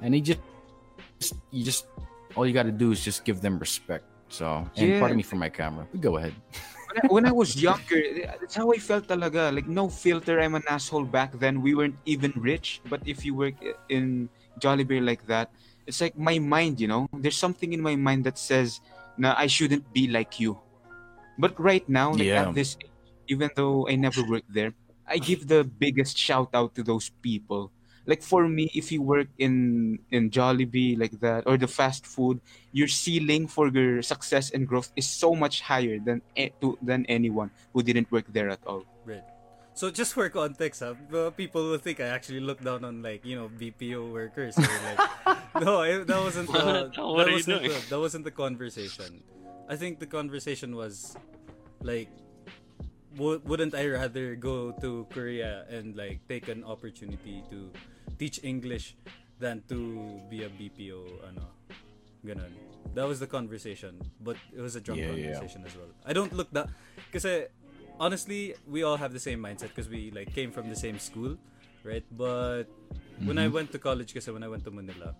And 0.00 0.14
you 0.14 0.22
just 0.22 0.40
you 1.50 1.64
just 1.64 1.86
all 2.34 2.46
you 2.46 2.52
got 2.54 2.64
to 2.64 2.72
do 2.72 2.92
is 2.92 3.02
just 3.04 3.24
give 3.24 3.40
them 3.40 3.58
respect. 3.58 4.04
So, 4.28 4.64
and 4.76 4.92
Yeah. 4.92 5.00
pardon 5.00 5.16
me 5.16 5.24
for 5.24 5.36
my 5.36 5.48
camera. 5.48 5.88
Go 6.00 6.16
ahead. 6.16 6.34
when 6.88 6.96
I, 6.96 7.06
when 7.08 7.24
I 7.26 7.32
was 7.32 7.60
younger, 7.60 8.00
that's 8.40 8.54
how 8.54 8.70
I 8.72 8.78
felt 8.78 9.08
talaga. 9.08 9.52
Like 9.52 9.66
no 9.66 9.88
filter, 9.88 10.40
I'm 10.40 10.54
an 10.54 10.64
asshole 10.68 11.04
back 11.04 11.32
then. 11.38 11.60
We 11.60 11.74
weren't 11.74 11.96
even 12.04 12.32
rich, 12.36 12.80
but 12.88 13.00
if 13.04 13.24
you 13.24 13.34
work 13.34 13.56
in 13.88 14.28
Jollibee 14.60 15.04
like 15.04 15.26
that, 15.26 15.50
it's 15.88 16.04
like 16.04 16.20
my 16.20 16.36
mind, 16.38 16.78
you 16.80 16.86
know. 16.86 17.08
There's 17.16 17.40
something 17.40 17.72
in 17.72 17.80
my 17.80 17.96
mind 17.96 18.28
that 18.28 18.36
says, 18.36 18.84
"Na 19.16 19.32
I 19.32 19.48
shouldn't 19.48 19.88
be 19.96 20.04
like 20.06 20.36
you." 20.36 20.60
But 21.40 21.56
right 21.56 21.86
now, 21.88 22.12
like 22.12 22.28
Yeah. 22.28 22.50
at 22.50 22.54
this, 22.54 22.76
age, 22.76 22.92
even 23.32 23.48
though 23.56 23.88
I 23.88 23.96
never 23.96 24.20
worked 24.22 24.52
there, 24.52 24.76
I 25.08 25.16
give 25.18 25.48
the 25.48 25.64
biggest 25.64 26.18
shout 26.18 26.52
out 26.52 26.76
to 26.76 26.84
those 26.84 27.08
people. 27.24 27.72
like 28.08 28.24
for 28.24 28.48
me 28.48 28.72
if 28.72 28.88
you 28.88 29.04
work 29.04 29.28
in 29.36 30.00
in 30.08 30.32
Jollibee 30.32 30.96
like 30.96 31.20
that 31.20 31.44
or 31.44 31.60
the 31.60 31.68
fast 31.68 32.08
food 32.08 32.40
your 32.72 32.88
ceiling 32.88 33.44
for 33.44 33.68
your 33.68 34.00
success 34.00 34.48
and 34.48 34.64
growth 34.64 34.88
is 34.96 35.04
so 35.04 35.36
much 35.36 35.60
higher 35.60 36.00
than 36.00 36.24
eh, 36.32 36.48
to, 36.64 36.80
than 36.80 37.04
anyone 37.04 37.52
who 37.76 37.84
didn't 37.84 38.08
work 38.08 38.24
there 38.32 38.48
at 38.48 38.64
all. 38.64 38.88
So 39.78 39.94
just 39.94 40.10
for 40.10 40.26
context, 40.26 40.82
huh, 40.82 40.98
uh, 41.14 41.30
people 41.30 41.62
will 41.70 41.78
think 41.78 42.02
I 42.02 42.10
actually 42.10 42.42
look 42.42 42.58
down 42.58 42.82
on 42.82 42.98
like 42.98 43.22
you 43.22 43.38
know 43.38 43.46
BPO 43.46 44.10
workers. 44.10 44.58
Or 44.58 44.66
like, 44.66 44.98
no, 45.62 45.78
I, 45.86 46.02
that 46.02 46.18
wasn't 46.18 46.50
the 46.50 46.90
that, 46.90 46.98
What 46.98 47.30
are 47.30 47.30
you 47.30 47.38
wasn't 47.38 47.62
the, 47.62 47.70
that 47.86 48.00
wasn't 48.02 48.24
the 48.26 48.34
conversation. 48.34 49.22
I 49.70 49.78
think 49.78 50.02
the 50.02 50.10
conversation 50.10 50.74
was 50.74 51.14
like, 51.78 52.10
w- 53.14 53.38
wouldn't 53.46 53.78
I 53.78 53.86
rather 53.86 54.34
go 54.34 54.74
to 54.82 55.06
Korea 55.14 55.62
and 55.70 55.94
like 55.94 56.26
take 56.26 56.50
an 56.50 56.66
opportunity 56.66 57.46
to 57.46 57.70
teach 58.18 58.42
English 58.42 58.98
than 59.38 59.62
to 59.70 60.18
be 60.26 60.42
a 60.42 60.50
BPO 60.50 61.22
ano, 61.22 61.54
ganon. 62.26 62.50
That 62.98 63.06
was 63.06 63.22
the 63.22 63.30
conversation, 63.30 64.02
but 64.18 64.34
it 64.50 64.58
was 64.58 64.74
a 64.74 64.82
drunk 64.82 64.98
Yeah, 64.98 65.14
yeah. 65.14 65.38
conversation 65.38 65.62
as 65.62 65.78
well. 65.78 65.94
I 66.02 66.10
don't 66.10 66.34
look 66.34 66.50
that 66.50 66.66
because 67.06 67.46
honestly, 68.00 68.54
we 68.66 68.82
all 68.82 68.96
have 68.96 69.12
the 69.12 69.20
same 69.20 69.42
mindset 69.42 69.74
because 69.74 69.88
we 69.88 70.10
like 70.10 70.32
came 70.34 70.50
from 70.50 70.68
the 70.68 70.76
same 70.76 70.98
school, 70.98 71.36
right? 71.84 72.04
But 72.12 72.64
when 73.24 73.38
I 73.38 73.46
mm-hmm. 73.46 73.54
went 73.54 73.72
to 73.72 73.78
college, 73.78 74.14
kasi 74.14 74.30
when 74.30 74.42
I 74.42 74.48
went 74.48 74.64
to 74.64 74.70
Manila, 74.70 75.14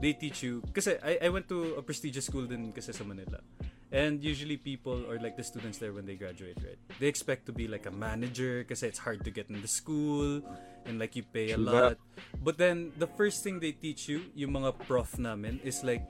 they 0.00 0.12
teach 0.12 0.42
you 0.42 0.62
because 0.66 0.88
I, 0.88 1.18
I 1.22 1.28
went 1.28 1.48
to 1.48 1.74
a 1.74 1.82
prestigious 1.82 2.26
school 2.26 2.46
din 2.46 2.72
kasi 2.72 2.92
sa 2.92 3.04
Manila. 3.04 3.40
And 3.88 4.20
usually 4.20 4.60
people 4.60 5.00
or 5.08 5.16
like 5.16 5.40
the 5.40 5.42
students 5.42 5.78
there 5.78 5.96
when 5.96 6.04
they 6.04 6.14
graduate, 6.14 6.60
right? 6.60 6.76
They 7.00 7.08
expect 7.08 7.46
to 7.46 7.52
be 7.52 7.66
like 7.68 7.86
a 7.86 7.90
manager 7.90 8.60
because 8.60 8.82
it's 8.82 9.00
hard 9.00 9.24
to 9.24 9.30
get 9.30 9.48
in 9.48 9.64
the 9.64 9.68
school 9.68 10.44
and 10.84 11.00
like 11.00 11.16
you 11.16 11.24
pay 11.24 11.52
a 11.52 11.58
lot. 11.58 11.96
But 12.44 12.58
then 12.58 12.92
the 13.00 13.08
first 13.08 13.42
thing 13.42 13.60
they 13.60 13.72
teach 13.72 14.08
you, 14.08 14.28
yung 14.36 14.52
mga 14.60 14.76
prof 14.84 15.16
namin 15.16 15.60
is 15.64 15.80
like 15.84 16.04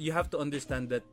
you 0.00 0.12
have 0.12 0.32
to 0.32 0.38
understand 0.40 0.88
that 0.88 1.04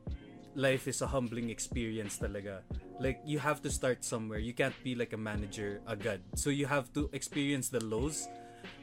life 0.54 0.86
is 0.86 1.02
a 1.02 1.06
humbling 1.06 1.50
experience 1.50 2.18
talaga. 2.18 2.62
Like 2.98 3.20
you 3.26 3.38
have 3.38 3.62
to 3.62 3.70
start 3.70 4.04
somewhere. 4.04 4.38
You 4.38 4.54
can't 4.54 4.76
be 4.82 4.94
like 4.94 5.12
a 5.12 5.20
manager 5.20 5.82
agad. 5.86 6.22
So 6.34 6.50
you 6.50 6.66
have 6.66 6.92
to 6.94 7.10
experience 7.12 7.68
the 7.68 7.82
lows 7.82 8.28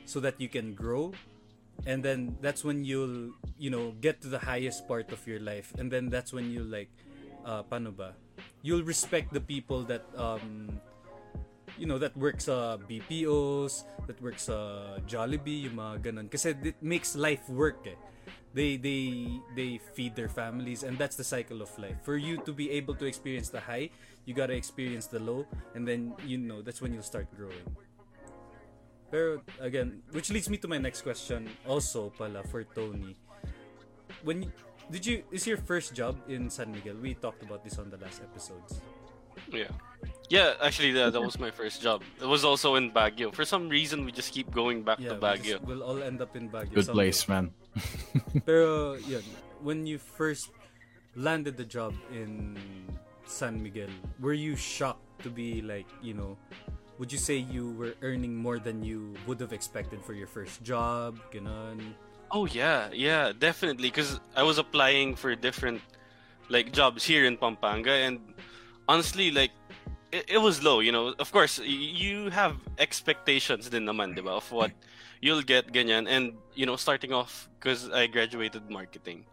so 0.06 0.20
that 0.20 0.40
you 0.40 0.50
can 0.50 0.74
grow 0.76 1.14
and 1.86 2.04
then 2.04 2.38
that's 2.42 2.64
when 2.64 2.84
you'll 2.84 3.34
you 3.58 3.70
know 3.70 3.94
get 4.02 4.22
to 4.22 4.28
the 4.28 4.38
highest 4.38 4.88
part 4.88 5.12
of 5.12 5.26
your 5.26 5.40
life 5.40 5.74
and 5.80 5.92
then 5.92 6.10
that's 6.10 6.34
when 6.34 6.52
you 6.52 6.64
like 6.64 6.90
uh 7.46 7.64
paano 7.64 7.90
ba 7.96 8.14
you'll 8.62 8.84
respect 8.86 9.34
the 9.34 9.42
people 9.42 9.82
that 9.84 10.06
um 10.18 10.70
you 11.80 11.88
know 11.88 11.98
that 11.98 12.14
works 12.18 12.46
sa 12.46 12.78
BPOs 12.78 13.88
that 14.06 14.20
works 14.22 14.52
sa 14.52 14.98
Jollibee 15.10 15.66
yung 15.66 15.82
mga 15.82 16.12
ganun 16.12 16.28
kasi 16.30 16.54
it 16.54 16.78
makes 16.84 17.18
life 17.18 17.42
work 17.50 17.82
eh 17.90 17.98
they 18.54 18.76
they 18.76 19.40
they 19.56 19.80
feed 19.96 20.16
their 20.16 20.28
families 20.30 20.84
and 20.84 20.98
that's 20.98 21.16
the 21.16 21.24
cycle 21.24 21.62
of 21.62 21.72
life 21.80 21.96
for 22.04 22.18
you 22.18 22.38
to 22.44 22.52
be 22.52 22.70
able 22.72 22.94
to 22.96 23.06
experience 23.06 23.48
the 23.50 23.60
high 23.60 23.90
you 24.26 24.34
gotta 24.34 24.54
experience 24.54 25.08
the 25.08 25.20
low 25.20 25.48
and 25.74 25.88
then 25.88 26.14
you 26.28 26.38
know 26.38 26.62
that's 26.62 26.82
when 26.82 26.92
you'll 26.94 27.02
start 27.06 27.28
growing 27.36 27.64
pero 29.12 29.42
again, 29.60 30.02
which 30.12 30.32
leads 30.32 30.50
me 30.50 30.56
to 30.58 30.68
my 30.68 30.78
next 30.78 31.02
question 31.04 31.50
also 31.68 32.10
pala 32.16 32.44
for 32.48 32.64
Tony. 32.64 33.16
When 34.24 34.44
you, 34.44 34.52
did 34.90 35.06
you 35.06 35.24
is 35.32 35.44
your 35.48 35.58
first 35.60 35.92
job 35.94 36.16
in 36.32 36.50
San 36.50 36.72
Miguel? 36.72 36.96
We 36.96 37.16
talked 37.16 37.44
about 37.44 37.64
this 37.64 37.76
on 37.80 37.90
the 37.92 37.98
last 38.00 38.22
episodes. 38.24 38.80
Yeah. 39.52 39.68
Yeah, 40.30 40.54
actually, 40.64 40.92
that, 40.96 41.12
that 41.12 41.20
was 41.22 41.40
my 41.40 41.52
first 41.52 41.82
job. 41.84 42.04
It 42.22 42.26
was 42.28 42.46
also 42.48 42.76
in 42.76 42.92
Baguio. 42.92 43.34
For 43.36 43.44
some 43.44 43.68
reason, 43.68 44.06
we 44.06 44.12
just 44.16 44.32
keep 44.32 44.48
going 44.52 44.84
back 44.84 45.00
Yeah, 45.00 45.10
to 45.10 45.16
we 45.16 45.22
Baguio. 45.22 45.52
just- 45.60 45.64
we'll 45.68 45.84
all 45.84 46.00
end 46.04 46.22
up 46.22 46.36
in 46.36 46.48
Baguio. 46.50 46.72
Good 46.76 46.86
someday. 46.88 47.12
place, 47.12 47.28
man. 47.28 47.52
Pero 48.46 48.96
yun, 49.08 49.24
when 49.62 49.86
you 49.86 49.98
first 49.98 50.52
landed 51.16 51.58
the 51.58 51.66
job 51.66 51.94
in 52.12 52.58
San 53.26 53.62
Miguel, 53.62 53.90
were 54.20 54.34
you 54.34 54.56
shocked 54.56 55.24
to 55.24 55.30
be 55.30 55.62
like, 55.62 55.88
you 56.02 56.14
know, 56.14 56.38
would 56.98 57.12
you 57.12 57.18
say 57.18 57.36
you 57.36 57.72
were 57.72 57.96
earning 58.02 58.36
more 58.36 58.60
than 58.60 58.84
you 58.84 59.14
would 59.26 59.40
have 59.40 59.54
expected 59.54 60.02
for 60.04 60.14
your 60.14 60.28
first 60.28 60.64
job? 60.64 61.18
Ganon. 61.32 61.94
Oh 62.32 62.46
yeah, 62.46 62.90
yeah, 62.94 63.32
definitely. 63.38 63.90
Because 63.90 64.20
I 64.36 64.44
was 64.44 64.58
applying 64.58 65.16
for 65.16 65.36
different 65.36 65.82
like 66.50 66.72
jobs 66.72 67.04
here 67.04 67.26
in 67.26 67.38
Pampanga, 67.38 67.92
and 67.92 68.20
honestly, 68.88 69.32
like 69.32 69.52
it, 70.12 70.26
it 70.28 70.38
was 70.38 70.64
low. 70.64 70.80
You 70.80 70.92
know, 70.92 71.14
of 71.20 71.32
course, 71.32 71.60
you 71.60 72.30
have 72.30 72.56
expectations 72.78 73.70
din 73.70 73.86
naman, 73.86 74.16
diba, 74.16 74.38
of 74.38 74.46
what 74.52 74.72
you'll 75.22 75.42
get, 75.44 75.72
ganyan. 75.72 76.08
And 76.10 76.34
you 76.54 76.66
know, 76.66 76.76
starting 76.76 77.14
off 77.14 77.50
because 77.60 77.90
I 77.90 78.08
graduated 78.08 78.70
marketing. 78.70 79.26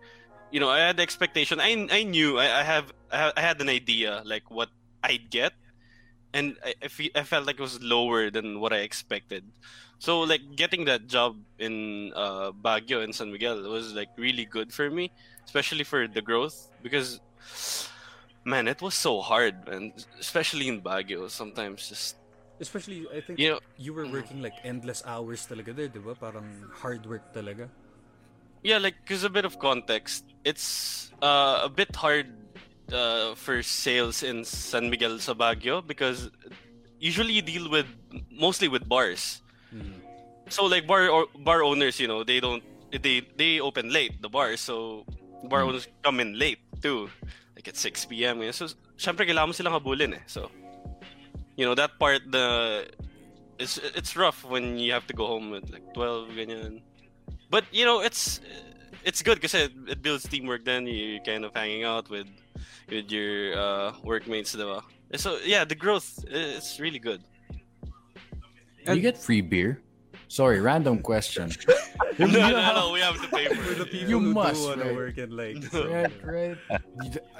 You 0.50 0.60
know, 0.60 0.68
I 0.68 0.80
had 0.80 0.96
the 0.96 1.02
expectation. 1.02 1.60
I 1.60 1.74
I 1.90 2.04
knew 2.04 2.38
I, 2.38 2.60
I 2.60 2.62
have 2.62 2.92
I 3.10 3.40
had 3.40 3.60
an 3.60 3.68
idea 3.68 4.22
like 4.24 4.50
what 4.50 4.70
I'd 5.02 5.30
get, 5.30 5.52
and 6.32 6.56
I 6.64 6.74
I, 6.82 6.88
fe- 6.88 7.14
I 7.14 7.24
felt 7.24 7.46
like 7.46 7.58
it 7.58 7.64
was 7.64 7.82
lower 7.82 8.30
than 8.30 8.60
what 8.60 8.72
I 8.72 8.84
expected. 8.84 9.44
So 9.98 10.20
like 10.22 10.42
getting 10.54 10.84
that 10.86 11.08
job 11.08 11.36
in 11.58 12.12
uh, 12.14 12.52
Baguio 12.52 13.02
and 13.02 13.12
San 13.14 13.32
Miguel 13.32 13.60
was 13.68 13.92
like 13.92 14.10
really 14.16 14.44
good 14.44 14.72
for 14.72 14.88
me, 14.90 15.10
especially 15.44 15.82
for 15.82 16.06
the 16.06 16.22
growth 16.22 16.70
because 16.82 17.20
man, 18.44 18.68
it 18.68 18.80
was 18.80 18.94
so 18.94 19.20
hard, 19.20 19.68
and 19.68 19.92
especially 20.18 20.68
in 20.68 20.80
Baguio. 20.80 21.28
Sometimes 21.30 21.88
just 21.88 22.16
Especially, 22.60 23.06
I 23.14 23.20
think 23.20 23.38
you 23.38 23.50
know, 23.54 23.60
you 23.78 23.94
were 23.94 24.06
working 24.06 24.42
like 24.42 24.54
endless 24.64 25.02
hours 25.06 25.46
talaga 25.46 25.74
there, 25.74 25.88
di 25.88 26.02
ba? 26.02 26.14
Parang 26.14 26.46
hard 26.82 27.06
work 27.06 27.22
talaga. 27.32 27.70
yeah, 28.62 28.78
like 28.78 28.98
because 29.06 29.22
a 29.22 29.30
bit 29.30 29.44
of 29.46 29.58
context, 29.62 30.26
it's 30.42 31.10
uh, 31.22 31.62
a 31.62 31.70
bit 31.70 31.94
hard 31.94 32.26
uh, 32.90 33.34
for 33.38 33.62
sales 33.62 34.22
in 34.26 34.42
San 34.42 34.90
Miguel 34.90 35.18
sa 35.22 35.34
Baguio 35.34 35.78
because 35.86 36.30
usually 36.98 37.32
you 37.38 37.42
deal 37.42 37.70
with 37.70 37.86
mostly 38.34 38.66
with 38.66 38.82
bars. 38.88 39.40
Mhm. 39.70 40.00
so 40.48 40.64
like 40.64 40.88
bar 40.88 41.12
or 41.12 41.28
bar 41.44 41.60
owners 41.60 42.00
you 42.00 42.08
know 42.08 42.24
they 42.24 42.40
don't 42.40 42.64
they 42.88 43.20
they 43.36 43.60
open 43.60 43.92
late 43.92 44.16
the 44.24 44.32
bars 44.32 44.64
so 44.64 45.04
bar 45.44 45.60
owners 45.60 45.84
come 46.00 46.24
in 46.24 46.40
late 46.40 46.56
too 46.80 47.04
like 47.52 47.68
at 47.68 47.76
6 47.76 48.08
p.m. 48.08 48.40
so 48.48 48.64
syempre 48.96 49.28
kailangan 49.28 49.52
mo 49.52 49.54
silang 49.54 49.76
habulin 49.76 50.16
eh 50.16 50.24
so 50.24 50.48
you 51.58 51.66
know 51.66 51.74
that 51.74 51.98
part 51.98 52.22
the 52.30 52.86
it's 53.58 53.76
it's 53.98 54.14
rough 54.14 54.46
when 54.46 54.78
you 54.78 54.94
have 54.94 55.06
to 55.10 55.12
go 55.12 55.26
home 55.26 55.52
at 55.52 55.66
like 55.74 55.82
12 55.92 56.38
ganyan 56.38 56.80
but 57.50 57.66
you 57.74 57.84
know 57.84 57.98
it's 58.00 58.40
it's 59.04 59.20
good 59.20 59.36
because 59.42 59.54
it, 59.54 59.74
it 59.90 60.00
builds 60.00 60.22
teamwork 60.22 60.64
then 60.64 60.86
you're 60.86 61.20
kind 61.26 61.44
of 61.44 61.50
hanging 61.52 61.82
out 61.82 62.08
with 62.08 62.30
with 62.88 63.10
your 63.10 63.58
uh, 63.58 63.92
workmates 64.06 64.54
diba? 64.54 64.80
so 65.18 65.36
yeah 65.44 65.66
the 65.66 65.74
growth 65.74 66.24
it's 66.30 66.78
really 66.78 67.02
good 67.02 67.20
you 68.94 69.02
get 69.02 69.18
free 69.18 69.40
beer? 69.40 69.82
Sorry, 70.28 70.60
random 70.60 71.00
question. 71.00 71.48
no, 72.18 72.26
no, 72.28 72.52
no, 72.52 72.90
we 72.94 73.00
have 73.00 73.16
to 73.20 73.28
pay 73.32 73.48
for 73.48 73.56
For 73.64 73.74
the 73.80 73.88
it. 73.88 73.90
people 73.90 74.08
You 74.12 74.20
who 74.20 74.32
must, 74.36 74.60
do 74.60 74.68
want 74.68 74.80
to 74.80 74.86
right? 74.92 74.96
work 74.96 75.16
in 75.18 75.30
like 75.32 75.56
right, 75.72 76.12
right. 76.24 76.58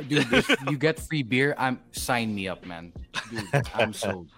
Dude, 0.08 0.24
if 0.32 0.48
you 0.72 0.76
get 0.80 0.98
free 0.98 1.22
beer, 1.22 1.54
I'm 1.58 1.80
sign 1.92 2.34
me 2.34 2.48
up, 2.48 2.64
man. 2.64 2.92
Dude, 3.30 3.44
I'm 3.76 3.92
sold. 3.92 4.28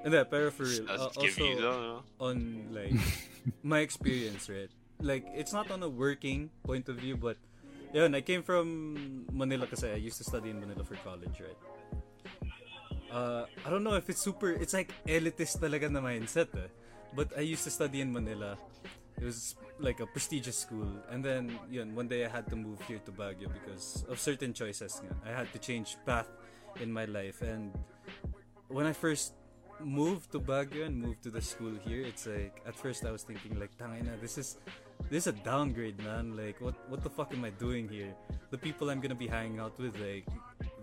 Hindi, 0.00 0.16
pero 0.32 0.48
for 0.48 0.64
real. 0.64 0.88
Uh, 0.88 1.12
give 1.20 1.36
you, 1.36 1.60
also, 1.60 1.60
no, 1.60 1.72
no. 1.76 1.96
on 2.24 2.36
like 2.72 2.96
my 3.62 3.80
experience, 3.84 4.48
right? 4.48 4.72
Like 5.04 5.28
it's 5.36 5.52
not 5.52 5.68
on 5.70 5.84
a 5.84 5.88
working 5.88 6.48
point 6.64 6.88
of 6.88 6.96
view, 6.96 7.20
but 7.20 7.36
yun, 7.92 8.16
I 8.16 8.24
came 8.24 8.40
from 8.42 9.28
Manila 9.28 9.68
because 9.68 9.84
I 9.84 10.00
used 10.00 10.16
to 10.18 10.24
study 10.24 10.48
in 10.48 10.56
Manila 10.56 10.88
for 10.88 10.96
college, 11.04 11.36
right? 11.36 11.60
Uh, 13.12 13.44
I 13.66 13.68
don't 13.68 13.84
know 13.84 13.94
if 13.94 14.08
it's 14.08 14.22
super, 14.22 14.48
it's 14.56 14.72
like 14.72 14.88
elitist 15.04 15.58
talaga 15.60 15.90
na 15.92 16.00
mindset 16.00 16.48
eh. 16.56 16.70
But 17.14 17.36
I 17.36 17.40
used 17.40 17.64
to 17.64 17.70
study 17.70 18.00
in 18.00 18.12
Manila. 18.12 18.56
It 19.20 19.24
was 19.24 19.56
like 19.78 20.00
a 20.00 20.06
prestigious 20.06 20.56
school. 20.56 20.88
And 21.10 21.24
then, 21.24 21.58
yun, 21.70 21.94
one 21.94 22.08
day 22.08 22.24
I 22.24 22.28
had 22.28 22.48
to 22.48 22.56
move 22.56 22.80
here 22.82 23.00
to 23.04 23.12
Baguio 23.12 23.52
because 23.52 24.04
of 24.08 24.18
certain 24.18 24.52
choices 24.52 25.02
nga. 25.04 25.14
I 25.26 25.32
had 25.36 25.52
to 25.52 25.58
change 25.58 25.96
path 26.06 26.28
in 26.80 26.92
my 26.92 27.04
life. 27.04 27.42
And 27.42 27.72
when 28.68 28.86
I 28.86 28.92
first 28.92 29.34
moved 29.80 30.32
to 30.32 30.40
Baguio 30.40 30.86
and 30.86 30.96
moved 30.96 31.22
to 31.24 31.30
the 31.30 31.42
school 31.42 31.72
here, 31.84 32.02
it's 32.02 32.26
like 32.26 32.62
at 32.66 32.76
first 32.76 33.04
I 33.04 33.10
was 33.10 33.22
thinking 33.22 33.58
like, 33.58 33.76
tangina, 33.76 34.20
this 34.20 34.38
is 34.38 34.58
this 35.10 35.26
is 35.26 35.34
a 35.34 35.36
downgrade, 35.44 35.98
man. 36.04 36.36
Like, 36.36 36.60
what 36.60 36.76
what 36.88 37.02
the 37.02 37.10
fuck 37.10 37.32
am 37.32 37.44
I 37.44 37.50
doing 37.50 37.88
here? 37.88 38.14
The 38.50 38.58
people 38.58 38.90
I'm 38.90 39.00
gonna 39.00 39.14
be 39.14 39.26
hanging 39.26 39.58
out 39.58 39.78
with, 39.78 39.98
like, 39.98 40.26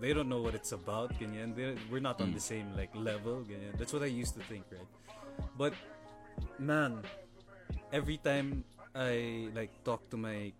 they 0.00 0.12
don't 0.12 0.28
know 0.28 0.42
what 0.42 0.54
it's 0.54 0.72
about, 0.72 1.18
ganyan. 1.18 1.54
They, 1.54 1.76
we're 1.90 2.00
not 2.00 2.20
on 2.20 2.28
hmm. 2.28 2.34
the 2.34 2.40
same 2.40 2.74
like 2.76 2.94
level, 2.94 3.44
ganyan. 3.48 3.78
That's 3.78 3.92
what 3.92 4.02
I 4.02 4.10
used 4.10 4.34
to 4.34 4.42
think, 4.44 4.64
right? 4.70 4.86
But 5.56 5.72
man, 6.58 7.02
every 7.92 8.18
time 8.18 8.64
I 8.94 9.48
like 9.54 9.72
talk 9.84 10.08
to 10.10 10.16
my 10.16 10.52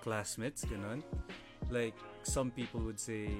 classmates, 0.00 0.64
ganon, 0.64 1.02
like 1.70 1.96
some 2.22 2.50
people 2.50 2.80
would 2.84 3.00
say, 3.00 3.30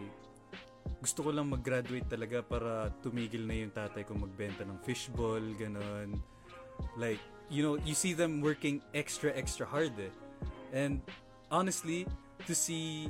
gusto 1.03 1.23
ko 1.23 1.31
lang 1.31 1.51
mag-graduate 1.53 2.09
talaga 2.09 2.41
para 2.43 2.91
tumigil 3.05 3.45
na 3.45 3.55
yung 3.55 3.73
tatay 3.73 4.07
ko 4.07 4.17
magbenta 4.17 4.65
ng 4.65 4.81
fishball, 4.83 5.43
ganon. 5.59 6.19
Like, 6.97 7.21
you 7.49 7.63
know 7.63 7.79
you 7.85 7.95
see 7.95 8.13
them 8.13 8.41
working 8.41 8.83
extra 8.95 9.31
extra 9.35 9.67
hard 9.67 9.93
eh. 9.99 10.11
and 10.73 11.01
honestly 11.51 12.07
to 12.47 12.55
see 12.55 13.09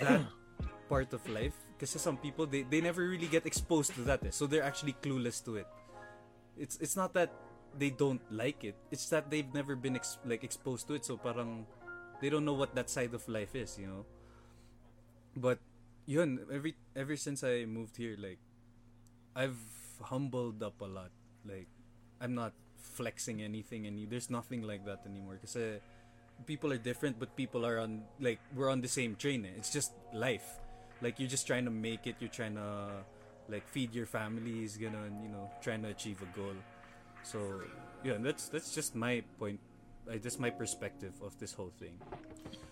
that 0.00 0.20
part 0.88 1.12
of 1.12 1.20
life 1.28 1.54
because 1.76 1.90
some 2.00 2.16
people 2.16 2.46
they, 2.46 2.62
they 2.62 2.80
never 2.80 3.02
really 3.02 3.26
get 3.28 3.44
exposed 3.46 3.94
to 3.94 4.00
that 4.02 4.24
eh. 4.24 4.30
so 4.30 4.46
they're 4.46 4.64
actually 4.64 4.96
clueless 5.02 5.44
to 5.44 5.56
it 5.56 5.66
it's 6.56 6.78
it's 6.80 6.96
not 6.96 7.12
that 7.12 7.30
they 7.78 7.90
don't 7.90 8.20
like 8.30 8.64
it. 8.64 8.74
It's 8.90 9.08
that 9.10 9.30
they've 9.30 9.52
never 9.54 9.76
been 9.76 9.96
ex- 9.96 10.18
like 10.24 10.42
exposed 10.42 10.86
to 10.88 10.94
it 10.94 11.04
so 11.04 11.16
parang 11.16 11.66
they 12.20 12.28
don't 12.28 12.44
know 12.44 12.54
what 12.54 12.74
that 12.74 12.90
side 12.90 13.14
of 13.14 13.26
life 13.28 13.54
is 13.54 13.78
you 13.78 13.86
know? 13.86 14.04
But 15.36 15.58
yun 16.06 16.40
every 16.52 16.74
ever 16.96 17.16
since 17.16 17.44
I 17.44 17.64
moved 17.64 17.96
here 17.96 18.16
like 18.18 18.38
I've 19.36 19.60
humbled 20.02 20.62
up 20.62 20.80
a 20.80 20.90
lot. 20.90 21.10
Like 21.46 21.68
I'm 22.20 22.34
not 22.34 22.52
flexing 22.76 23.42
anything 23.42 23.86
any 23.86 24.06
there's 24.06 24.30
nothing 24.30 24.62
like 24.62 24.84
that 24.86 25.06
anymore. 25.06 25.38
Because 25.40 25.80
people 26.46 26.72
are 26.72 26.78
different 26.78 27.18
but 27.18 27.34
people 27.36 27.64
are 27.66 27.78
on 27.78 28.02
like 28.20 28.38
we're 28.54 28.70
on 28.70 28.80
the 28.80 28.88
same 28.88 29.14
train 29.14 29.44
eh. 29.44 29.54
it's 29.56 29.70
just 29.70 29.92
life. 30.12 30.58
Like 31.00 31.20
you're 31.20 31.30
just 31.30 31.46
trying 31.46 31.64
to 31.64 31.70
make 31.70 32.06
it 32.06 32.16
you're 32.18 32.30
trying 32.34 32.56
to 32.56 32.90
like 33.48 33.66
feed 33.68 33.94
your 33.94 34.06
families 34.06 34.76
gonna 34.76 35.06
you 35.22 35.28
know 35.28 35.50
trying 35.62 35.82
to 35.82 35.88
achieve 35.88 36.20
a 36.22 36.36
goal 36.36 36.54
so 37.30 37.38
yeah 38.04 38.16
that's 38.26 38.48
that's 38.48 38.70
just 38.74 38.96
my 38.96 39.22
point 39.38 39.60
like 40.08 40.22
that's 40.24 40.38
my 40.38 40.48
perspective 40.50 41.12
of 41.20 41.36
this 41.38 41.52
whole 41.52 41.72
thing 41.78 41.94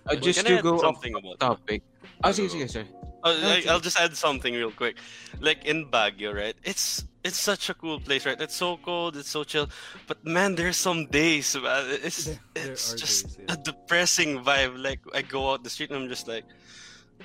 Uh, 0.06 0.14
Can 0.14 0.22
just 0.22 0.38
I 0.46 0.54
to 0.54 0.54
add 0.58 0.62
go 0.62 0.78
off 0.78 0.86
something 0.86 1.18
about 1.18 1.34
topic. 1.42 1.82
Oh, 2.22 2.30
sige, 2.30 2.46
sige, 2.46 2.70
sir. 2.70 2.86
Uh, 3.26 3.34
No, 3.42 3.48
like, 3.50 3.66
sure. 3.66 3.74
I'll 3.74 3.82
just 3.82 3.98
add 3.98 4.14
something 4.14 4.54
real 4.54 4.70
quick. 4.70 5.02
Like 5.42 5.66
in 5.66 5.90
Baguio, 5.90 6.30
right? 6.30 6.54
It's 6.62 7.02
it's 7.26 7.34
such 7.42 7.66
a 7.70 7.74
cool 7.74 7.98
place, 7.98 8.22
right? 8.22 8.38
It's 8.38 8.54
so 8.54 8.78
cold, 8.86 9.18
it's 9.18 9.26
so 9.34 9.42
chill. 9.42 9.66
But 10.06 10.22
man, 10.22 10.54
there's 10.54 10.78
some 10.78 11.10
days, 11.10 11.58
man. 11.58 11.90
It's 12.06 12.30
There- 12.30 12.38
there 12.54 12.70
it's 12.78 12.94
are 12.94 12.98
just 13.02 13.34
days, 13.34 13.50
yeah. 13.50 13.54
a 13.54 13.56
depressing 13.58 14.46
vibe. 14.46 14.78
Like 14.78 15.02
I 15.10 15.26
go 15.26 15.50
out 15.50 15.66
the 15.66 15.74
street 15.74 15.90
and 15.90 15.98
I'm 15.98 16.06
just 16.06 16.30
like, 16.30 16.46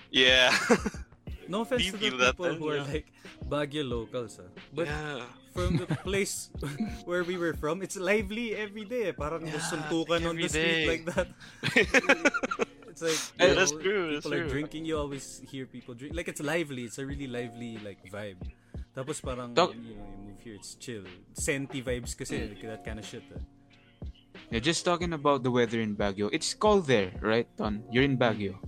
yeah, 0.09 0.49
no 1.47 1.61
offense 1.61 1.85
to 1.85 1.91
the 1.93 1.97
feel 1.97 2.17
that 2.17 2.35
people 2.37 2.51
then? 2.51 2.57
who 2.59 2.67
are 2.69 2.81
Yeah. 2.83 2.91
like 2.93 3.07
Baguio 3.47 3.83
locals 3.87 4.39
ah. 4.39 4.47
but 4.73 4.87
yeah. 4.87 5.25
from 5.51 5.77
the 5.77 5.87
place 6.05 6.49
where 7.09 7.23
we 7.23 7.35
were 7.37 7.53
from 7.53 7.81
it's 7.81 7.97
lively 7.97 8.55
every 8.55 8.85
day 8.85 9.11
parang 9.11 9.45
Yeah, 9.47 9.59
suntukan 9.59 10.23
on 10.25 10.35
every 10.37 10.47
the 10.47 10.53
street 10.53 10.77
day. 10.83 10.87
like 10.87 11.03
that 11.11 11.27
it's 12.91 13.01
like 13.01 13.19
Yeah, 13.39 13.47
you 13.47 13.55
that's 13.55 13.71
know, 13.71 13.79
true, 13.81 14.03
that's 14.13 14.25
people 14.25 14.33
are 14.37 14.43
true. 14.45 14.53
drinking 14.53 14.83
you 14.85 14.97
always 14.97 15.41
hear 15.49 15.65
people 15.65 15.93
drink 15.95 16.15
like 16.15 16.27
it's 16.27 16.41
lively 16.41 16.83
it's 16.87 16.99
a 16.99 17.05
really 17.05 17.27
lively 17.27 17.77
like 17.83 17.99
vibe 18.11 18.39
tapos 18.91 19.23
parang 19.23 19.55
Talk- 19.55 19.71
you 19.75 19.95
know 19.95 20.03
you 20.03 20.31
move 20.31 20.39
here 20.43 20.55
it's 20.55 20.75
chill 20.75 21.03
senti 21.33 21.79
vibes 21.81 22.11
kasi 22.15 22.47
like 22.51 22.61
that 22.63 22.83
kind 22.83 22.99
of 22.99 23.05
shit 23.07 23.23
ah. 23.35 23.41
Yeah, 24.51 24.59
just 24.59 24.83
talking 24.83 25.11
about 25.15 25.43
the 25.47 25.51
weather 25.51 25.79
in 25.79 25.95
Baguio. 25.95 26.27
It's 26.31 26.51
cold 26.55 26.83
there, 26.83 27.15
right, 27.23 27.47
Ton? 27.55 27.83
You're 27.87 28.03
in 28.03 28.19
Baguio. 28.19 28.59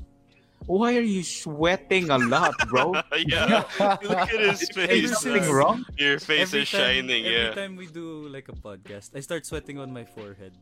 Why 0.66 0.95
are 0.97 1.05
you 1.05 1.24
sweating 1.24 2.09
a 2.09 2.18
lot, 2.18 2.55
bro? 2.70 2.93
yeah. 3.28 3.64
Look 4.01 4.30
at 4.30 4.30
his 4.32 4.64
Is 4.76 5.20
something 5.20 5.43
man. 5.43 5.51
wrong? 5.51 5.78
Your 5.97 6.20
face 6.20 6.49
every 6.53 6.64
is 6.64 6.72
time, 6.72 6.80
shining. 7.07 7.26
every 7.26 7.36
Yeah. 7.36 7.51
time 7.53 7.76
we 7.76 7.88
do 7.88 8.28
like 8.32 8.47
a 8.49 8.55
podcast 8.55 9.11
I 9.16 9.20
start 9.20 9.45
sweating 9.45 9.78
on 9.80 9.91
my 9.91 10.05
forehead 10.07 10.53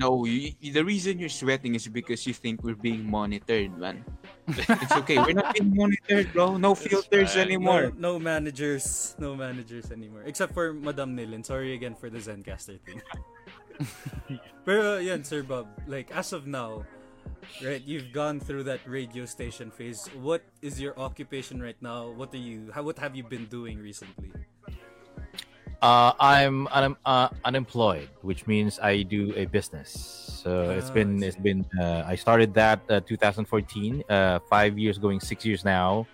No, 0.00 0.24
you, 0.24 0.56
the 0.72 0.80
reason 0.80 1.20
you're 1.20 1.28
sweating 1.28 1.76
is 1.76 1.84
because 1.84 2.24
you 2.24 2.32
think 2.32 2.64
we're 2.64 2.80
being 2.80 3.04
monitored, 3.04 3.76
man. 3.76 4.00
it's 4.48 4.96
okay. 5.04 5.20
We're 5.20 5.36
not 5.36 5.52
being 5.52 5.68
monitored, 5.76 6.32
bro. 6.32 6.56
No 6.56 6.72
filters 6.72 7.36
fine. 7.36 7.44
anymore. 7.44 7.92
No, 8.00 8.16
no 8.16 8.18
managers, 8.18 9.12
no 9.20 9.36
managers 9.36 9.92
anymore. 9.92 10.24
Except 10.24 10.56
for 10.56 10.72
Madam 10.72 11.12
Nilin. 11.12 11.44
Sorry 11.44 11.76
again 11.76 11.92
for 11.92 12.08
the 12.08 12.24
Zencastr 12.24 12.80
thing. 12.80 13.04
Pero 14.64 14.96
yan, 14.96 15.24
Sir 15.28 15.42
Bob, 15.44 15.68
like 15.84 16.08
as 16.16 16.32
of 16.32 16.48
now, 16.48 16.88
right, 17.64 17.82
you've 17.84 18.12
gone 18.12 18.40
through 18.40 18.64
that 18.64 18.80
radio 18.86 19.24
station 19.24 19.70
phase. 19.70 20.06
What 20.20 20.42
is 20.60 20.80
your 20.80 20.98
occupation 20.98 21.62
right 21.62 21.76
now? 21.80 22.10
What 22.10 22.34
are 22.34 22.42
you 22.42 22.70
how 22.72 22.82
what 22.82 22.98
have 22.98 23.14
you 23.16 23.22
been 23.22 23.46
doing 23.46 23.78
recently? 23.78 24.32
Uh, 25.82 26.12
I'm 26.20 26.68
un- 26.70 26.96
uh, 27.04 27.28
unemployed, 27.44 28.08
which 28.22 28.46
means 28.46 28.78
I 28.78 29.02
do 29.02 29.34
a 29.34 29.46
business. 29.46 29.90
So 30.42 30.70
it's 30.70 30.90
been 30.90 31.22
I 31.22 31.26
it's 31.26 31.36
been 31.36 31.66
uh, 31.78 32.04
I 32.06 32.14
started 32.14 32.54
that 32.54 32.80
uh, 32.88 33.00
2014, 33.00 34.02
uh, 34.08 34.38
five 34.46 34.78
years 34.78 34.98
going 34.98 35.18
six 35.18 35.44
years 35.44 35.64
now, 35.64 36.06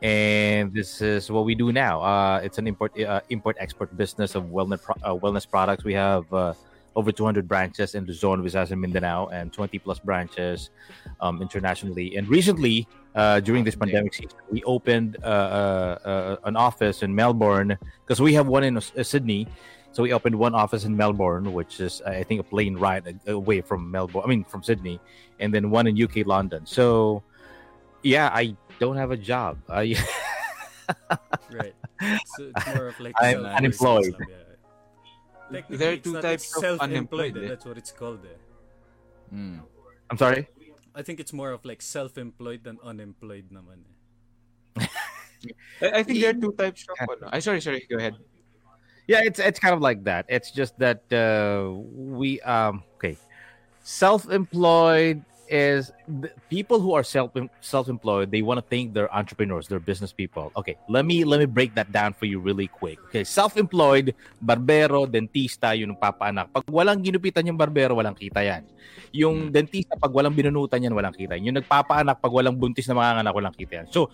and 0.00 0.72
this 0.72 1.00
is 1.00 1.30
what 1.30 1.44
we 1.44 1.54
do 1.54 1.72
now. 1.72 2.00
Uh, 2.00 2.40
it's 2.42 2.56
an 2.56 2.66
import 2.66 2.98
uh, 3.00 3.20
import 3.28 3.56
export 3.60 3.96
business 3.96 4.34
of 4.34 4.44
wellness 4.44 4.82
pro- 4.82 4.96
uh, 5.04 5.14
wellness 5.16 5.48
products. 5.48 5.84
We 5.84 5.92
have 5.92 6.24
uh, 6.32 6.52
over 6.96 7.12
200 7.12 7.46
branches 7.46 7.94
in 7.94 8.06
Luzon, 8.06 8.42
Visayas, 8.42 8.72
and 8.72 8.80
Mindanao, 8.80 9.28
and 9.28 9.52
20 9.52 9.78
plus 9.78 9.98
branches 9.98 10.70
um, 11.20 11.42
internationally. 11.42 12.16
And 12.16 12.26
recently, 12.26 12.88
uh, 13.14 13.40
during 13.40 13.62
this 13.64 13.76
pandemic 13.76 14.14
season, 14.14 14.38
we 14.50 14.64
opened 14.64 15.18
uh, 15.22 15.26
uh, 15.26 15.98
uh, 16.04 16.36
an 16.44 16.56
office 16.56 17.02
in 17.02 17.14
Melbourne 17.14 17.78
because 18.04 18.20
we 18.20 18.32
have 18.34 18.48
one 18.48 18.64
in 18.64 18.76
uh, 18.78 18.80
Sydney. 18.80 19.46
So 19.92 20.02
we 20.02 20.12
opened 20.12 20.34
one 20.34 20.54
office 20.54 20.84
in 20.84 20.96
Melbourne, 20.96 21.52
which 21.52 21.80
is 21.80 22.02
I 22.02 22.22
think 22.22 22.40
a 22.40 22.44
plane 22.44 22.76
ride 22.76 23.18
away 23.26 23.60
from 23.60 23.90
Melbourne. 23.90 24.22
I 24.24 24.28
mean 24.28 24.44
from 24.44 24.62
Sydney, 24.62 25.00
and 25.40 25.54
then 25.54 25.70
one 25.70 25.86
in 25.86 26.02
UK 26.02 26.26
London. 26.26 26.66
So 26.66 27.22
yeah, 28.02 28.28
I 28.32 28.56
don't 28.78 28.96
have 28.96 29.10
a 29.10 29.16
job. 29.16 29.58
I 29.68 29.96
Right. 31.52 31.74
So 32.36 32.52
it's 32.54 32.66
more 32.66 32.88
of 32.88 33.00
like 33.00 33.14
I'm 33.18 33.46
unemployed. 33.46 34.04
stuff, 34.04 34.20
yeah. 34.28 34.45
Technically, 35.46 35.76
There 35.76 35.92
are 35.92 35.96
two 35.96 36.20
types 36.20 36.50
of 36.56 36.60
self-employed. 36.60 36.90
unemployed. 36.90 37.34
That's 37.50 37.64
what 37.64 37.78
it's 37.78 37.92
called. 37.92 38.24
Eh. 38.26 39.34
Mm. 39.34 39.62
I'm 40.10 40.18
sorry. 40.18 40.48
I 40.94 41.02
think 41.02 41.20
it's 41.20 41.32
more 41.32 41.52
of 41.52 41.64
like 41.64 41.82
self-employed 41.82 42.64
than 42.64 42.78
unemployed 42.82 43.46
naman. 43.52 43.84
Eh. 44.80 44.86
I, 45.82 46.00
I 46.00 46.02
think 46.02 46.20
there 46.20 46.30
are 46.30 46.40
two 46.40 46.52
types 46.58 46.86
of. 46.88 46.96
ano. 46.98 47.30
I 47.30 47.38
sorry, 47.38 47.60
sorry. 47.60 47.86
Go 47.88 47.98
ahead. 47.98 48.16
Yeah, 49.06 49.22
it's 49.22 49.38
it's 49.38 49.60
kind 49.62 49.74
of 49.74 49.80
like 49.80 50.02
that. 50.02 50.26
It's 50.26 50.50
just 50.50 50.74
that 50.82 51.06
uh, 51.14 51.78
we 51.94 52.40
um 52.42 52.82
okay, 52.98 53.14
self-employed 53.86 55.22
is 55.48 55.92
the 56.06 56.30
people 56.50 56.80
who 56.80 56.94
are 56.94 57.02
self 57.02 57.32
self-employed. 57.60 58.30
They 58.30 58.42
want 58.42 58.58
to 58.58 58.66
think 58.66 58.94
they're 58.94 59.12
entrepreneurs, 59.12 59.68
they're 59.68 59.82
business 59.82 60.12
people. 60.12 60.52
Okay, 60.56 60.76
let 60.88 61.04
me 61.06 61.24
let 61.24 61.40
me 61.40 61.46
break 61.46 61.74
that 61.74 61.90
down 61.92 62.12
for 62.12 62.26
you 62.26 62.40
really 62.40 62.66
quick. 62.66 62.98
Okay, 63.10 63.24
self-employed, 63.24 64.14
barbero, 64.42 65.06
dentista, 65.06 65.72
yung 65.78 65.96
papaanak. 65.96 66.52
Pag 66.52 66.66
walang 66.68 67.02
ginupitan 67.02 67.46
yung 67.46 67.58
barbero, 67.58 67.96
walang 67.96 68.16
kita 68.16 68.42
yan. 68.42 68.62
Yung 69.14 69.48
hmm. 69.48 69.52
dentista, 69.54 69.94
pag 69.96 70.12
walang 70.12 70.34
binunutan 70.34 70.82
yan, 70.82 70.92
walang 70.92 71.14
kita 71.14 71.38
yan. 71.38 71.54
Yung 71.54 71.58
nagpapaanak, 71.62 72.18
pag 72.18 72.32
walang 72.32 72.58
buntis 72.58 72.86
na 72.90 72.98
mga 72.98 73.22
anak, 73.22 73.32
walang 73.34 73.54
kita 73.54 73.82
yan. 73.82 73.88
So, 73.88 74.10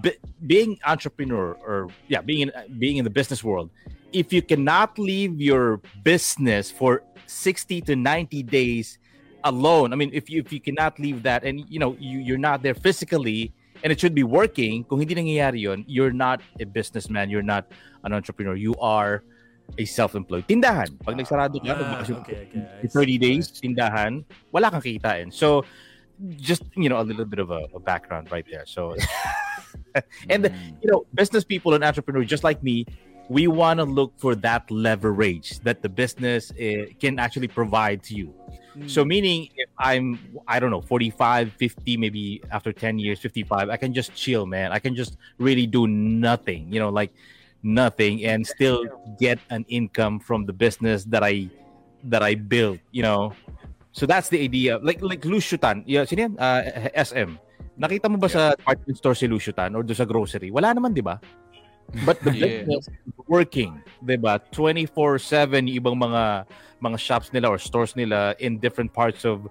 be- 0.00 0.18
being 0.46 0.78
entrepreneur 0.86 1.56
or 1.60 1.88
yeah 2.08 2.20
being 2.20 2.48
in 2.48 2.50
being 2.78 2.96
in 2.96 3.04
the 3.04 3.12
business 3.12 3.44
world 3.44 3.70
if 4.12 4.32
you 4.32 4.40
cannot 4.40 4.98
leave 4.98 5.40
your 5.40 5.80
business 6.04 6.70
for 6.70 7.02
60 7.26 7.82
to 7.82 7.96
90 7.96 8.42
days 8.44 8.98
alone. 9.46 9.94
I 9.94 9.96
mean 9.96 10.10
if 10.12 10.26
you 10.28 10.42
if 10.42 10.50
you 10.50 10.58
cannot 10.60 10.98
leave 10.98 11.22
that 11.22 11.46
and 11.46 11.62
you 11.70 11.78
know 11.78 11.94
you 12.02 12.18
you're 12.18 12.40
not 12.42 12.62
there 12.66 12.74
physically 12.74 13.54
and 13.84 13.94
it 13.94 14.00
should 14.00 14.14
be 14.16 14.24
working 14.26 14.82
kung 14.84 14.98
hindi 14.98 15.14
nangyayari 15.14 15.62
yun 15.64 15.86
you're 15.86 16.12
not 16.12 16.42
a 16.58 16.66
businessman. 16.66 17.30
You're 17.30 17.46
not 17.46 17.70
an 18.04 18.12
entrepreneur. 18.12 18.54
You 18.58 18.74
are 18.82 19.22
a 19.78 19.84
self-employed. 19.84 20.46
Tindahan. 20.46 20.94
Pag 21.02 21.14
nagsarado 21.18 21.58
ka 21.58 21.74
Ah, 21.74 22.02
okay, 22.02 22.46
okay. 22.50 22.62
In 22.82 22.88
30 22.88 22.90
see. 22.90 23.18
days 23.18 23.44
tindahan 23.50 24.22
wala 24.54 24.70
kang 24.70 24.82
kitain 24.82 25.28
so 25.34 25.66
just 26.40 26.62
you 26.78 26.88
know 26.88 26.96
a 27.02 27.06
little 27.06 27.26
bit 27.28 27.38
of 27.42 27.50
a, 27.50 27.66
a 27.74 27.80
background 27.82 28.30
right 28.30 28.46
there. 28.48 28.64
So 28.64 28.94
and 30.32 30.44
the, 30.44 30.50
Mm. 30.50 30.76
you 30.82 30.88
know 30.90 31.04
business 31.12 31.44
people 31.44 31.74
and 31.74 31.84
entrepreneurs 31.84 32.28
just 32.28 32.44
like 32.44 32.62
me 32.62 32.86
we 33.28 33.46
want 33.46 33.78
to 33.78 33.84
look 33.84 34.12
for 34.18 34.34
that 34.34 34.70
leverage 34.70 35.58
that 35.60 35.82
the 35.82 35.88
business 35.88 36.50
uh, 36.52 36.86
can 37.00 37.18
actually 37.18 37.48
provide 37.48 38.02
to 38.04 38.14
you. 38.14 38.34
Mm. 38.76 38.90
so 38.92 39.08
meaning 39.08 39.48
if 39.56 39.72
i'm 39.80 40.20
i 40.44 40.60
don't 40.60 40.68
know 40.68 40.84
45 40.84 41.52
50 41.56 41.96
maybe 41.96 42.42
after 42.52 42.76
10 42.76 43.00
years 43.00 43.18
55 43.18 43.70
i 43.70 43.76
can 43.76 43.94
just 43.96 44.12
chill 44.12 44.44
man. 44.44 44.68
I 44.70 44.78
can 44.78 44.92
just 44.94 45.16
really 45.40 45.66
do 45.66 45.88
nothing 45.88 46.68
you 46.68 46.78
know 46.78 46.92
like 46.92 47.08
nothing 47.64 48.24
and 48.28 48.46
still 48.46 48.84
get 49.18 49.40
an 49.48 49.64
income 49.68 50.20
from 50.20 50.44
the 50.44 50.52
business 50.52 51.08
that 51.08 51.24
i 51.24 51.48
that 52.04 52.22
i 52.22 52.34
built 52.36 52.78
you 52.92 53.02
know? 53.02 53.32
So 53.96 54.04
that's 54.04 54.28
the 54.28 54.44
idea. 54.44 54.76
Like 54.84 55.00
like 55.00 55.24
Lucio 55.24 55.56
Tan 55.56 55.80
yeah 55.88 56.04
sino 56.04 56.28
yan? 56.28 56.36
Uh, 56.36 56.92
SM 56.92 57.40
nakita 57.80 58.12
mo 58.12 58.20
ba 58.20 58.28
sa 58.28 58.52
department 58.52 58.96
store 59.00 59.16
si 59.16 59.24
Lucio 59.24 59.56
Tan 59.56 59.72
or 59.72 59.80
do 59.80 59.96
sa 59.96 60.04
grocery? 60.04 60.52
Wala 60.52 60.76
naman 60.76 60.92
di 60.92 61.00
ba 61.00 61.16
but 62.04 62.18
the 62.22 62.30
Yeah. 62.36 62.64
business 62.66 62.88
is 62.88 63.14
working 63.28 63.82
di 64.04 64.16
ba 64.16 64.38
24/7 64.52 65.66
yung 65.70 65.76
ibang 65.80 65.96
mga 65.96 66.44
mga 66.82 66.98
shops 67.00 67.32
nila 67.32 67.48
or 67.48 67.58
stores 67.58 67.96
nila 67.96 68.34
in 68.38 68.58
different 68.58 68.92
parts 68.92 69.24
of 69.24 69.48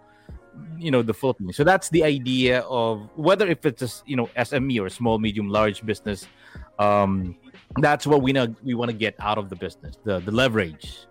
you 0.79 0.91
know 0.91 1.01
the 1.03 1.13
Philippines. 1.13 1.55
So 1.57 1.63
that's 1.63 1.89
the 1.89 2.03
idea 2.03 2.61
of 2.69 3.09
whether 3.15 3.47
if 3.47 3.65
it's 3.65 3.81
a 3.83 3.89
s- 3.91 4.03
you 4.07 4.15
know 4.15 4.29
SME 4.39 4.79
or 4.79 4.87
small, 4.89 5.19
medium, 5.19 5.49
large 5.49 5.83
business. 5.85 6.27
Um, 6.79 7.35
that's 7.83 8.07
what 8.07 8.21
we 8.23 8.31
know 8.31 8.47
we 8.63 8.71
want 8.75 8.91
to 8.91 8.95
get 8.95 9.15
out 9.19 9.35
of 9.37 9.49
the 9.51 9.55
business, 9.59 9.99
the 10.07 10.19
the 10.23 10.31
leverage. 10.31 11.07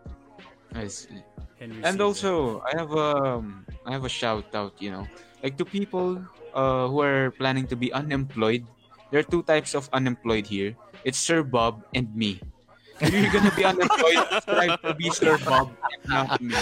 I 0.73 0.89
see. 0.89 1.21
And 1.61 1.73
Caesar. 1.85 2.03
also 2.03 2.31
I 2.65 2.73
have 2.77 2.93
a 2.93 3.41
I 3.85 3.91
have 3.93 4.05
a 4.05 4.13
shout 4.13 4.49
out, 4.57 4.73
you 4.81 4.91
know, 4.93 5.05
like 5.45 5.57
to 5.61 5.65
people 5.65 6.21
uh, 6.57 6.89
who 6.89 7.01
are 7.01 7.33
planning 7.37 7.67
to 7.69 7.77
be 7.77 7.93
unemployed. 7.93 8.65
There 9.11 9.21
are 9.21 9.27
two 9.27 9.43
types 9.43 9.75
of 9.75 9.89
unemployed 9.93 10.47
here. 10.47 10.77
It's 11.05 11.19
Sir 11.19 11.43
Bob 11.43 11.85
and 11.95 12.09
me. 12.15 12.41
If 13.01 13.11
you're 13.11 13.33
gonna 13.33 13.51
be 13.55 13.65
unemployed, 13.65 14.23
strive 14.43 14.81
to 14.83 14.95
be 14.95 15.11
Sir 15.11 15.39
Bob 15.39 15.75
and 15.83 16.03
not 16.07 16.41
me. 16.41 16.55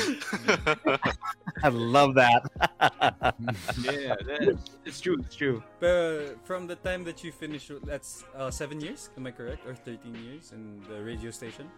I 1.63 1.69
love 1.69 2.15
that. 2.15 2.43
Yeah, 3.83 4.17
that, 4.17 4.59
it's 4.85 5.01
true. 5.01 5.21
It's 5.21 5.37
true. 5.37 5.63
But 5.81 6.41
from 6.45 6.67
the 6.67 6.77
time 6.77 7.05
that 7.05 7.23
you 7.25 7.33
finished, 7.33 7.71
that's 7.85 8.25
uh, 8.37 8.51
seven 8.51 8.81
years. 8.81 9.11
Am 9.17 9.27
I 9.27 9.31
correct, 9.31 9.67
or 9.67 9.75
thirteen 9.75 10.15
years 10.25 10.53
in 10.53 10.81
the 10.89 11.03
radio 11.03 11.31
station? 11.31 11.69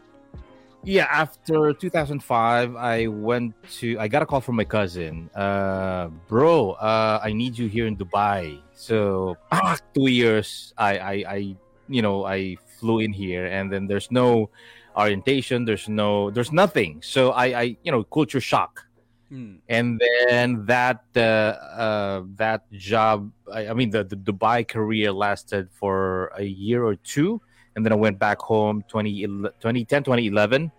Yeah, 0.85 1.07
after 1.11 1.73
2005, 1.73 2.77
I 2.77 3.07
went 3.07 3.55
to. 3.81 3.99
I 3.99 4.09
got 4.09 4.23
a 4.23 4.27
call 4.27 4.41
from 4.41 4.57
my 4.57 4.65
cousin. 4.65 5.31
Uh, 5.35 6.09
bro, 6.29 6.73
uh, 6.73 7.21
I 7.23 7.33
need 7.33 7.59
you 7.59 7.69
here 7.69 7.87
in 7.87 7.97
Dubai. 7.97 8.61
So 8.75 9.37
ah, 9.53 9.79
two 9.95 10.09
years. 10.09 10.75
I, 10.77 10.99
I, 10.99 11.13
I, 11.29 11.57
you 11.89 12.03
know, 12.03 12.25
I 12.25 12.57
flew 12.79 13.01
in 13.01 13.13
here, 13.13 13.47
and 13.47 13.73
then 13.73 13.87
there's 13.87 14.11
no 14.11 14.51
orientation. 14.97 15.65
There's 15.65 15.89
no. 15.89 16.31
There's 16.31 16.53
nothing. 16.53 17.03
So 17.03 17.33
I, 17.33 17.47
I, 17.47 17.77
you 17.83 17.93
know, 17.93 18.05
culture 18.05 18.41
shock. 18.41 18.87
Hmm. 19.31 19.57
and 19.71 19.99
then 20.29 20.67
that 20.67 21.01
uh, 21.17 21.57
uh, 21.81 22.23
that 22.37 22.71
job 22.73 23.33
I, 23.51 23.69
I 23.69 23.73
mean 23.73 23.89
the, 23.89 24.05
the 24.05 24.17
dubai 24.17 24.69
career 24.69 25.13
lasted 25.13 25.71
for 25.73 26.31
a 26.37 26.45
year 26.45 26.85
or 26.85 26.97
two 26.97 27.41
and 27.77 27.85
then 27.85 27.93
i 27.93 27.97
went 27.97 28.19
back 28.19 28.41
home 28.41 28.85
20, 28.89 29.27
2010 29.27 30.03
2011 30.05 30.71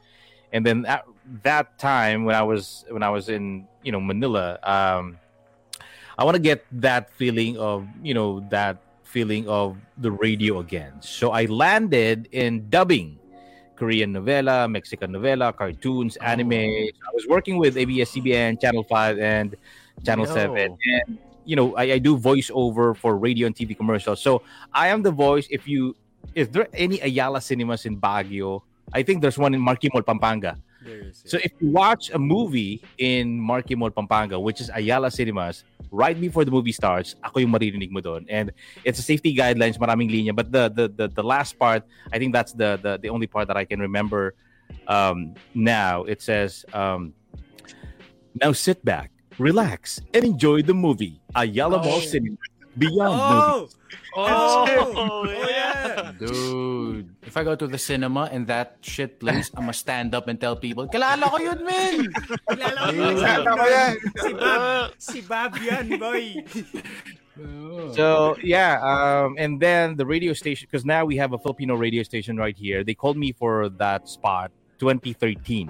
and 0.53 0.65
then 0.65 0.85
at 0.85 1.05
that 1.43 1.77
time 1.77 2.25
when 2.25 2.35
i 2.35 2.41
was 2.41 2.85
when 2.89 3.03
i 3.03 3.09
was 3.09 3.29
in 3.29 3.67
you 3.83 3.91
know 3.91 3.99
manila 3.99 4.59
um, 4.63 5.17
i 6.17 6.23
want 6.23 6.35
to 6.35 6.41
get 6.41 6.65
that 6.71 7.09
feeling 7.11 7.57
of 7.57 7.87
you 8.01 8.13
know 8.13 8.45
that 8.49 8.77
feeling 9.03 9.47
of 9.47 9.77
the 9.99 10.11
radio 10.11 10.59
again 10.59 10.93
so 11.01 11.31
i 11.31 11.45
landed 11.45 12.27
in 12.31 12.69
dubbing 12.69 13.17
Korean 13.75 14.11
novella, 14.11 14.67
Mexican 14.67 15.11
novella, 15.11 15.53
cartoons, 15.53 16.15
anime. 16.17 16.53
I 16.53 17.11
was 17.13 17.27
working 17.27 17.57
with 17.57 17.77
ABS-CBN, 17.77 18.61
Channel 18.61 18.83
5, 18.83 19.19
and 19.19 19.55
Channel 20.05 20.25
Yo. 20.25 20.33
7. 20.33 20.77
And, 20.85 21.17
you 21.43 21.55
know, 21.55 21.75
I, 21.75 21.83
I 21.83 21.97
do 21.99 22.17
voiceover 22.17 22.95
for 22.95 23.17
radio 23.17 23.47
and 23.47 23.55
TV 23.55 23.77
commercials. 23.77 24.21
So 24.21 24.41
I 24.73 24.87
am 24.87 25.03
the 25.03 25.11
voice. 25.11 25.47
If 25.51 25.67
you, 25.67 25.95
is 26.33 26.49
there 26.49 26.67
any 26.73 26.99
Ayala 27.01 27.41
cinemas 27.41 27.85
in 27.85 27.99
Baguio? 27.99 28.61
I 28.93 29.03
think 29.03 29.21
there's 29.21 29.37
one 29.37 29.53
in 29.53 29.61
Marquee 29.61 29.89
Mall, 29.93 30.03
Pampanga. 30.03 30.57
So 31.11 31.37
if 31.41 31.51
you 31.59 31.69
watch 31.71 32.11
a 32.11 32.19
movie 32.19 32.83
in 32.97 33.39
Marquee 33.39 33.75
Mall, 33.75 33.89
Pampanga, 33.89 34.39
which 34.39 34.61
is 34.61 34.69
Ayala 34.69 35.09
Cinemas, 35.09 35.63
right 35.89 36.19
before 36.19 36.45
the 36.45 36.51
movie 36.51 36.71
starts, 36.71 37.15
ako 37.23 37.39
yung 37.39 37.51
maririnig 37.51 37.89
mo 37.89 38.01
doon. 38.01 38.25
And 38.29 38.51
it's 38.83 38.99
a 38.99 39.01
safety 39.01 39.35
guidelines, 39.35 39.79
maraming 39.81 40.13
linya. 40.13 40.35
But 40.35 40.51
the 40.51 40.69
the 40.69 40.85
the, 40.87 41.07
the 41.09 41.23
last 41.25 41.57
part, 41.57 41.83
I 42.13 42.19
think 42.19 42.33
that's 42.33 42.53
the, 42.53 42.77
the 42.77 42.99
the 43.01 43.09
only 43.09 43.25
part 43.25 43.47
that 43.49 43.57
I 43.57 43.65
can 43.65 43.81
remember 43.81 44.35
um, 44.87 45.33
now. 45.57 46.03
It 46.05 46.21
says, 46.21 46.65
um, 46.73 47.17
now 48.37 48.53
sit 48.53 48.85
back, 48.85 49.09
relax, 49.41 50.01
and 50.13 50.23
enjoy 50.23 50.61
the 50.61 50.77
movie. 50.77 51.17
Ayala 51.33 51.81
Mall 51.81 51.97
Oh. 51.97 52.37
Cinema. 52.75 52.91
Beyond 52.91 53.15
movie. 53.15 53.73
oh, 54.15 54.65
Oh, 54.67 54.93
oh, 54.95 55.23
yeah. 55.29 55.47
yeah. 55.49 56.11
Dude, 56.19 57.09
if 57.23 57.35
I 57.35 57.43
go 57.43 57.55
to 57.55 57.67
the 57.67 57.77
cinema 57.77 58.29
and 58.31 58.47
that 58.47 58.77
shit 58.81 59.19
plays, 59.19 59.51
I'ma 59.55 59.71
stand 59.71 60.15
up 60.15 60.27
and 60.27 60.39
tell 60.39 60.55
people, 60.55 60.87
kilala 60.87 61.27
ko 61.31 61.37
yun, 61.39 61.59
man! 61.65 62.07
Kilala 62.47 62.79
ko 62.79 62.91
Dude. 62.91 62.99
yun. 62.99 63.15
Kilala 63.19 63.51
ko 63.59 63.65
yan. 63.67 63.93
Si 64.15 64.31
Bob. 64.33 64.91
Si 64.97 65.19
Bob 65.21 65.51
yan, 65.59 65.85
boy. 65.99 66.23
So 67.91 68.37
yeah, 68.41 68.79
um, 68.79 69.35
and 69.37 69.59
then 69.59 69.97
the 69.97 70.05
radio 70.05 70.31
station 70.31 70.69
because 70.71 70.85
now 70.85 71.03
we 71.03 71.17
have 71.17 71.33
a 71.33 71.37
Filipino 71.37 71.75
radio 71.75 71.99
station 72.03 72.37
right 72.39 72.55
here. 72.55 72.79
They 72.83 72.93
called 72.95 73.17
me 73.19 73.33
for 73.35 73.67
that 73.75 74.07
spot 74.07 74.51
2013, 74.79 75.67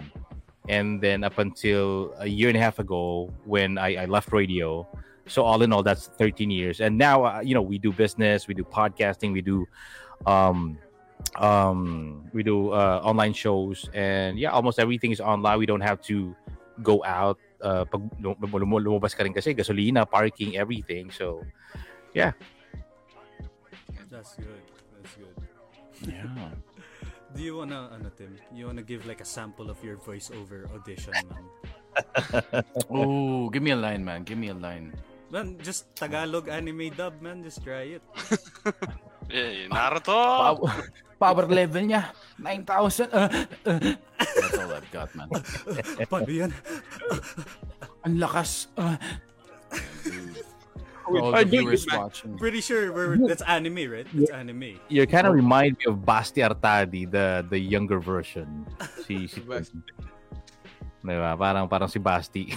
and 0.70 1.01
then 1.01 1.24
up 1.24 1.39
until 1.39 2.14
a 2.22 2.30
year 2.30 2.49
and 2.49 2.58
a 2.58 2.62
half 2.62 2.78
ago 2.78 3.34
when 3.45 3.80
I, 3.80 4.03
I 4.03 4.06
left 4.06 4.32
radio. 4.32 4.86
So 5.28 5.43
all 5.43 5.61
in 5.61 5.73
all, 5.73 5.84
that's 5.84 6.07
13 6.21 6.51
years, 6.51 6.82
and 6.82 6.97
now 6.97 7.26
uh, 7.26 7.41
you 7.41 7.53
know 7.53 7.61
we 7.61 7.78
do 7.78 7.91
business, 7.91 8.47
we 8.47 8.53
do 8.53 8.63
podcasting, 8.63 9.34
we 9.34 9.41
do 9.41 9.65
um, 10.26 10.78
um, 11.36 12.30
we 12.34 12.43
do 12.43 12.69
uh, 12.71 13.01
online 13.03 13.34
shows, 13.34 13.89
and 13.93 14.38
yeah, 14.38 14.51
almost 14.51 14.78
everything 14.80 15.11
is 15.11 15.19
online. 15.19 15.57
We 15.57 15.65
don't 15.65 15.82
have 15.82 16.01
to 16.13 16.36
go 16.84 17.03
out. 17.03 17.39
Uh, 17.61 17.86
pag 17.86 18.01
lum- 18.21 18.38
lum- 18.38 18.84
lumabas 18.84 19.17
ka 19.17 19.23
rin 19.23 19.34
kasi 19.34 19.55
gasolina, 19.55 20.05
parking, 20.05 20.57
everything. 20.57 21.09
So 21.09 21.41
yeah 22.13 22.38
That's 24.15 24.36
good. 24.39 24.63
That's 24.95 25.15
good. 25.19 25.36
Yeah. 26.07 26.23
Do 27.36 27.43
you 27.43 27.57
wanna, 27.57 27.91
ano, 27.91 28.07
Tim? 28.15 28.39
You 28.55 28.65
wanna 28.67 28.82
give 28.82 29.03
like 29.05 29.19
a 29.19 29.28
sample 29.28 29.69
of 29.69 29.84
your 29.84 29.97
voiceover 29.97 30.71
audition, 30.71 31.11
man? 31.28 31.45
Oh, 32.89 33.49
give 33.49 33.59
me 33.59 33.71
a 33.71 33.76
line, 33.76 34.07
man. 34.07 34.23
Give 34.23 34.38
me 34.38 34.49
a 34.49 34.53
line. 34.55 34.95
Man, 35.30 35.57
just 35.61 35.89
Tagalog 35.95 36.47
anime 36.49 36.93
dub, 36.93 37.21
man. 37.21 37.41
Just 37.41 37.63
try 37.63 37.97
it. 37.97 38.03
Yeah, 39.30 39.67
Naruto. 39.73 40.13
Power, 40.13 40.69
power 41.19 41.45
level 41.49 41.82
niya, 41.82 42.13
9,000. 42.38 43.09
Uh, 43.09 43.30
uh. 43.65 43.80
That's 44.19 44.57
all 44.57 44.73
I've 44.73 44.91
got, 44.93 45.09
man. 45.17 45.28
Paano 46.11 46.30
yan? 46.30 46.51
Ang 48.05 48.15
lakas. 48.21 48.69
Uh. 48.78 48.97
All 51.05 51.34
the 51.34 51.45
viewers 51.45 51.86
watching. 51.89 52.38
Pretty 52.38 52.61
sure 52.61 52.89
we're, 52.89 53.17
that's 53.30 53.45
anime, 53.45 53.86
right? 53.89 54.07
That's 54.13 54.34
anime. 54.34 54.82
you 54.89 55.05
kind 55.05 55.28
of 55.30 55.34
remind 55.38 55.78
me 55.78 55.86
of 55.86 56.01
Basti 56.01 56.41
Artadi, 56.41 57.05
the 57.05 57.45
the 57.45 57.61
younger 57.61 58.01
version. 58.01 58.65
Si, 59.05 59.30
si 59.30 59.41
Diba? 61.05 61.38
Parang 61.38 61.69
parang 61.69 61.86
si 61.86 62.01
Basti. 62.01 62.49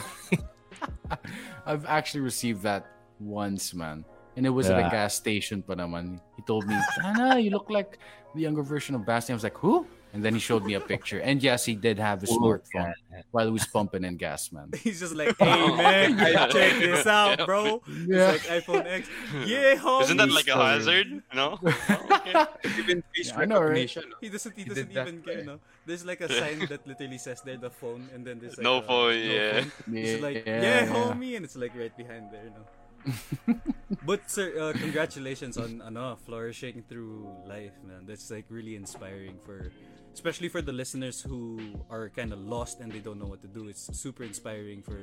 I've 1.67 1.87
actually 1.87 2.21
received 2.21 2.63
that 2.63 2.87
once, 3.21 3.75
man. 3.75 4.05
And 4.37 4.47
it 4.47 4.51
was 4.51 4.71
at 4.71 4.79
a 4.79 4.89
gas 4.89 5.15
station 5.19 5.63
pa 5.63 5.75
naman. 5.75 6.21
He 6.39 6.43
told 6.47 6.67
me, 6.67 6.79
Sana, 6.95 7.43
you 7.43 7.51
look 7.51 7.67
like 7.71 7.99
the 8.35 8.43
younger 8.43 8.63
version 8.63 8.95
of 8.95 9.05
Basti. 9.05 9.33
I 9.33 9.35
was 9.35 9.43
like, 9.43 9.59
who? 9.59 9.87
And 10.13 10.25
then 10.25 10.33
he 10.33 10.41
showed 10.41 10.65
me 10.65 10.75
a 10.75 10.81
picture. 10.81 11.21
And 11.21 11.43
yes, 11.43 11.65
he 11.65 11.75
did 11.75 11.99
have 11.99 12.23
a 12.23 12.27
smartphone 12.27 12.95
while 13.31 13.45
he 13.47 13.53
was 13.53 13.67
pumping 13.67 14.05
in 14.05 14.17
gas, 14.17 14.51
man. 14.53 14.71
He's 14.83 15.01
just 15.01 15.15
like, 15.15 15.37
hey, 15.39 15.69
man, 15.75 16.17
check 16.51 16.79
this 16.79 17.07
out, 17.07 17.45
bro. 17.45 17.83
Yeah. 18.07 18.33
It's 18.33 18.49
like 18.49 18.65
iPhone 18.65 18.87
X. 18.87 19.09
Yeah, 19.45 19.77
homie. 19.77 20.03
Isn't 20.03 20.17
that 20.17 20.31
like 20.31 20.49
a 20.49 20.57
hazard? 20.57 21.23
No. 21.35 21.59
Oh, 21.91 22.21
okay. 22.21 22.45
Even 22.79 23.03
face 23.15 23.33
Yeah, 23.33 23.45
know, 23.45 23.63
right? 23.63 23.89
He 24.21 24.29
doesn't. 24.29 24.55
He 24.57 24.63
He 24.63 24.69
doesn't 24.69 24.89
did 24.89 24.97
that, 24.97 25.09
even 25.09 25.23
care. 25.23 25.45
No, 25.45 25.61
there's 25.87 26.05
like 26.05 26.21
a 26.21 26.29
sign 26.29 26.67
that 26.69 26.87
literally 26.87 27.19
says 27.19 27.41
there 27.43 27.57
the 27.57 27.71
phone, 27.71 28.09
and 28.15 28.25
then 28.25 28.39
there's 28.41 28.57
like 28.57 28.65
No 28.65 28.79
a, 28.79 28.83
phone, 28.83 29.19
yeah. 29.19 29.61
phone. 29.65 29.97
It's 29.97 30.23
like 30.23 30.45
yeah, 30.47 30.87
homie, 30.87 31.37
and 31.37 31.45
it's 31.45 31.57
like 31.57 31.75
right 31.75 31.95
behind 31.97 32.31
there. 32.33 32.53
No. 32.53 32.65
but 34.05 34.29
sir, 34.31 34.53
uh, 34.59 34.73
congratulations 34.77 35.57
on 35.57 35.81
ano 35.81 36.17
flourishing 36.17 36.85
through 36.89 37.29
life, 37.47 37.77
man. 37.85 38.05
That's 38.07 38.31
like 38.31 38.45
really 38.51 38.77
inspiring 38.77 39.39
for, 39.45 39.73
especially 40.19 40.49
for 40.49 40.61
the 40.61 40.73
listeners 40.73 41.23
who 41.23 41.61
are 41.89 42.11
kind 42.11 42.33
of 42.33 42.41
lost 42.43 42.81
and 42.81 42.91
they 42.91 42.99
don't 42.99 43.21
know 43.23 43.31
what 43.31 43.41
to 43.41 43.47
do. 43.47 43.69
It's 43.69 43.87
super 43.97 44.25
inspiring 44.25 44.83
for 44.83 44.99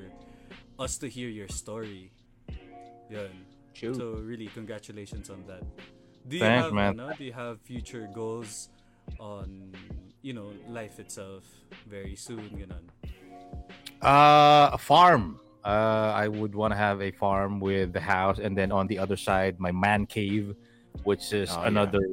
us 0.78 0.98
to 1.00 1.08
hear 1.08 1.30
your 1.30 1.48
story. 1.48 2.12
True. 3.74 3.94
So 3.96 4.20
really, 4.20 4.48
congratulations 4.48 5.30
on 5.30 5.44
that. 5.48 5.64
Do 6.28 6.36
you 6.36 6.44
Thanks, 6.44 6.66
have 6.66 6.74
man. 6.74 7.00
ano, 7.00 7.14
do 7.16 7.24
you 7.24 7.32
have 7.32 7.62
future 7.62 8.10
goals 8.14 8.68
on 9.20 9.72
you 10.22 10.34
know 10.34 10.52
life 10.68 11.00
itself 11.00 11.44
very 11.88 12.16
soon? 12.16 12.50
Ganon. 12.60 12.84
Uh, 14.04 14.76
a 14.76 14.78
farm. 14.78 15.40
Uh, 15.64 16.12
I 16.14 16.28
would 16.28 16.54
want 16.56 16.72
to 16.74 16.78
have 16.78 17.02
a 17.02 17.12
farm 17.12 17.60
with 17.60 17.92
the 17.94 18.00
house, 18.04 18.40
and 18.40 18.52
then 18.56 18.72
on 18.72 18.88
the 18.88 19.00
other 19.00 19.16
side, 19.18 19.60
my 19.60 19.72
man 19.72 20.06
cave, 20.06 20.56
which 21.04 21.32
is 21.34 21.50
Oh, 21.52 21.62
yeah. 21.62 21.68
another 21.72 22.04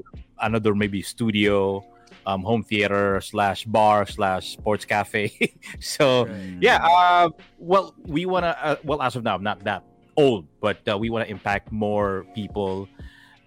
another 0.41 0.75
maybe 0.75 1.03
studio, 1.03 1.83
um, 2.27 2.43
home 2.43 2.63
theater 2.63 3.21
slash 3.21 3.65
bar 3.65 4.07
slash 4.07 4.53
sports 4.53 4.85
cafe. 4.85 5.33
so 5.81 6.27
Right. 6.27 6.59
yeah, 6.61 6.79
uh, 6.85 7.31
well, 7.59 7.95
we 8.05 8.27
want 8.27 8.45
to. 8.45 8.53
Uh, 8.65 8.77
well, 8.85 9.03
as 9.03 9.17
of 9.17 9.25
now, 9.25 9.35
I'm 9.35 9.43
not 9.43 9.65
that 9.65 9.85
old, 10.17 10.47
but 10.61 10.79
uh, 10.89 10.97
we 10.99 11.11
want 11.11 11.25
to 11.27 11.31
impact 11.31 11.73
more 11.73 12.27
people, 12.35 12.89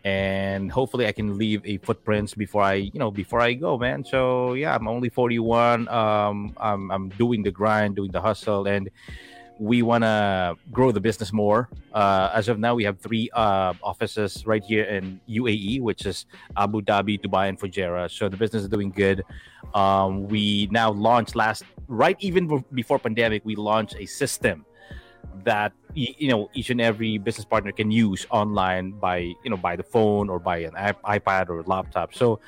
and 0.03 0.71
hopefully, 0.71 1.07
I 1.07 1.11
can 1.11 1.37
leave 1.37 1.61
a 1.65 1.77
footprint 1.77 2.35
before 2.37 2.63
I, 2.63 2.73
you 2.73 2.99
know, 2.99 3.11
before 3.11 3.39
I 3.41 3.53
go, 3.53 3.77
man. 3.77 4.03
So 4.03 4.53
yeah, 4.53 4.75
I'm 4.75 4.87
only 4.87 5.09
41. 5.09 5.87
Um, 5.87 6.53
I'm 6.57 6.91
I'm 6.91 7.09
doing 7.09 7.43
the 7.43 7.51
grind, 7.51 7.95
doing 7.95 8.11
the 8.11 8.21
hustle, 8.21 8.67
and 8.67 8.89
we 9.59 9.81
want 9.81 10.03
to 10.03 10.55
grow 10.71 10.91
the 10.91 10.99
business 10.99 11.31
more. 11.31 11.69
Uh, 11.93 12.29
as 12.33 12.47
of 12.47 12.59
now, 12.59 12.75
we 12.75 12.83
have 12.83 12.99
three 12.99 13.29
uh, 13.33 13.73
offices 13.81 14.45
right 14.45 14.63
here 14.63 14.83
in 14.83 15.19
UAE, 15.29 15.81
which 15.81 16.05
is 16.05 16.25
Abu 16.57 16.81
Dhabi, 16.81 17.19
Dubai, 17.19 17.49
and 17.49 17.59
Fujairah. 17.59 18.11
So 18.11 18.29
the 18.29 18.37
business 18.37 18.63
is 18.63 18.69
doing 18.69 18.91
good. 18.91 19.23
Um, 19.73 20.27
we 20.27 20.67
now 20.71 20.91
launched 20.91 21.35
last, 21.35 21.63
right 21.87 22.17
even 22.19 22.63
before 22.73 22.99
pandemic, 22.99 23.43
we 23.45 23.55
launched 23.55 23.95
a 23.97 24.05
system 24.05 24.65
that 25.43 25.73
you 25.93 26.27
know 26.27 26.49
each 26.53 26.69
and 26.69 26.81
every 26.81 27.17
business 27.17 27.45
partner 27.45 27.71
can 27.71 27.91
use 27.91 28.25
online 28.29 28.91
by 28.91 29.17
you 29.17 29.49
know 29.49 29.57
by 29.57 29.75
the 29.75 29.83
phone 29.83 30.29
or 30.29 30.39
by 30.39 30.57
an 30.57 30.71
iPad 31.05 31.49
or 31.49 31.63
laptop. 31.63 32.13
So 32.13 32.39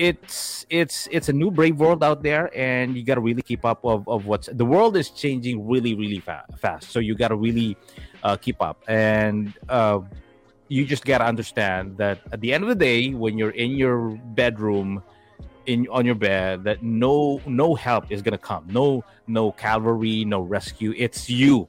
it's 0.00 0.64
it's 0.70 1.06
it's 1.10 1.28
a 1.28 1.32
new 1.32 1.50
brave 1.50 1.78
world 1.78 2.02
out 2.02 2.22
there 2.22 2.50
and 2.56 2.96
you 2.96 3.04
got 3.04 3.16
to 3.16 3.20
really 3.20 3.42
keep 3.42 3.66
up 3.66 3.84
of, 3.84 4.08
of 4.08 4.24
what's 4.24 4.48
the 4.50 4.64
world 4.64 4.96
is 4.96 5.10
changing 5.10 5.68
really 5.68 5.94
really 5.94 6.20
fa- 6.20 6.46
fast. 6.56 6.90
So 6.90 7.00
you 7.00 7.14
got 7.14 7.28
to 7.28 7.36
really 7.36 7.76
uh, 8.22 8.36
keep 8.36 8.62
up. 8.62 8.82
And 8.88 9.52
uh, 9.68 10.00
you 10.68 10.86
just 10.86 11.04
got 11.04 11.18
to 11.18 11.26
understand 11.26 11.98
that 11.98 12.20
at 12.32 12.40
the 12.40 12.54
end 12.54 12.64
of 12.64 12.70
the 12.70 12.80
day 12.80 13.12
when 13.12 13.36
you're 13.36 13.50
in 13.50 13.72
your 13.72 14.16
bedroom 14.32 15.02
in 15.66 15.86
on 15.92 16.06
your 16.06 16.14
bed 16.14 16.64
that 16.64 16.82
no 16.82 17.42
no 17.44 17.74
help 17.74 18.10
is 18.10 18.22
gonna 18.22 18.38
come. 18.38 18.64
No 18.70 19.04
no 19.26 19.52
cavalry 19.52 20.24
no 20.24 20.40
rescue. 20.40 20.94
It's 20.96 21.28
you. 21.28 21.68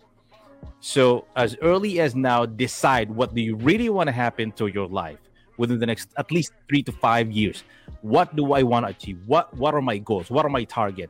So 0.80 1.26
as 1.36 1.58
early 1.62 2.00
as 2.00 2.16
now 2.16 2.46
decide 2.46 3.12
what 3.12 3.36
do 3.36 3.42
you 3.42 3.58
really 3.58 3.90
want 3.90 4.08
to 4.08 4.14
happen 4.14 4.54
to 4.54 4.68
your 4.68 4.88
life 4.88 5.20
within 5.62 5.78
the 5.78 5.86
next 5.86 6.10
at 6.18 6.34
least 6.34 6.58
three 6.66 6.82
to 6.82 6.90
five 6.90 7.30
years 7.30 7.62
what 8.02 8.36
do 8.36 8.54
I 8.54 8.66
want 8.66 8.86
to 8.86 8.90
achieve? 8.92 9.22
What 9.26 9.54
what 9.56 9.74
are 9.74 9.82
my 9.82 9.98
goals? 9.98 10.30
What 10.30 10.46
are 10.46 10.54
my 10.54 10.66
target? 10.66 11.10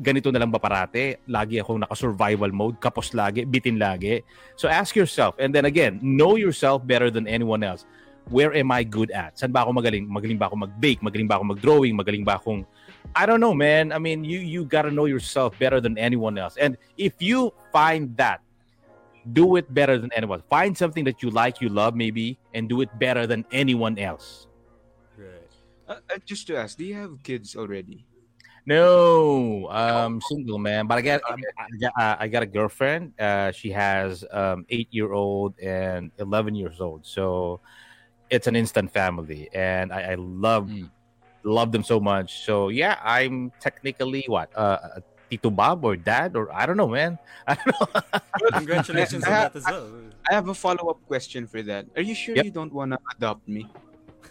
Ganito 0.00 0.32
na 0.32 0.40
lang 0.40 0.52
ba 0.52 0.60
parate? 0.60 1.20
Lagi 1.28 1.60
akong 1.60 1.84
naka-survival 1.84 2.52
mode, 2.52 2.80
kapos 2.80 3.12
lagi, 3.12 3.44
bitin 3.44 3.76
lagi. 3.76 4.24
So 4.56 4.68
ask 4.68 4.96
yourself, 4.96 5.36
and 5.36 5.52
then 5.52 5.68
again, 5.68 6.00
know 6.00 6.40
yourself 6.40 6.84
better 6.84 7.12
than 7.12 7.28
anyone 7.28 7.60
else. 7.60 7.84
Where 8.32 8.54
am 8.54 8.72
I 8.72 8.84
good 8.84 9.10
at? 9.12 9.36
Saan 9.36 9.52
ba 9.52 9.64
ako 9.66 9.76
magaling? 9.76 10.08
Magaling 10.08 10.40
ba 10.40 10.48
ako 10.48 10.56
mag-bake? 10.64 11.04
Magaling 11.04 11.28
ba 11.28 11.36
ako 11.36 11.44
mag-drawing? 11.52 11.94
Magaling 11.98 12.24
ba 12.24 12.40
akong... 12.40 12.64
I 13.12 13.26
don't 13.26 13.42
know, 13.42 13.56
man. 13.56 13.90
I 13.90 13.98
mean, 13.98 14.22
you 14.22 14.38
you 14.38 14.62
gotta 14.62 14.92
know 14.92 15.10
yourself 15.10 15.58
better 15.58 15.82
than 15.82 15.98
anyone 15.98 16.38
else. 16.38 16.54
And 16.54 16.78
if 16.94 17.18
you 17.18 17.50
find 17.74 18.14
that, 18.22 18.38
do 19.32 19.56
it 19.56 19.72
better 19.72 19.98
than 19.98 20.10
anyone. 20.14 20.42
Find 20.48 20.76
something 20.76 21.04
that 21.04 21.22
you 21.22 21.30
like, 21.30 21.60
you 21.60 21.68
love, 21.68 21.94
maybe, 21.94 22.38
and 22.54 22.68
do 22.68 22.80
it 22.80 22.88
better 22.98 23.26
than 23.26 23.44
anyone 23.52 23.98
else. 23.98 24.46
Right. 25.16 25.50
Uh, 25.88 25.96
uh, 26.14 26.18
just 26.26 26.46
to 26.46 26.56
ask, 26.56 26.76
do 26.78 26.84
you 26.84 26.94
have 26.94 27.22
kids 27.22 27.56
already? 27.56 28.06
No, 28.66 29.68
um, 29.70 30.20
single 30.20 30.58
man. 30.58 30.86
But 30.86 30.98
I 30.98 31.02
got, 31.02 31.20
I, 31.28 31.36
got, 31.80 32.20
I 32.20 32.28
got 32.28 32.42
a 32.42 32.46
girlfriend. 32.46 33.18
Uh, 33.18 33.50
she 33.52 33.70
has 33.70 34.24
um, 34.30 34.64
eight 34.68 34.88
year 34.90 35.12
old 35.12 35.58
and 35.58 36.12
eleven 36.18 36.54
years 36.54 36.80
old. 36.80 37.06
So 37.06 37.60
it's 38.28 38.46
an 38.46 38.54
instant 38.54 38.92
family, 38.92 39.48
and 39.52 39.92
I, 39.92 40.12
I 40.12 40.14
love 40.14 40.68
Mm. 40.68 40.90
love 41.42 41.72
them 41.72 41.82
so 41.82 41.98
much. 41.98 42.44
So 42.44 42.68
yeah, 42.68 42.98
I'm 43.02 43.50
technically 43.60 44.24
what 44.28 44.56
uh, 44.56 44.78
a 44.96 45.02
Tito 45.30 45.48
Bob 45.50 45.84
or 45.84 45.94
dad 45.96 46.34
or 46.36 46.50
I 46.52 46.66
don't 46.66 46.76
know, 46.76 46.88
man. 46.88 47.18
I 47.46 47.54
don't 47.54 47.70
know. 47.70 47.86
Congratulations 48.58 49.22
on 49.24 49.30
that 49.30 49.54
as 49.56 49.64
well. 49.64 49.86
I 50.28 50.34
have 50.34 50.48
a 50.48 50.54
follow 50.54 50.90
up 50.90 50.98
question 51.06 51.46
for 51.46 51.62
that. 51.62 51.86
Are 51.96 52.02
you 52.02 52.14
sure 52.14 52.34
Yep. 52.36 52.44
you 52.44 52.50
don't 52.50 52.72
want 52.74 52.92
to 52.92 52.98
adopt 53.16 53.46
me? 53.48 53.66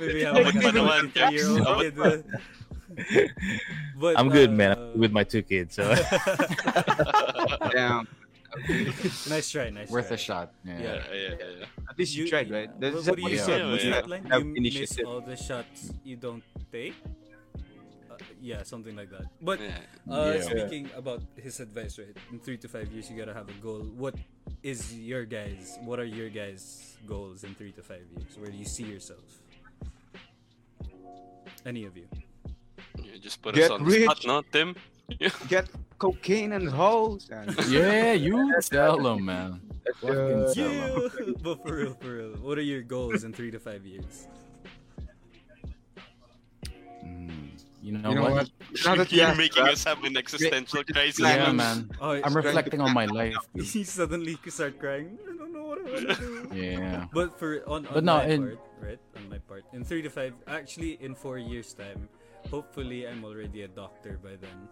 Maybe 0.00 0.22
have 0.24 0.34
Abot 0.36 0.54
like 0.54 0.54
a 0.54 0.72
naman, 0.74 1.02
23-year-old 1.12 1.60
Abot 1.66 1.80
kid. 1.82 1.98
uh, 1.98 2.18
But, 3.98 4.18
I'm 4.18 4.28
good, 4.30 4.50
man. 4.52 4.78
uh, 4.78 4.92
I'm 4.94 4.98
with 5.00 5.12
my 5.12 5.24
two 5.24 5.42
kids. 5.42 5.74
So 5.74 5.82
Yeah. 7.74 8.02
nice 9.28 9.50
try, 9.50 9.70
nice 9.70 9.90
Worth 9.90 10.08
try. 10.08 10.14
a 10.14 10.18
shot. 10.18 10.52
Yeah. 10.64 10.78
Yeah. 10.78 10.94
yeah, 11.10 11.14
yeah, 11.14 11.34
yeah. 11.66 11.90
At 11.90 11.98
least 11.98 12.14
you, 12.16 12.26
tried, 12.28 12.50
right? 12.50 12.70
That's 12.80 12.94
what, 13.06 13.18
what 13.18 13.22
what 13.22 13.30
do 13.30 13.34
you 13.34 13.38
you 13.38 13.38
said. 13.38 13.60
Yeah, 13.60 13.70
What's 13.70 13.84
you 13.84 13.90
yeah. 13.90 14.30
have 14.30 14.46
You 14.46 14.62
miss 14.80 14.98
all 15.04 15.20
the 15.20 15.36
shots 15.36 15.90
you 16.04 16.16
don't 16.16 16.42
take. 16.70 16.94
Yeah, 18.44 18.60
something 18.62 18.92
like 18.92 19.08
that. 19.08 19.24
But 19.40 19.56
uh, 19.56 20.36
Yeah. 20.36 20.44
speaking 20.44 20.92
about 20.92 21.24
his 21.40 21.60
advice, 21.64 21.96
right? 21.96 22.12
In 22.30 22.36
three 22.44 22.60
to 22.60 22.68
five 22.68 22.92
years, 22.92 23.08
you 23.08 23.16
gotta 23.16 23.32
have 23.32 23.48
a 23.48 23.56
goal. 23.64 23.80
What 23.96 24.14
is 24.60 24.92
your 24.92 25.24
guys? 25.24 25.80
What 25.80 25.96
are 25.98 26.04
your 26.04 26.28
guys' 26.28 26.92
goals 27.08 27.40
in 27.48 27.56
three 27.56 27.72
to 27.72 27.80
five 27.82 28.04
years? 28.12 28.36
Where 28.36 28.52
do 28.52 28.58
you 28.60 28.68
see 28.68 28.84
yourself? 28.84 29.24
Any 31.64 31.88
of 31.88 31.96
you? 31.96 32.04
Yeah, 33.00 33.16
just 33.16 33.40
put 33.40 33.54
Get 33.56 33.72
us 33.72 33.80
on 33.80 33.84
the 33.84 33.90
rich. 33.90 34.04
spot, 34.04 34.20
no, 34.28 34.42
Tim? 34.52 34.76
Get 35.48 35.64
cocaine 35.96 36.52
and 36.52 36.68
hoes. 36.68 37.28
And 37.32 37.48
Yeah, 37.64 38.12
you 38.12 38.52
tell 38.60 39.00
them, 39.00 39.24
man. 39.24 39.60
Fucking 40.04 40.44
uh, 40.44 40.52
tell 40.52 40.68
'em. 40.68 41.00
Yeah, 41.00 41.32
but 41.40 41.64
for 41.64 41.76
real, 41.80 41.94
for 41.96 42.12
real. 42.12 42.32
What 42.44 42.58
are 42.60 42.66
your 42.68 42.82
goals 42.84 43.24
in 43.24 43.32
three 43.32 43.50
to 43.56 43.60
five 43.60 43.88
years? 43.88 44.28
You 47.84 48.00
know, 48.00 48.08
you 48.08 48.14
know 48.16 48.22
what? 48.32 48.48
what? 48.48 48.50
Now 48.80 48.96
that 48.96 49.12
you 49.12 49.20
You're 49.20 49.28
asked 49.28 49.36
making 49.36 49.64
that, 49.64 49.76
us 49.76 49.84
have 49.84 50.00
an 50.04 50.16
existential 50.16 50.80
crisis. 50.88 51.20
Yeah, 51.20 51.52
Planning. 51.52 51.56
man. 51.60 51.90
Oh, 52.00 52.16
I'm 52.16 52.32
reflecting 52.32 52.80
on 52.80 52.96
my 52.96 53.04
life. 53.04 53.36
he 53.54 53.84
suddenly 53.84 54.40
start 54.48 54.80
crying. 54.80 55.18
I 55.20 55.36
don't 55.36 55.52
know 55.52 55.68
what 55.68 55.84
I 55.84 55.92
want 55.92 56.08
to 56.08 56.16
do. 56.16 56.48
Yeah. 56.56 57.04
But 57.12 57.38
for 57.38 57.60
on, 57.68 57.84
on 57.84 57.92
But 57.92 58.04
no, 58.04 58.16
my 58.16 58.24
in- 58.24 58.40
part, 58.40 58.60
right? 58.80 59.00
On 59.20 59.28
my 59.28 59.36
part, 59.36 59.64
in 59.76 59.84
three 59.84 60.00
to 60.00 60.08
five, 60.08 60.32
actually, 60.48 60.96
in 60.96 61.12
four 61.14 61.36
years' 61.36 61.76
time, 61.76 62.08
hopefully, 62.48 63.04
I'm 63.04 63.20
already 63.20 63.68
a 63.68 63.68
doctor 63.68 64.16
by 64.16 64.40
then. 64.40 64.64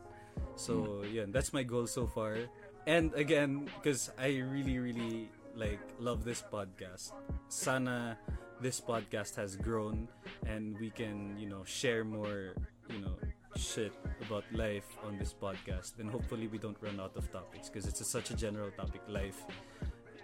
So 0.56 1.04
hmm. 1.04 1.12
yeah, 1.12 1.24
that's 1.28 1.52
my 1.52 1.68
goal 1.68 1.84
so 1.84 2.08
far. 2.08 2.48
And 2.88 3.12
again, 3.12 3.68
because 3.76 4.08
I 4.16 4.40
really, 4.40 4.80
really 4.80 5.28
like 5.52 5.84
love 6.00 6.24
this 6.24 6.40
podcast. 6.40 7.12
Sana, 7.52 8.16
this 8.60 8.80
podcast 8.80 9.36
has 9.36 9.56
grown, 9.56 10.08
and 10.46 10.78
we 10.80 10.88
can, 10.88 11.36
you 11.36 11.48
know, 11.48 11.60
share 11.68 12.04
more, 12.04 12.56
you 12.90 12.98
know, 13.00 13.14
shit 13.56 13.92
about 14.26 14.44
life 14.52 14.86
on 15.06 15.18
this 15.18 15.34
podcast. 15.34 15.98
And 16.00 16.10
hopefully, 16.10 16.46
we 16.48 16.58
don't 16.58 16.76
run 16.80 16.98
out 17.00 17.16
of 17.16 17.30
topics 17.32 17.68
because 17.68 17.86
it's 17.86 18.00
a, 18.00 18.04
such 18.04 18.30
a 18.30 18.36
general 18.36 18.70
topic, 18.70 19.02
life 19.08 19.44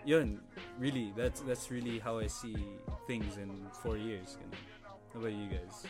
yun, 0.04 0.40
really, 0.78 1.12
that's 1.16 1.40
that's 1.42 1.70
really 1.70 1.98
how 1.98 2.18
I 2.18 2.28
see 2.28 2.56
things 3.06 3.36
in 3.36 3.50
four 3.82 3.96
years. 3.98 4.38
You 4.40 4.46
know. 4.48 4.56
How 5.12 5.20
about 5.20 5.32
you 5.32 5.48
guys? 5.48 5.84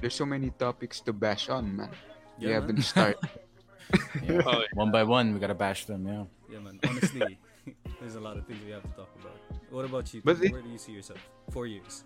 There's 0.00 0.14
so 0.14 0.24
many 0.24 0.48
topics 0.56 1.00
to 1.00 1.12
bash 1.12 1.50
on, 1.50 1.76
man. 1.76 1.90
you 2.38 2.48
Yeah, 2.48 2.54
haven't 2.54 2.76
man. 2.76 2.82
started. 2.82 3.18
yeah. 4.24 4.40
Oh, 4.46 4.60
yeah. 4.60 4.72
One 4.72 4.90
by 4.90 5.02
one, 5.04 5.34
we 5.34 5.40
gotta 5.40 5.54
bash 5.58 5.84
them. 5.84 6.06
Yeah. 6.06 6.24
Yeah, 6.50 6.58
man. 6.60 6.80
Honestly, 6.88 7.38
there's 8.00 8.14
a 8.14 8.20
lot 8.20 8.38
of 8.38 8.46
things 8.46 8.60
we 8.64 8.70
have 8.72 8.82
to 8.84 8.94
talk 8.96 9.10
about. 9.20 9.36
What 9.68 9.84
about 9.84 10.14
you? 10.14 10.22
But 10.24 10.36
Tim? 10.38 10.46
it- 10.46 10.52
Where 10.52 10.62
do 10.62 10.70
you 10.70 10.78
see 10.78 10.92
yourself? 10.92 11.20
Four 11.50 11.66
years. 11.66 12.04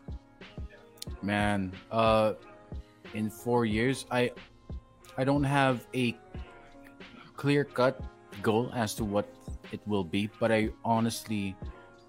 Man, 1.23 1.73
uh, 1.93 2.33
in 3.15 3.31
four 3.31 3.65
years, 3.65 4.07
I, 4.11 4.33
I 5.17 5.25
don't 5.25 5.45
have 5.45 5.87
a 5.95 6.17
clear 7.37 7.65
cut 7.65 8.01
goal 8.43 8.71
as 8.75 8.95
to 8.95 9.05
what 9.05 9.29
it 9.73 9.81
will 9.87 10.05
be, 10.05 10.31
but 10.41 10.53
I 10.53 10.71
honestly 10.85 11.57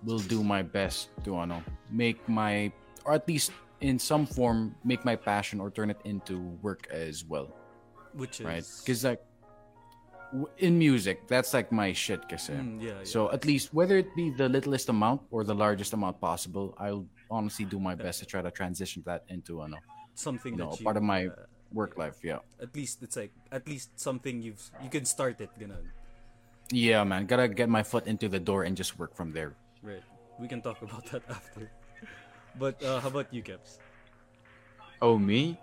will 0.03 0.19
do 0.19 0.43
my 0.43 0.61
best 0.61 1.09
to, 1.25 1.37
ano, 1.37 1.63
make 1.91 2.21
my, 2.29 2.71
or 3.05 3.13
at 3.13 3.27
least 3.27 3.51
in 3.81 3.99
some 3.99 4.25
form, 4.25 4.75
make 4.83 5.05
my 5.05 5.15
passion 5.15 5.59
or 5.59 5.69
turn 5.69 5.89
it 5.89 5.99
into 6.05 6.39
work 6.61 6.87
as 6.91 7.25
well, 7.25 7.53
Which 8.13 8.39
is 8.39 8.45
right? 8.45 8.65
Because 8.79 9.03
like, 9.03 9.21
in 10.57 10.77
music, 10.77 11.27
that's 11.27 11.53
like 11.53 11.71
my 11.71 11.93
shit, 11.93 12.27
kasi. 12.27 12.53
Mm, 12.53 12.81
yeah, 12.81 12.99
yeah. 12.99 13.03
So 13.03 13.31
at 13.31 13.45
least 13.45 13.73
whether 13.73 13.97
it 13.97 14.13
be 14.15 14.29
the 14.29 14.49
littlest 14.49 14.89
amount 14.89 15.21
or 15.31 15.43
the 15.43 15.55
largest 15.55 15.93
amount 15.93 16.19
possible, 16.19 16.75
I'll 16.77 17.07
honestly 17.31 17.65
do 17.65 17.79
my 17.79 17.95
best 17.95 18.19
to 18.19 18.25
try 18.25 18.41
to 18.41 18.51
transition 18.51 19.03
that 19.05 19.23
into 19.29 19.61
ano, 19.61 19.77
something 20.17 20.53
you 20.53 20.59
know, 20.59 20.71
that 20.71 20.79
you, 20.79 20.85
part 20.85 20.97
of 20.97 21.03
my 21.03 21.27
uh, 21.27 21.47
work 21.71 21.97
life. 21.97 22.17
Yeah, 22.23 22.39
at 22.61 22.75
least 22.75 23.01
it's 23.01 23.15
like 23.15 23.31
at 23.51 23.67
least 23.67 23.95
something 23.99 24.41
you've 24.41 24.61
you 24.83 24.89
can 24.89 25.05
start 25.05 25.39
it. 25.39 25.49
Ganun. 25.59 25.87
yeah, 26.71 27.03
man. 27.03 27.25
Gotta 27.25 27.47
get 27.47 27.69
my 27.69 27.83
foot 27.83 28.07
into 28.07 28.27
the 28.27 28.39
door 28.39 28.63
and 28.63 28.75
just 28.75 28.99
work 28.99 29.15
from 29.15 29.31
there. 29.31 29.55
Right. 29.81 30.03
We 30.39 30.47
can 30.47 30.61
talk 30.61 30.81
about 30.81 31.05
that 31.11 31.23
after. 31.29 31.71
But 32.57 32.81
uh, 32.81 32.99
how 32.99 33.09
about 33.09 33.33
you, 33.33 33.41
Keps? 33.41 33.77
Oh, 35.01 35.17
me? 35.17 35.57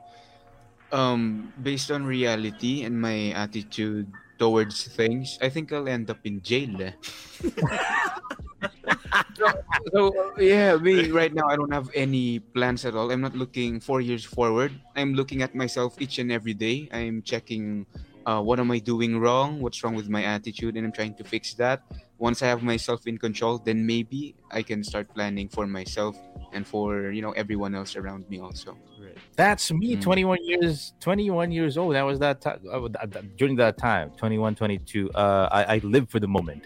Um, 0.92 1.52
based 1.62 1.90
on 1.90 2.06
reality 2.06 2.84
and 2.84 3.00
my 3.00 3.34
attitude 3.34 4.06
towards 4.38 4.86
things, 4.86 5.38
I 5.42 5.48
think 5.48 5.72
I'll 5.72 5.88
end 5.88 6.10
up 6.10 6.22
in 6.22 6.40
jail. 6.40 6.70
so, 9.36 9.46
so, 9.92 10.12
yeah, 10.38 10.76
me 10.76 11.10
right 11.10 11.32
now, 11.32 11.46
I 11.48 11.56
don't 11.56 11.72
have 11.72 11.90
any 11.94 12.40
plans 12.40 12.84
at 12.84 12.94
all. 12.94 13.10
I'm 13.10 13.20
not 13.20 13.34
looking 13.36 13.80
four 13.80 14.00
years 14.00 14.24
forward. 14.24 14.72
I'm 14.96 15.14
looking 15.14 15.42
at 15.42 15.54
myself 15.54 16.00
each 16.00 16.18
and 16.18 16.30
every 16.32 16.54
day. 16.54 16.88
I'm 16.92 17.22
checking 17.22 17.86
uh, 18.26 18.40
what 18.40 18.58
am 18.58 18.70
I 18.70 18.78
doing 18.78 19.18
wrong, 19.20 19.60
what's 19.60 19.84
wrong 19.84 19.94
with 19.94 20.08
my 20.08 20.24
attitude, 20.24 20.76
and 20.76 20.86
I'm 20.86 20.92
trying 20.92 21.14
to 21.16 21.24
fix 21.24 21.54
that. 21.54 21.82
once 22.16 22.40
I 22.42 22.46
have 22.46 22.62
myself 22.62 23.06
in 23.10 23.18
control, 23.18 23.58
then 23.58 23.84
maybe 23.84 24.36
I 24.50 24.62
can 24.62 24.84
start 24.84 25.10
planning 25.12 25.48
for 25.50 25.66
myself 25.66 26.16
and 26.54 26.64
for 26.64 27.10
you 27.10 27.20
know 27.20 27.32
everyone 27.32 27.74
else 27.74 27.96
around 27.96 28.24
me 28.30 28.38
also. 28.40 28.78
Right. 29.02 29.18
That's 29.36 29.72
me, 29.72 29.96
Mm. 29.96 30.00
21 30.00 30.38
years 30.46 30.94
21 31.00 31.50
years 31.52 31.76
old. 31.76 31.94
That 31.98 32.06
was 32.06 32.18
that 32.20 32.40
time 32.40 32.60
during 33.36 33.56
that 33.56 33.76
time, 33.76 34.12
21, 34.16 34.54
22. 34.54 35.10
Uh 35.12 35.48
I, 35.52 35.60
I 35.74 35.78
live 35.82 36.08
for 36.08 36.20
the 36.20 36.28
moment. 36.30 36.64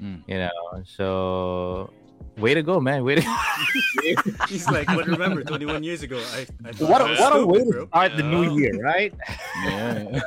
Mm. 0.00 0.22
You 0.26 0.38
know, 0.38 0.82
so 0.84 1.90
way 2.38 2.54
to 2.54 2.62
go, 2.62 2.80
man. 2.80 3.04
Way 3.04 3.16
to 3.16 3.22
He's 4.48 4.68
like, 4.70 4.86
but 4.86 5.06
remember, 5.06 5.44
21 5.52 5.82
years 5.84 6.02
ago, 6.02 6.18
I, 6.32 6.46
I 6.64 6.72
what 6.84 7.02
I 7.02 7.06
a, 7.06 7.10
was 7.10 7.20
what 7.20 7.32
a 7.32 7.36
stupid, 7.36 7.46
way 7.52 7.58
to 7.64 7.70
bro. 7.70 7.86
start 7.88 8.16
the 8.16 8.22
new 8.24 8.56
year, 8.58 8.74
right? 8.82 9.12
Yeah. 9.64 10.20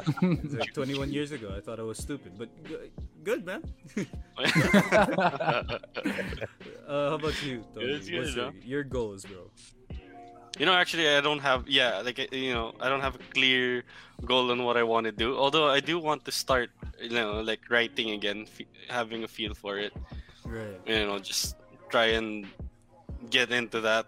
Like 0.62 0.74
21 0.74 1.12
years 1.12 1.32
ago, 1.32 1.54
I 1.58 1.60
thought 1.60 1.80
I 1.80 1.84
was 1.84 1.98
stupid, 1.98 2.38
but 2.38 2.50
g- 2.68 2.92
good, 3.24 3.44
man. 3.46 3.64
Uh, 6.88 7.10
how 7.10 7.16
about 7.16 7.34
you, 7.44 7.64
Tony? 7.74 7.88
Good, 7.88 8.06
good, 8.06 8.20
What's 8.20 8.36
your, 8.36 8.46
huh? 8.46 8.52
your 8.64 8.84
goals, 8.84 9.26
bro? 9.26 9.50
You 10.60 10.66
know, 10.66 10.74
actually, 10.74 11.10
I 11.10 11.22
don't 11.22 11.40
have. 11.40 11.68
Yeah, 11.68 12.02
like 12.06 12.20
uh, 12.20 12.30
you 12.32 12.54
know, 12.54 12.74
I 12.80 12.90
don't 12.90 13.02
have 13.02 13.16
a 13.16 13.24
clear 13.34 13.84
goal 14.26 14.52
on 14.52 14.64
what 14.64 14.78
I 14.78 14.84
want 14.84 15.06
to 15.06 15.12
do. 15.12 15.36
Although 15.36 15.68
I 15.68 15.80
do 15.80 15.98
want 15.98 16.26
to 16.26 16.32
start, 16.32 16.70
you 17.02 17.10
know, 17.10 17.42
like 17.42 17.62
writing 17.70 18.12
again, 18.12 18.46
f- 18.46 18.68
having 18.88 19.24
a 19.24 19.28
feel 19.28 19.54
for 19.54 19.80
it. 19.80 19.94
Right. 20.46 20.78
You 20.86 21.08
know, 21.08 21.18
just 21.18 21.56
try 21.90 22.14
and 22.14 22.46
get 23.30 23.52
into 23.52 23.82
that. 23.82 24.06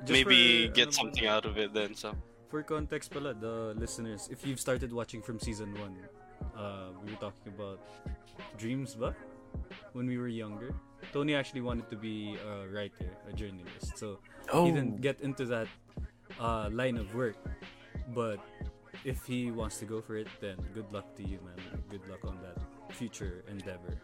Just 0.00 0.10
Maybe 0.10 0.66
for, 0.66 0.74
get 0.74 0.88
ano 0.88 0.98
something 0.98 1.26
out 1.26 1.46
of 1.46 1.56
it 1.58 1.72
then. 1.72 1.94
So 1.94 2.14
For 2.50 2.62
context 2.62 3.10
pala, 3.10 3.34
the 3.34 3.74
listeners, 3.78 4.28
if 4.30 4.46
you've 4.46 4.60
started 4.60 4.92
watching 4.92 5.22
from 5.22 5.38
season 5.38 5.74
1, 5.74 5.98
uh, 6.54 6.90
we 7.02 7.10
were 7.10 7.20
talking 7.22 7.50
about 7.54 7.80
dreams 8.58 8.94
ba? 8.94 9.14
When 9.92 10.06
we 10.06 10.18
were 10.18 10.28
younger. 10.28 10.74
Tony 11.12 11.34
actually 11.34 11.62
wanted 11.62 11.88
to 11.90 11.96
be 11.96 12.36
a 12.42 12.66
writer, 12.68 13.10
a 13.30 13.32
journalist. 13.32 13.96
So 13.96 14.18
oh. 14.52 14.66
he 14.66 14.72
didn't 14.72 15.00
get 15.00 15.20
into 15.20 15.44
that 15.46 15.68
uh, 16.40 16.68
line 16.72 16.96
of 16.96 17.14
work. 17.14 17.36
But 18.14 18.38
if 19.04 19.24
he 19.24 19.50
wants 19.50 19.78
to 19.78 19.84
go 19.84 20.00
for 20.00 20.16
it, 20.16 20.28
then 20.40 20.56
good 20.74 20.90
luck 20.92 21.14
to 21.16 21.22
you, 21.22 21.38
man. 21.44 21.82
Good 21.90 22.06
luck 22.08 22.24
on 22.24 22.38
that 22.42 22.58
future 22.94 23.44
endeavor. 23.48 23.98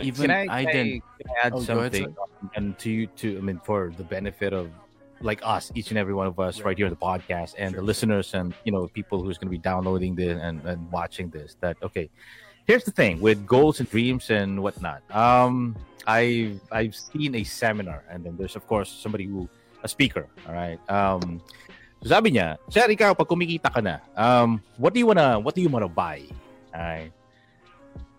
Even 0.00 0.26
can 0.26 0.30
I, 0.30 0.46
I, 0.60 0.64
can 0.64 0.72
didn't. 0.72 1.02
I, 1.02 1.22
can 1.22 1.30
I 1.30 1.46
add 1.46 1.52
Oh, 1.54 1.64
go 1.64 1.78
ahead, 1.80 1.94
something 1.94 2.16
and 2.54 2.78
to 2.78 2.90
you 2.90 3.06
to 3.18 3.38
I 3.38 3.40
mean 3.40 3.60
for 3.64 3.92
the 3.96 4.04
benefit 4.04 4.52
of 4.52 4.70
like 5.20 5.40
us, 5.42 5.72
each 5.74 5.90
and 5.90 5.98
every 5.98 6.14
one 6.14 6.26
of 6.26 6.38
us 6.38 6.58
right, 6.58 6.66
Right. 6.66 6.76
here 6.78 6.86
on 6.86 6.90
the 6.90 6.96
podcast 6.96 7.54
and 7.58 7.72
Sure. 7.72 7.80
the 7.80 7.86
listeners 7.86 8.32
and 8.34 8.54
you 8.64 8.72
know 8.72 8.86
people 8.88 9.22
who's 9.22 9.36
gonna 9.36 9.50
be 9.50 9.58
downloading 9.58 10.14
this 10.14 10.38
and, 10.40 10.64
and 10.64 10.90
watching 10.92 11.28
this 11.30 11.56
that 11.60 11.76
okay. 11.82 12.08
Here's 12.70 12.86
the 12.86 12.94
thing 12.94 13.18
with 13.18 13.42
goals 13.50 13.82
and 13.82 13.90
dreams 13.90 14.30
and 14.30 14.62
whatnot. 14.62 15.02
Um 15.10 15.74
I've 16.06 16.62
I've 16.70 16.94
seen 16.94 17.34
a 17.34 17.42
seminar 17.42 18.06
and 18.06 18.22
then 18.22 18.38
there's 18.38 18.54
of 18.54 18.62
course 18.70 18.86
somebody 18.86 19.26
who 19.26 19.50
a 19.82 19.90
speaker, 19.90 20.30
all 20.46 20.54
right. 20.54 20.78
Um 20.86 21.42
so 21.98 22.14
sabi 22.14 22.38
niya, 22.38 22.62
Sir, 22.70 22.86
ikaw, 22.86 23.18
pag 23.18 23.26
kumikita 23.26 23.74
ka 23.74 23.82
na, 23.82 23.98
um, 24.14 24.62
what 24.78 24.94
do 24.94 25.02
you 25.02 25.10
wanna, 25.10 25.42
what 25.42 25.58
do 25.58 25.66
you 25.66 25.66
wanna 25.66 25.90
buy? 25.90 26.22
Alright. 26.70 27.10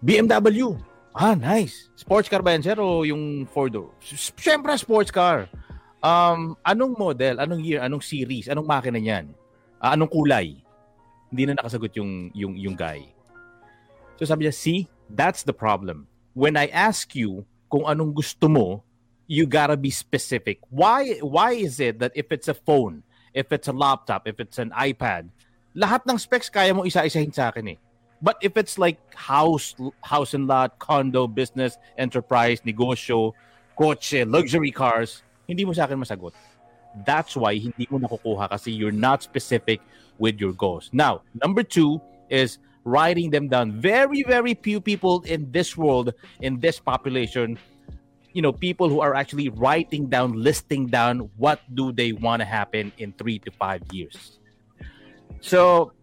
BMW. 0.03 0.75
Ah, 1.15 1.31
nice. 1.31 1.87
Sports 1.95 2.27
car 2.27 2.43
ba 2.43 2.51
yan, 2.51 2.59
sir? 2.59 2.75
O 2.75 3.07
yung 3.07 3.47
four-door? 3.47 3.95
Siyempre, 4.03 4.75
sports 4.75 5.15
car. 5.15 5.47
Um, 6.03 6.59
anong 6.67 6.99
model? 6.99 7.39
Anong 7.39 7.63
year? 7.63 7.79
Anong 7.79 8.03
series? 8.03 8.51
Anong 8.51 8.67
makina 8.67 8.99
niyan? 8.99 9.31
Ah, 9.79 9.95
anong 9.95 10.11
kulay? 10.11 10.59
Hindi 11.31 11.43
na 11.47 11.55
nakasagot 11.55 11.95
yung, 11.95 12.35
yung, 12.35 12.59
yung 12.59 12.75
guy. 12.75 13.07
So 14.21 14.29
sabi 14.29 14.45
niya, 14.45 14.53
see, 14.53 14.85
that's 15.09 15.41
the 15.41 15.53
problem. 15.53 16.05
When 16.37 16.53
I 16.53 16.69
ask 16.69 17.17
you 17.17 17.41
kung 17.73 17.89
anong 17.89 18.13
gusto 18.13 18.45
mo, 18.45 18.85
you 19.25 19.49
gotta 19.49 19.73
be 19.73 19.89
specific. 19.89 20.61
Why, 20.69 21.17
why 21.25 21.57
is 21.57 21.81
it 21.81 21.97
that 22.05 22.13
if 22.13 22.29
it's 22.29 22.45
a 22.45 22.53
phone, 22.53 23.01
if 23.33 23.49
it's 23.49 23.65
a 23.67 23.73
laptop, 23.73 24.29
if 24.29 24.37
it's 24.37 24.61
an 24.61 24.69
iPad, 24.77 25.33
lahat 25.73 26.05
ng 26.05 26.21
specs 26.21 26.53
kaya 26.53 26.69
mo 26.69 26.85
isa-isahin 26.85 27.33
sa 27.33 27.49
akin 27.49 27.73
eh. 27.73 27.77
But 28.21 28.37
if 28.45 28.61
it's 28.61 28.77
like 28.77 29.01
house, 29.17 29.73
house 30.05 30.37
and 30.37 30.45
lot, 30.45 30.77
condo, 30.77 31.25
business, 31.25 31.81
enterprise, 31.97 32.61
negosyo, 32.61 33.33
kotse, 33.73 34.21
luxury 34.29 34.69
cars, 34.69 35.25
hindi 35.49 35.65
mo 35.65 35.73
sa 35.73 35.89
akin 35.89 35.97
masagot. 35.97 36.37
That's 37.09 37.33
why 37.33 37.57
hindi 37.57 37.89
mo 37.89 37.97
nakukuha 37.97 38.53
kasi 38.53 38.69
you're 38.69 38.93
not 38.93 39.25
specific 39.25 39.81
with 40.21 40.37
your 40.37 40.53
goals. 40.53 40.93
Now, 40.93 41.25
number 41.41 41.65
two 41.65 41.97
is 42.29 42.61
writing 42.83 43.29
them 43.29 43.47
down. 43.47 43.79
Very, 43.79 44.23
very 44.23 44.53
few 44.55 44.81
people 44.81 45.21
in 45.21 45.51
this 45.51 45.77
world, 45.77 46.13
in 46.41 46.59
this 46.59 46.79
population, 46.79 47.57
you 48.33 48.41
know, 48.41 48.51
people 48.51 48.89
who 48.89 49.01
are 49.01 49.13
actually 49.13 49.49
writing 49.49 50.07
down, 50.07 50.33
listing 50.33 50.87
down 50.87 51.29
what 51.37 51.59
do 51.75 51.91
they 51.91 52.13
want 52.13 52.39
to 52.41 52.45
happen 52.45 52.91
in 52.97 53.13
three 53.13 53.39
to 53.39 53.51
five 53.51 53.81
years. 53.91 54.39
So, 55.41 55.93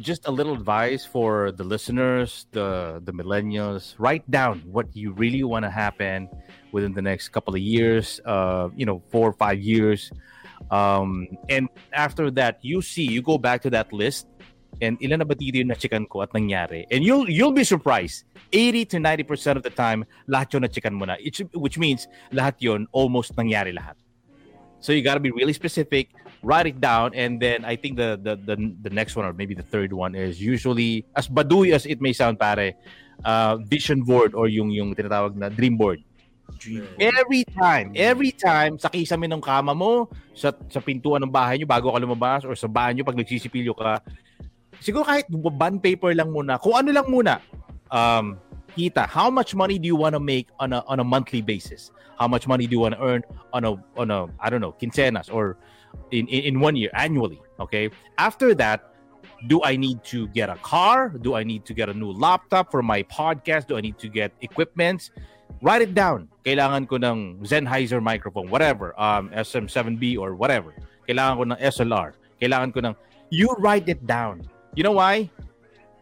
just 0.00 0.26
a 0.26 0.30
little 0.30 0.54
advice 0.54 1.04
for 1.04 1.52
the 1.52 1.64
listeners, 1.64 2.46
the 2.52 3.02
the 3.04 3.12
millennials. 3.12 3.94
Write 3.98 4.24
down 4.30 4.62
what 4.64 4.94
you 4.96 5.12
really 5.12 5.42
want 5.44 5.64
to 5.64 5.70
happen 5.70 6.28
within 6.72 6.94
the 6.94 7.02
next 7.02 7.28
couple 7.28 7.54
of 7.54 7.60
years. 7.60 8.20
Uh, 8.24 8.68
you 8.76 8.86
know, 8.86 9.02
four 9.10 9.28
or 9.28 9.34
five 9.34 9.60
years. 9.60 10.10
Um, 10.70 11.28
and 11.48 11.68
after 11.92 12.30
that, 12.32 12.58
you 12.62 12.82
see, 12.82 13.02
you 13.02 13.20
go 13.20 13.36
back 13.36 13.62
to 13.62 13.70
that 13.70 13.92
list, 13.92 14.26
and 14.82 14.98
ilan 14.98 15.22
na 15.22 15.26
ba 15.26 15.38
dito 15.38 15.62
yung 15.62 15.70
nachikan 15.70 16.10
ko 16.10 16.26
at 16.26 16.34
nangyari? 16.34 16.82
And 16.90 17.06
you'll 17.06 17.30
you'll 17.30 17.54
be 17.54 17.62
surprised. 17.62 18.26
80 18.50 18.84
to 18.92 18.96
90 18.98 19.22
percent 19.22 19.54
of 19.54 19.62
the 19.62 19.70
time, 19.70 20.02
lahat 20.26 20.58
yun 20.58 20.66
nachikan 20.66 20.92
mo 20.98 21.06
na. 21.06 21.14
It, 21.22 21.38
which 21.54 21.78
means 21.78 22.10
lahat 22.34 22.58
yun 22.58 22.90
almost 22.90 23.38
nangyari 23.38 23.70
lahat. 23.70 23.94
So 24.82 24.90
you 24.90 25.06
got 25.06 25.14
to 25.14 25.22
be 25.22 25.30
really 25.30 25.54
specific, 25.54 26.10
write 26.42 26.66
it 26.66 26.82
down, 26.82 27.14
and 27.14 27.38
then 27.38 27.62
I 27.62 27.78
think 27.78 27.94
the, 27.94 28.18
the 28.18 28.34
the 28.34 28.58
the 28.58 28.90
next 28.90 29.14
one 29.14 29.22
or 29.22 29.30
maybe 29.30 29.54
the 29.54 29.62
third 29.62 29.94
one 29.94 30.18
is 30.18 30.42
usually 30.42 31.06
as 31.14 31.30
baduy 31.30 31.70
as 31.70 31.86
it 31.86 32.02
may 32.02 32.10
sound, 32.10 32.42
pare, 32.42 32.74
uh, 33.22 33.62
vision 33.62 34.02
board 34.02 34.34
or 34.34 34.50
yung 34.50 34.74
yung 34.74 34.90
tinatawag 34.98 35.38
na 35.38 35.54
dream 35.54 35.78
board. 35.78 36.02
Every 36.98 37.46
time, 37.46 37.94
every 37.94 38.34
time 38.34 38.76
sa 38.76 38.90
kisame 38.90 39.30
ng 39.30 39.40
kama 39.40 39.70
mo, 39.70 40.10
sa 40.34 40.50
sa 40.66 40.82
pintuan 40.82 41.22
ng 41.22 41.30
bahay 41.30 41.62
nyo 41.62 41.66
bago 41.70 41.94
ka 41.94 41.98
lumabas 42.02 42.42
or 42.42 42.58
sa 42.58 42.66
bahay 42.66 42.92
nyo 42.92 43.06
pag 43.06 43.16
nagsisipilyo 43.16 43.72
ka, 43.78 44.02
siguro 44.82 45.06
kahit 45.06 45.30
bond 45.30 45.78
paper 45.78 46.10
lang 46.12 46.34
muna, 46.34 46.58
kung 46.58 46.74
ano 46.74 46.90
lang 46.90 47.06
muna, 47.06 47.38
um, 47.94 48.36
kita, 48.74 49.06
how 49.06 49.30
much 49.30 49.54
money 49.54 49.78
do 49.78 49.86
you 49.86 49.96
want 49.96 50.12
to 50.12 50.20
make 50.20 50.48
on 50.58 50.72
a 50.72 50.82
on 50.90 50.98
a 51.00 51.06
monthly 51.06 51.40
basis? 51.40 51.94
How 52.18 52.26
much 52.26 52.46
money 52.50 52.66
do 52.66 52.74
you 52.74 52.82
want 52.82 52.98
to 52.98 53.00
earn 53.00 53.22
on 53.52 53.64
a 53.64 53.72
on 53.96 54.10
a 54.10 54.26
I 54.40 54.50
don't 54.50 54.60
know, 54.60 54.74
quincenas 54.74 55.32
or 55.32 55.56
in, 56.10 56.26
in 56.28 56.54
in 56.56 56.60
one 56.60 56.76
year 56.76 56.90
annually, 56.94 57.40
okay? 57.60 57.90
After 58.18 58.54
that, 58.58 58.92
do 59.46 59.62
I 59.62 59.76
need 59.76 60.04
to 60.14 60.28
get 60.28 60.48
a 60.48 60.56
car? 60.62 61.10
Do 61.10 61.34
I 61.34 61.42
need 61.42 61.64
to 61.66 61.74
get 61.74 61.88
a 61.88 61.94
new 61.94 62.10
laptop 62.10 62.70
for 62.70 62.82
my 62.82 63.02
podcast? 63.04 63.66
Do 63.66 63.76
I 63.76 63.80
need 63.80 63.98
to 63.98 64.08
get 64.08 64.32
equipment? 64.40 65.10
Write 65.62 65.82
it 65.82 65.94
down. 65.94 66.26
Kailangan 66.42 66.90
ko 66.90 66.98
ng 66.98 67.46
Sennheiser 67.46 68.02
microphone, 68.02 68.50
whatever, 68.50 68.98
um, 68.98 69.30
SM7B 69.30 70.18
or 70.18 70.34
whatever. 70.34 70.74
Kailangan 71.06 71.34
ko 71.38 71.42
ng 71.54 71.58
SLR. 71.62 72.10
Kailangan 72.42 72.68
ko 72.74 72.78
ng... 72.82 72.94
You 73.30 73.54
write 73.62 73.86
it 73.86 74.02
down. 74.02 74.42
You 74.72 74.82
know 74.82 74.96
why? 74.96 75.28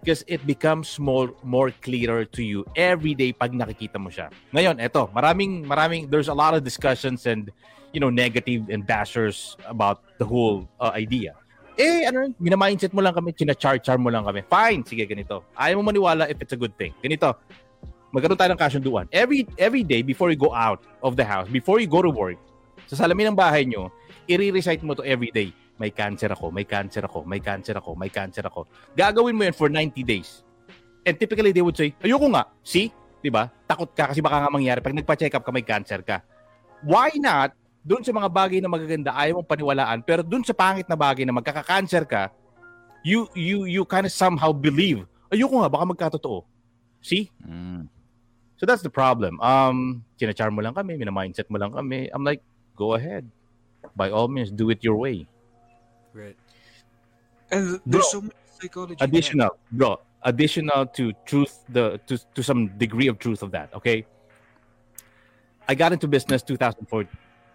Because 0.01 0.25
it 0.31 0.47
becomes 0.47 0.97
more 0.97 1.35
more 1.43 1.75
clearer 1.83 2.25
to 2.33 2.41
you 2.41 2.65
every 2.79 3.13
day 3.13 3.35
pag 3.35 3.53
nakikita 3.53 4.01
mo 4.01 4.09
siya. 4.09 4.31
Ngayon, 4.55 4.81
eto, 4.81 5.11
maraming 5.13 5.67
maraming 5.67 6.09
there's 6.09 6.31
a 6.31 6.37
lot 6.37 6.55
of 6.57 6.65
discussions 6.65 7.27
and 7.27 7.53
you 7.93 8.01
know 8.01 8.09
negative 8.09 8.71
and 8.71 8.87
bashers 8.87 9.59
about 9.67 10.07
the 10.17 10.25
whole 10.25 10.71
uh, 10.79 10.95
idea. 10.95 11.35
Eh, 11.81 12.05
ano, 12.05 12.29
minamindset 12.37 12.93
mo 12.93 13.01
lang 13.01 13.17
kami, 13.17 13.33
china-char-char 13.33 13.97
mo 13.97 14.13
lang 14.13 14.21
kami. 14.21 14.45
Fine, 14.45 14.85
sige, 14.85 15.09
ganito. 15.09 15.49
Ayaw 15.57 15.81
mo 15.81 15.89
maniwala 15.89 16.29
if 16.29 16.37
it's 16.37 16.53
a 16.53 16.61
good 16.61 16.77
thing. 16.77 16.93
Ganito, 17.01 17.33
magkaroon 18.13 18.37
tayo 18.37 18.53
ng 18.53 18.61
kasunduan. 18.61 19.09
Every, 19.09 19.49
every 19.57 19.81
day 19.81 20.05
before 20.05 20.29
you 20.29 20.37
go 20.37 20.53
out 20.53 20.85
of 21.01 21.17
the 21.17 21.25
house, 21.25 21.49
before 21.49 21.81
you 21.81 21.89
go 21.89 22.05
to 22.05 22.13
work, 22.13 22.37
sa 22.85 23.01
salamin 23.01 23.33
ng 23.33 23.39
bahay 23.39 23.65
nyo, 23.65 23.89
i-recite 24.29 24.85
mo 24.85 24.93
to 24.93 25.01
every 25.09 25.33
day. 25.33 25.57
May 25.81 25.97
cancer 25.97 26.29
ako, 26.29 26.53
may 26.53 26.69
cancer 26.69 27.01
ako, 27.09 27.25
may 27.25 27.41
cancer 27.41 27.73
ako, 27.73 27.97
may 27.97 28.13
cancer 28.13 28.45
ako. 28.45 28.69
Gagawin 28.93 29.33
mo 29.33 29.49
yan 29.49 29.57
for 29.57 29.73
90 29.73 30.05
days. 30.05 30.45
And 31.09 31.17
typically, 31.17 31.57
they 31.57 31.65
would 31.65 31.73
say, 31.73 31.97
ayoko 32.05 32.29
nga. 32.29 32.45
See? 32.61 32.93
Di 33.25 33.33
ba? 33.33 33.49
Takot 33.65 33.97
ka 33.97 34.13
kasi 34.13 34.21
baka 34.21 34.45
nga 34.45 34.53
mangyari. 34.53 34.85
Pag 34.85 34.93
nagpa-check 34.93 35.33
up 35.33 35.41
ka, 35.41 35.49
may 35.49 35.65
cancer 35.65 36.05
ka. 36.05 36.21
Why 36.85 37.17
not? 37.17 37.57
Doon 37.81 38.05
sa 38.05 38.13
mga 38.13 38.29
bagay 38.29 38.61
na 38.61 38.69
magaganda, 38.69 39.17
ayaw 39.17 39.41
mong 39.41 39.49
paniwalaan. 39.49 39.99
Pero 40.05 40.21
doon 40.21 40.45
sa 40.45 40.53
pangit 40.53 40.85
na 40.85 41.01
bagay 41.01 41.25
na 41.25 41.33
magkaka-cancer 41.33 42.05
ka, 42.05 42.29
you 43.01 43.25
you 43.33 43.65
you 43.65 43.89
kind 43.89 44.05
of 44.05 44.13
somehow 44.13 44.53
believe, 44.53 45.09
ayoko 45.33 45.65
nga, 45.65 45.73
baka 45.73 45.85
magkatotoo. 45.89 46.45
See? 47.01 47.33
Mm. 47.41 47.89
So 48.61 48.69
that's 48.69 48.85
the 48.85 48.93
problem. 48.93 49.41
Um, 49.41 50.05
sinachar 50.21 50.53
mo 50.53 50.61
lang 50.61 50.77
kami, 50.77 51.01
mina-mindset 51.01 51.49
mo 51.49 51.57
lang 51.57 51.73
kami. 51.73 52.13
I'm 52.13 52.21
like, 52.21 52.45
go 52.77 52.93
ahead. 52.93 53.25
By 53.97 54.13
all 54.13 54.29
means, 54.29 54.53
do 54.53 54.69
it 54.69 54.85
your 54.85 55.01
way. 55.01 55.25
Right. 56.13 56.37
And 57.51 57.69
Bro, 57.71 57.81
there's 57.87 58.11
so 58.11 58.21
much 58.21 58.33
psychology. 58.61 58.93
in 58.93 58.99
that. 58.99 59.05
Additional, 59.09 59.51
bro, 59.73 59.99
additional 60.23 60.87
to 60.87 61.13
truth 61.25 61.65
the 61.69 62.01
to, 62.07 62.19
to 62.35 62.43
some 62.43 62.69
degree 62.79 63.09
of 63.09 63.19
truth 63.19 63.43
of 63.43 63.51
that 63.51 63.73
okay 63.75 64.05
i 65.69 65.75
got 65.75 65.93
into 65.93 66.07
business 66.07 66.43
2004, 66.43 67.09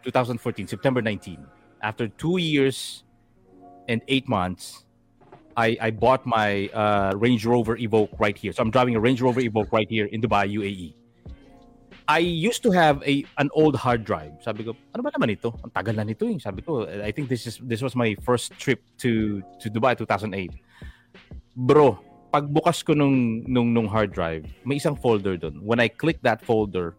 2014 0.03 0.68
september 0.68 1.01
19 1.01 1.45
after 1.82 2.08
two 2.08 2.38
years 2.38 3.03
and 3.88 4.01
eight 4.08 4.28
months 4.28 4.86
i 5.58 5.78
i 5.80 5.91
bought 5.91 6.26
my 6.26 6.68
uh, 6.74 7.14
range 7.16 7.45
rover 7.45 7.78
evoque 7.78 8.10
right 8.20 8.38
here 8.38 8.51
so 8.51 8.64
i'm 8.64 8.72
driving 8.72 8.95
a 8.95 8.99
range 8.99 9.22
rover 9.22 9.41
evoque 9.41 9.72
right 9.72 9.89
here 9.89 10.06
in 10.06 10.22
dubai 10.22 10.49
uae 10.49 10.95
I 12.06 12.22
used 12.22 12.62
to 12.64 12.72
have 12.72 13.01
a 13.01 13.26
an 13.41 13.49
old 13.58 13.74
hard 13.74 14.06
drive. 14.06 14.38
Sabi 14.38 14.62
ko, 14.62 14.78
ano 14.93 15.01
ba 15.01 15.10
naman 15.10 15.34
ito? 15.34 15.49
Ang 15.66 15.74
tagal 15.74 15.97
na 15.97 16.06
nito 16.06 16.30
eh. 16.30 16.38
Sabi 16.38 16.62
ko, 16.62 16.86
I 16.86 17.10
think 17.10 17.30
this 17.30 17.49
is 17.49 17.58
this 17.66 17.82
was 17.82 17.97
my 17.97 18.14
first 18.22 18.53
trip 18.62 18.86
to 19.01 19.41
to 19.58 19.66
Dubai 19.74 19.97
2008. 19.97 20.53
Bro, 21.58 21.97
pagbukas 22.30 22.86
ko 22.86 22.93
nung 22.93 23.41
nung 23.49 23.74
nung 23.74 23.89
hard 23.89 24.14
drive, 24.14 24.45
may 24.62 24.78
isang 24.78 24.93
folder 24.93 25.34
doon. 25.34 25.58
When 25.66 25.82
I 25.82 25.89
click 25.89 26.22
that 26.22 26.45
folder, 26.45 26.93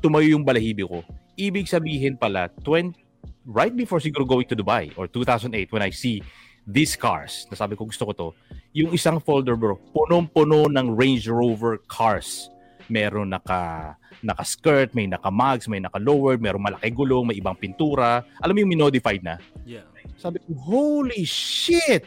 tumayo 0.00 0.40
yung 0.40 0.44
balahibo 0.48 0.88
ko. 0.88 0.98
Ibig 1.36 1.68
sabihin 1.68 2.16
pala, 2.16 2.48
20, 2.64 2.96
right 3.44 3.74
before 3.76 4.00
siguro 4.00 4.24
going 4.24 4.48
to 4.48 4.56
Dubai 4.56 4.88
or 4.96 5.04
2008 5.04 5.52
when 5.72 5.84
I 5.84 5.92
see 5.92 6.24
these 6.64 6.94
cars, 6.94 7.44
nasabi 7.50 7.74
ko 7.74 7.84
gusto 7.88 8.06
ko 8.08 8.12
to, 8.14 8.28
yung 8.70 8.94
isang 8.94 9.18
folder 9.18 9.58
bro, 9.58 9.76
punong-puno 9.90 10.70
ng 10.70 10.86
Range 10.94 11.26
Rover 11.26 11.82
cars 11.90 12.51
meron 12.92 13.32
naka 13.32 13.96
naka 14.20 14.44
skirt, 14.44 14.92
may 14.92 15.08
naka 15.08 15.32
mugs, 15.32 15.64
may 15.66 15.80
naka 15.80 15.96
lowered, 15.96 16.44
meron 16.44 16.60
malaki 16.60 16.92
gulong, 16.92 17.32
may 17.32 17.40
ibang 17.40 17.56
pintura. 17.56 18.20
Alam 18.44 18.52
mo 18.52 18.58
yung 18.60 18.72
minodified 18.76 19.24
na? 19.24 19.40
Yeah. 19.64 19.88
Sabi 20.20 20.44
ko, 20.44 20.52
holy 20.60 21.24
shit! 21.24 22.04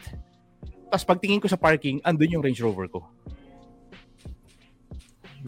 Tapos 0.86 1.02
pagtingin 1.02 1.42
ko 1.42 1.50
sa 1.50 1.58
parking, 1.58 1.98
andun 2.06 2.38
yung 2.38 2.44
Range 2.46 2.62
Rover 2.62 2.86
ko. 2.86 3.02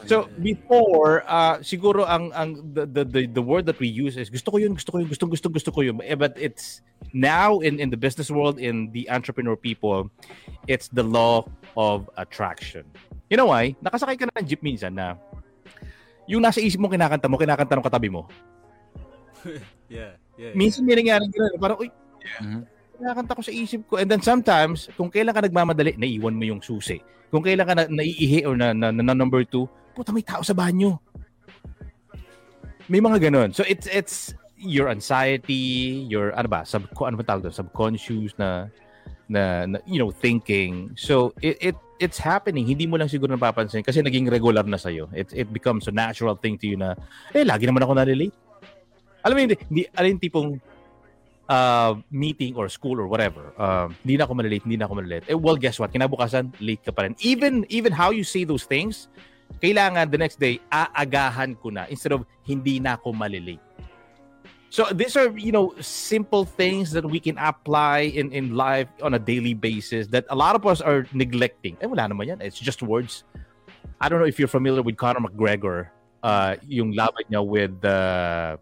So 0.07 0.31
before, 0.39 1.27
uh, 1.27 1.59
siguro 1.59 2.07
ang 2.07 2.31
ang 2.31 2.63
the, 2.71 2.87
the 2.87 3.03
the 3.03 3.23
the 3.27 3.43
word 3.43 3.67
that 3.67 3.83
we 3.83 3.91
use 3.91 4.15
is 4.15 4.31
gusto 4.31 4.55
ko 4.55 4.63
yun, 4.63 4.79
gusto 4.79 4.95
ko 4.95 5.03
yun, 5.03 5.11
gusto 5.11 5.27
gusto 5.27 5.49
gusto 5.51 5.71
ko 5.75 5.81
yun. 5.83 5.99
Eh, 6.07 6.15
But 6.15 6.39
it's 6.39 6.87
now 7.11 7.59
in 7.59 7.83
in 7.83 7.91
the 7.91 7.99
business 7.99 8.31
world, 8.31 8.63
in 8.63 8.95
the 8.95 9.11
entrepreneur 9.11 9.59
people, 9.59 10.07
it's 10.71 10.87
the 10.87 11.03
law 11.03 11.51
of 11.75 12.07
attraction. 12.15 12.87
You 13.27 13.43
know 13.43 13.51
why? 13.51 13.75
Nakasakay 13.83 14.23
ka 14.23 14.25
na 14.31 14.39
ng 14.39 14.47
jeep 14.47 14.63
minsan 14.63 14.95
na 14.95 15.19
yung 16.29 16.45
nasa 16.45 16.61
isip 16.61 16.77
mo 16.79 16.93
kinakanta 16.93 17.27
mo, 17.27 17.41
kinakanta 17.41 17.75
ng 17.75 17.87
katabi 17.87 18.13
mo. 18.13 18.29
Yeah. 19.89 20.21
Yeah. 20.37 20.53
Minsan 20.53 20.85
may 20.85 21.01
nangyari 21.01 21.25
gano'n. 21.33 21.57
Parang, 21.57 21.81
uy, 21.81 21.89
Mhm. 22.45 22.61
kinakanta 23.01 23.33
ko 23.33 23.41
sa 23.41 23.55
isip 23.55 23.89
ko. 23.89 23.97
And 23.97 24.05
then 24.13 24.21
sometimes, 24.21 24.93
kung 25.01 25.09
kailan 25.09 25.33
ka 25.33 25.41
nagmamadali, 25.41 25.97
naiwan 25.97 26.37
mo 26.37 26.45
yung 26.45 26.61
susi. 26.61 27.01
Kung 27.33 27.41
kailan 27.41 27.65
ka 27.65 27.73
na, 27.73 27.89
naiihi 27.89 28.45
or 28.45 28.53
na, 28.53 28.77
na, 28.77 28.93
na, 28.93 29.01
na 29.01 29.17
number 29.17 29.49
two, 29.49 29.65
puta 29.97 30.13
may 30.13 30.21
tao 30.21 30.45
sa 30.45 30.53
banyo. 30.53 31.01
May 32.89 33.01
mga 33.01 33.33
ganun. 33.33 33.57
So 33.57 33.65
it's 33.65 33.89
it's 33.89 34.17
your 34.61 34.93
anxiety, 34.93 36.05
your 36.09 36.37
ano 36.37 36.49
ba, 36.49 36.69
sub 36.69 36.85
ano 37.01 37.17
ba 37.17 37.25
tawag 37.25 37.49
doon? 37.49 37.57
subconscious 37.57 38.33
na, 38.37 38.69
na 39.29 39.65
na 39.65 39.79
you 39.89 39.97
know 40.01 40.13
thinking. 40.13 40.93
So 40.97 41.33
it 41.41 41.57
it 41.61 41.77
it's 41.99 42.19
happening. 42.19 42.65
Hindi 42.65 42.87
mo 42.87 42.97
lang 42.97 43.11
siguro 43.11 43.35
napapansin 43.35 43.83
kasi 43.83 44.03
naging 44.03 44.31
regular 44.31 44.65
na 44.65 44.79
sa 44.79 44.91
It 44.91 45.31
it 45.35 45.49
becomes 45.53 45.87
a 45.91 45.95
natural 45.95 46.39
thing 46.39 46.59
to 46.63 46.67
you 46.67 46.79
na 46.79 46.95
eh 47.35 47.45
lagi 47.45 47.67
naman 47.67 47.83
ako 47.83 47.99
na-relate. 47.99 48.35
Alam 49.27 49.35
mo 49.35 49.41
hindi, 49.45 49.57
hindi 49.69 49.83
alin 49.93 50.19
tipong 50.19 50.49
uh, 51.49 51.93
meeting 52.13 52.55
or 52.55 52.69
school 52.69 53.01
or 53.01 53.09
whatever, 53.09 53.51
uh, 53.59 53.89
hindi 54.05 54.21
na 54.21 54.29
ako 54.29 54.33
malilate, 54.39 54.63
hindi 54.63 54.79
na 54.79 54.87
ako 54.87 54.95
malilate. 55.01 55.25
Eh, 55.27 55.35
well, 55.35 55.57
guess 55.57 55.81
what? 55.81 55.91
Kinabukasan, 55.91 56.53
late 56.61 56.85
ka 56.85 56.93
pa 56.93 57.09
rin. 57.09 57.17
Even, 57.25 57.65
even 57.73 57.91
how 57.91 58.13
you 58.13 58.23
say 58.23 58.45
those 58.45 58.69
things, 58.69 59.09
kailangan 59.65 60.13
the 60.13 60.21
next 60.21 60.37
day, 60.39 60.61
aagahan 60.69 61.57
ko 61.59 61.73
na 61.73 61.89
instead 61.89 62.13
of 62.13 62.23
hindi 62.45 62.79
na 62.79 63.01
ako 63.01 63.17
malilate. 63.17 63.65
So 64.71 64.85
these 64.93 65.17
are, 65.17 65.33
you 65.37 65.53
know, 65.53 65.73
simple 65.81 66.45
things 66.45 66.93
that 66.93 67.05
we 67.05 67.21
can 67.21 67.39
apply 67.39 68.13
in, 68.13 68.33
in 68.33 68.55
life 68.55 68.89
on 69.03 69.15
a 69.15 69.19
daily 69.19 69.55
basis 69.55 70.07
that 70.09 70.27
a 70.29 70.37
lot 70.37 70.55
of 70.55 70.67
us 70.67 70.81
are 70.81 71.07
neglecting. 71.13 71.77
Eh, 71.81 71.87
wala 71.87 72.09
naman 72.09 72.29
yan. 72.29 72.39
It's 72.41 72.61
just 72.61 72.83
words. 72.83 73.25
I 74.01 74.09
don't 74.09 74.21
know 74.21 74.27
if 74.29 74.39
you're 74.39 74.49
familiar 74.49 74.83
with 74.83 74.97
Conor 74.97 75.21
McGregor, 75.21 75.89
uh, 76.23 76.57
yung 76.69 76.93
laban 76.93 77.25
niya 77.33 77.45
with 77.45 77.83
uh, 77.85 78.57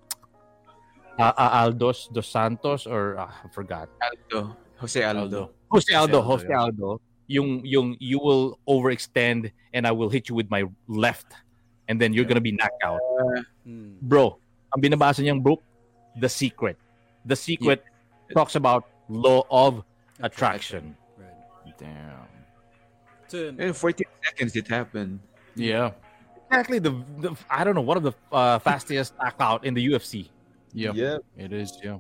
uh, 1.18 1.32
Aldos 1.36 2.08
Dos 2.12 2.28
Santos 2.28 2.86
or 2.86 3.18
uh, 3.18 3.26
I 3.26 3.48
forgot. 3.50 3.88
Aldo. 4.00 4.56
Jose 4.76 5.02
Aldo. 5.02 5.50
Jose 5.72 5.92
Aldo, 5.94 6.22
Jose 6.22 6.46
Aldo, 6.46 6.46
Jose. 6.46 6.54
Aldo. 6.54 7.00
Yung 7.26 7.66
yung 7.66 7.96
you 7.98 8.22
will 8.22 8.60
overextend 8.68 9.50
and 9.74 9.86
I 9.86 9.90
will 9.90 10.08
hit 10.08 10.28
you 10.28 10.36
with 10.38 10.46
my 10.48 10.62
left 10.86 11.34
and 11.88 12.00
then 12.00 12.14
you're 12.14 12.24
gonna 12.24 12.44
be 12.44 12.54
knocked 12.54 12.82
out. 12.86 13.02
Bro, 14.00 14.38
ang 14.70 14.78
binabasa 14.78 15.26
niyang 15.26 15.42
book, 15.42 15.65
The 16.16 16.28
Secret. 16.28 16.76
The 17.24 17.36
Secret 17.36 17.84
talks 18.32 18.54
about 18.54 18.88
law 19.08 19.44
of 19.50 19.84
attraction. 20.20 20.96
Right. 21.18 21.78
Damn. 21.78 22.26
So, 23.28 23.48
In 23.58 23.72
14 23.72 24.06
seconds 24.24 24.56
it 24.56 24.68
happened. 24.68 25.20
Yeah. 25.54 25.92
Exactly 26.48 26.78
the, 26.78 26.90
the 27.18 27.36
I 27.50 27.64
don't 27.64 27.74
know 27.74 27.80
one 27.80 27.96
of 27.96 28.04
the 28.04 28.12
uh, 28.30 28.58
fastest 28.60 29.14
knockout 29.20 29.64
in 29.64 29.74
the 29.74 29.84
UFC. 29.88 30.30
Yeah. 30.72 30.92
Yeah. 30.94 31.18
It 31.36 31.52
is. 31.52 31.78
Yeah. 31.82 31.98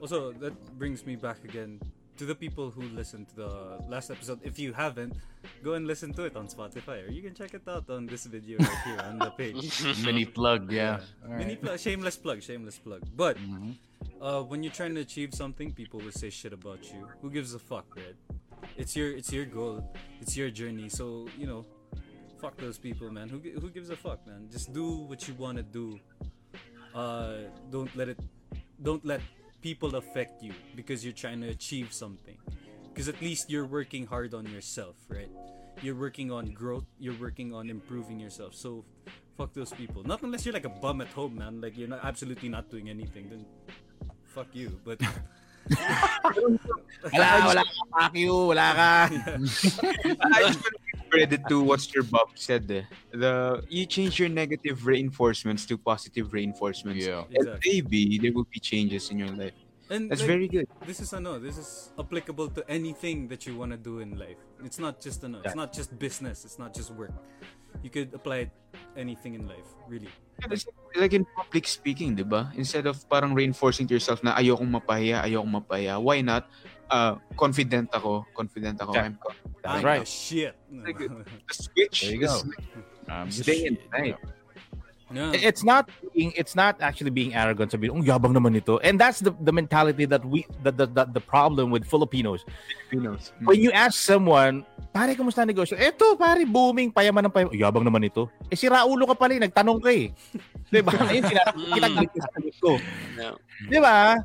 Also, 0.00 0.32
that 0.32 0.78
brings 0.78 1.04
me 1.04 1.16
back 1.16 1.42
again 1.44 1.80
to 2.16 2.24
the 2.24 2.34
people 2.34 2.70
who 2.70 2.82
listened 2.82 3.28
to 3.30 3.34
the 3.36 3.50
last 3.88 4.10
episode. 4.10 4.40
If 4.42 4.58
you 4.58 4.72
haven't, 4.72 5.16
go 5.62 5.74
and 5.74 5.86
listen 5.86 6.12
to 6.14 6.24
it 6.24 6.36
on 6.36 6.46
Spotify, 6.48 7.06
or 7.06 7.10
you 7.10 7.22
can 7.22 7.34
check 7.34 7.54
it 7.54 7.62
out 7.68 7.90
on 7.90 8.06
this 8.06 8.24
video 8.26 8.58
right 8.58 8.78
here 8.84 9.00
on 9.00 9.18
the 9.18 9.30
page. 9.30 9.82
Mini 10.04 10.24
plug. 10.24 10.70
Yeah. 10.70 11.00
Mini 11.26 11.56
plug, 11.56 11.78
shameless 11.78 12.16
plug, 12.16 12.42
shameless 12.42 12.78
plug. 12.78 13.02
But 13.16 13.36
Mhm. 13.38 13.74
uh, 14.20 14.42
when 14.42 14.62
you're 14.62 14.72
trying 14.72 14.94
to 14.94 15.00
achieve 15.02 15.34
something, 15.34 15.72
people 15.72 16.00
will 16.00 16.12
say 16.12 16.30
shit 16.30 16.52
about 16.52 16.84
you. 16.92 17.08
Who 17.22 17.30
gives 17.30 17.54
a 17.54 17.58
fuck, 17.58 17.86
right? 17.96 18.16
It's 18.76 18.96
your 18.96 19.10
it's 19.12 19.32
your 19.32 19.44
goal, 19.44 19.82
it's 20.20 20.36
your 20.36 20.50
journey. 20.50 20.88
So 20.88 21.28
you 21.36 21.46
know, 21.46 21.66
fuck 22.40 22.56
those 22.56 22.78
people, 22.78 23.10
man. 23.10 23.28
Who 23.28 23.38
who 23.60 23.68
gives 23.70 23.90
a 23.90 23.96
fuck, 23.96 24.26
man? 24.26 24.48
Just 24.50 24.72
do 24.72 24.86
what 25.10 25.26
you 25.28 25.34
want 25.34 25.58
to 25.58 25.64
do. 25.66 25.98
Uh, 26.94 27.50
don't 27.70 27.90
let 27.96 28.08
it, 28.08 28.18
don't 28.80 29.04
let 29.04 29.20
people 29.64 29.96
affect 29.96 30.42
you 30.42 30.52
because 30.76 31.02
you're 31.02 31.16
trying 31.24 31.40
to 31.40 31.48
achieve 31.48 31.88
something. 31.90 32.36
Because 32.92 33.08
at 33.08 33.18
least 33.22 33.48
you're 33.48 33.64
working 33.64 34.04
hard 34.04 34.34
on 34.34 34.44
yourself, 34.44 34.94
right? 35.08 35.30
You're 35.80 35.96
working 35.96 36.30
on 36.30 36.52
growth. 36.52 36.84
You're 37.00 37.16
working 37.18 37.54
on 37.54 37.70
improving 37.70 38.20
yourself. 38.20 38.54
So, 38.54 38.84
fuck 39.38 39.54
those 39.54 39.72
people. 39.72 40.04
Not 40.04 40.20
unless 40.20 40.44
you're 40.44 40.52
like 40.52 40.66
a 40.66 40.76
bum 40.84 41.00
at 41.00 41.08
home, 41.08 41.36
man. 41.36 41.62
Like 41.62 41.78
you're 41.78 41.88
not 41.88 42.04
absolutely 42.04 42.50
not 42.50 42.68
doing 42.68 42.90
anything. 42.90 43.30
Then, 43.30 43.46
fuck 44.36 44.48
you. 44.52 44.78
But 44.84 45.00
Wala, 47.12 47.28
wala 47.48 47.62
fuck 47.88 48.14
you, 48.16 48.36
wala 48.52 48.68
ka. 48.76 49.08
I 49.08 49.08
just 50.52 50.60
want 50.60 50.76
to 50.76 50.76
give 50.76 50.83
credit 51.14 51.40
to 51.48 51.62
what 51.62 51.80
Sir 51.80 52.02
Bob 52.02 52.34
said. 52.34 52.66
Eh. 52.70 52.82
The 53.14 53.62
you 53.70 53.86
change 53.86 54.18
your 54.18 54.28
negative 54.28 54.86
reinforcements 54.86 55.64
to 55.70 55.78
positive 55.78 56.32
reinforcements. 56.34 57.06
Yeah. 57.06 57.24
And 57.34 57.58
maybe 57.64 58.18
there 58.18 58.32
will 58.34 58.48
be 58.50 58.60
changes 58.60 59.10
in 59.10 59.18
your 59.22 59.30
life. 59.30 59.54
and 59.90 60.08
That's 60.10 60.24
like, 60.24 60.28
very 60.28 60.48
good. 60.48 60.66
this 60.88 61.00
is 61.00 61.12
ano, 61.12 61.38
this 61.38 61.60
is 61.60 61.92
applicable 62.00 62.48
to 62.56 62.64
anything 62.68 63.28
that 63.28 63.44
you 63.46 63.56
want 63.56 63.72
to 63.72 63.80
do 63.80 64.00
in 64.00 64.16
life. 64.16 64.40
It's 64.64 64.80
not 64.80 64.96
just 65.00 65.20
ano, 65.24 65.44
it's 65.44 65.52
Yeah. 65.52 65.60
not 65.60 65.76
just 65.76 65.92
business, 66.00 66.44
it's 66.44 66.58
not 66.58 66.72
just 66.72 66.88
work. 66.96 67.12
You 67.84 67.90
could 67.90 68.14
apply 68.14 68.48
it 68.48 68.52
anything 68.96 69.34
in 69.34 69.44
life, 69.50 69.66
really. 69.90 70.08
Yeah, 70.40 70.56
like 70.96 71.12
in 71.12 71.26
public 71.36 71.66
speaking, 71.66 72.14
di 72.14 72.22
ba? 72.24 72.48
Instead 72.56 72.86
of 72.86 72.96
parang 73.10 73.34
reinforcing 73.34 73.84
to 73.90 73.94
yourself 73.94 74.22
na 74.22 74.32
ayokong 74.38 74.70
mapahiya, 74.70 75.20
ayokong 75.26 75.52
mapahiya. 75.62 76.00
Why 76.00 76.22
not? 76.22 76.48
Uh, 76.94 77.18
confident 77.34 77.90
ako. 77.90 78.22
Confident 78.30 78.78
ako. 78.78 78.94
Yeah. 78.94 79.10
I'm 79.10 79.18
confident. 79.18 79.58
That's 79.66 79.74
I'm 79.74 79.82
right. 79.82 80.04
the 80.06 80.06
shit. 80.06 80.54
Like, 80.70 81.02
The 81.02 81.54
switch 81.54 81.98
There 82.06 82.14
you 82.14 82.22
go. 82.22 82.34
is 82.38 82.46
Um, 83.04 83.28
day 83.44 83.68
and 83.68 83.76
night. 83.92 84.16
Yeah. 85.12 85.36
It's 85.36 85.60
not 85.62 85.92
being 86.16 86.32
it's 86.34 86.56
not 86.56 86.80
actually 86.80 87.12
being 87.12 87.36
arrogant 87.36 87.70
sabihin, 87.70 87.92
"Oh, 87.92 88.02
yabang 88.02 88.32
naman 88.32 88.56
nito." 88.56 88.80
And 88.80 88.96
that's 88.96 89.20
the 89.20 89.30
the 89.44 89.52
mentality 89.52 90.08
that 90.08 90.24
we 90.24 90.48
the 90.64 90.72
the, 90.72 90.88
the, 90.88 91.04
the 91.20 91.22
problem 91.22 91.68
with 91.68 91.84
Filipinos. 91.84 92.42
Filipinos. 92.88 93.36
When 93.44 93.60
you 93.60 93.68
ask 93.70 94.00
someone, 94.00 94.64
"Pare, 94.96 95.12
kamusta 95.12 95.44
ang 95.44 95.52
negosyo?" 95.52 95.76
Eto, 95.76 96.16
pare, 96.16 96.48
booming, 96.48 96.88
payaman 96.90 97.28
ng 97.28 97.32
payaman. 97.36 97.52
Yabang 97.52 97.84
naman 97.84 98.08
ito. 98.08 98.32
Eh 98.48 98.56
si 98.56 98.66
Raulo 98.66 99.04
ka 99.04 99.14
pala, 99.14 99.36
eh, 99.36 99.44
nagtanong 99.44 99.78
ka 99.84 99.92
eh. 99.92 100.08
'Di 100.72 100.80
ba? 100.80 100.96
Ayun 100.96 101.24
sinabi 101.28 102.08
kita 102.08 102.26
ko. 102.64 102.72
Yeah. 103.20 103.36
'Di 103.68 103.78
ba? 103.84 104.18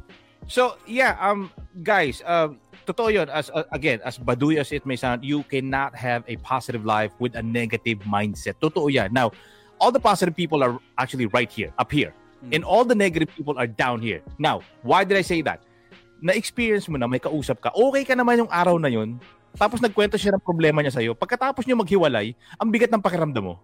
So, 0.50 0.82
yeah, 0.90 1.14
um 1.22 1.54
guys, 1.86 2.26
um 2.26 2.58
totoo 2.90 3.14
'yun 3.14 3.30
as 3.30 3.54
uh, 3.54 3.70
again, 3.70 4.02
as 4.02 4.18
baduy 4.18 4.58
as 4.58 4.74
it 4.74 4.82
may 4.82 4.98
sound, 4.98 5.22
you 5.22 5.46
cannot 5.46 5.94
have 5.94 6.26
a 6.26 6.42
positive 6.42 6.90
life 6.90 7.14
with 7.22 7.38
a 7.38 7.44
negative 7.46 8.02
mindset. 8.10 8.58
Totoo 8.58 8.90
'yan. 8.90 9.14
Now, 9.14 9.30
all 9.78 9.94
the 9.94 10.02
positive 10.02 10.34
people 10.34 10.66
are 10.66 10.82
actually 10.98 11.30
right 11.30 11.48
here, 11.48 11.70
up 11.78 11.94
here. 11.94 12.18
Mm. 12.42 12.60
And 12.60 12.62
all 12.66 12.82
the 12.82 12.98
negative 12.98 13.30
people 13.38 13.62
are 13.62 13.70
down 13.70 14.02
here. 14.02 14.26
Now, 14.42 14.66
why 14.82 15.06
did 15.06 15.22
I 15.22 15.24
say 15.24 15.46
that? 15.46 15.62
Na-experience 16.20 16.90
mo 16.92 17.00
na, 17.00 17.08
may 17.08 17.22
kausap 17.22 17.64
ka, 17.64 17.72
okay 17.72 18.04
ka 18.04 18.12
naman 18.12 18.44
yung 18.44 18.52
araw 18.52 18.76
na 18.76 18.92
yun, 18.92 19.16
tapos 19.56 19.80
nagkwento 19.80 20.20
siya 20.20 20.36
ng 20.36 20.44
problema 20.44 20.84
niya 20.84 20.92
sa'yo, 20.92 21.16
pagkatapos 21.16 21.64
niyo 21.64 21.80
maghiwalay, 21.80 22.36
ang 22.60 22.68
bigat 22.68 22.92
ng 22.92 23.00
pakiramdam 23.00 23.44
mo. 23.44 23.56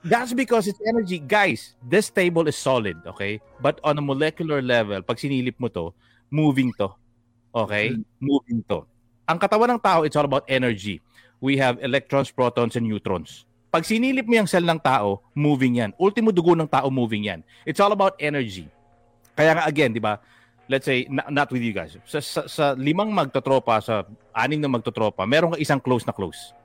That's 0.00 0.32
because 0.32 0.64
it's 0.64 0.80
energy. 0.88 1.20
Guys, 1.20 1.76
this 1.84 2.08
table 2.08 2.48
is 2.48 2.56
solid, 2.56 2.96
okay? 3.04 3.40
But 3.60 3.80
on 3.84 4.00
a 4.00 4.04
molecular 4.04 4.64
level, 4.64 5.04
pag 5.04 5.20
sinilip 5.20 5.60
mo 5.60 5.68
to, 5.68 5.92
moving 6.32 6.72
to. 6.80 6.88
Okay? 7.52 7.92
Moving 8.16 8.64
to. 8.72 8.88
Ang 9.28 9.38
katawan 9.38 9.76
ng 9.76 9.80
tao, 9.82 10.02
it's 10.08 10.16
all 10.16 10.24
about 10.24 10.48
energy. 10.48 11.04
We 11.40 11.60
have 11.60 11.76
electrons, 11.84 12.32
protons, 12.32 12.80
and 12.80 12.88
neutrons. 12.88 13.44
Pag 13.68 13.84
sinilip 13.84 14.24
mo 14.24 14.40
yung 14.40 14.48
cell 14.50 14.64
ng 14.64 14.80
tao, 14.80 15.20
moving 15.36 15.78
yan. 15.78 15.92
Ultimo 16.00 16.32
dugo 16.32 16.56
ng 16.56 16.66
tao, 16.66 16.88
moving 16.88 17.28
yan. 17.28 17.44
It's 17.68 17.78
all 17.78 17.92
about 17.92 18.16
energy. 18.16 18.66
Kaya 19.36 19.54
nga 19.54 19.68
again, 19.68 19.92
di 19.92 20.02
ba? 20.02 20.18
Let's 20.66 20.88
say, 20.88 21.06
na- 21.12 21.28
not 21.28 21.52
with 21.52 21.62
you 21.62 21.76
guys. 21.76 21.94
Sa, 22.08 22.18
sa, 22.24 22.48
sa 22.48 22.64
limang 22.74 23.12
magtotropa, 23.12 23.78
sa 23.84 24.08
anim 24.32 24.58
na 24.58 24.70
magtotropa, 24.70 25.28
meron 25.28 25.54
ka 25.54 25.58
isang 25.60 25.78
close 25.78 26.08
na 26.08 26.14
close. 26.14 26.56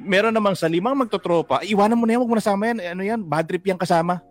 Meron 0.00 0.32
namang 0.32 0.56
sa 0.56 0.66
limang 0.66 0.96
magtotropa, 0.96 1.62
iwanan 1.62 1.96
mo 1.96 2.04
na 2.08 2.16
yan, 2.16 2.20
huwag 2.24 2.32
mo 2.32 2.38
nasama 2.40 2.72
yan. 2.72 2.78
Ano 2.96 3.02
yan, 3.04 3.20
bad 3.20 3.44
trip 3.46 3.64
yan 3.64 3.78
kasama. 3.78 4.24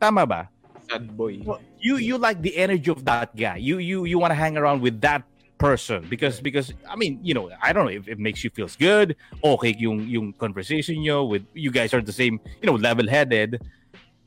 Tama 0.00 0.24
ba? 0.24 0.48
Sad 0.84 1.08
boy. 1.16 1.40
you 1.80 1.96
you 1.96 2.16
like 2.16 2.40
the 2.40 2.52
energy 2.56 2.92
of 2.92 3.04
that 3.04 3.32
guy. 3.32 3.56
You 3.56 3.80
you 3.80 4.04
you 4.04 4.16
want 4.20 4.32
to 4.32 4.38
hang 4.38 4.56
around 4.56 4.84
with 4.84 5.00
that 5.04 5.24
person 5.56 6.04
because 6.12 6.40
because 6.44 6.72
I 6.84 6.96
mean 6.96 7.20
you 7.24 7.32
know 7.32 7.48
I 7.62 7.72
don't 7.72 7.88
know 7.88 7.94
if 7.94 8.08
it 8.08 8.20
makes 8.20 8.44
you 8.44 8.52
feels 8.52 8.76
good. 8.76 9.16
Okay, 9.40 9.72
yung 9.80 10.04
yung 10.08 10.36
conversation 10.36 11.00
nyo 11.00 11.24
with 11.24 11.44
you 11.56 11.72
guys 11.72 11.92
are 11.96 12.04
the 12.04 12.12
same 12.12 12.40
you 12.60 12.66
know 12.68 12.76
level 12.76 13.08
headed. 13.08 13.60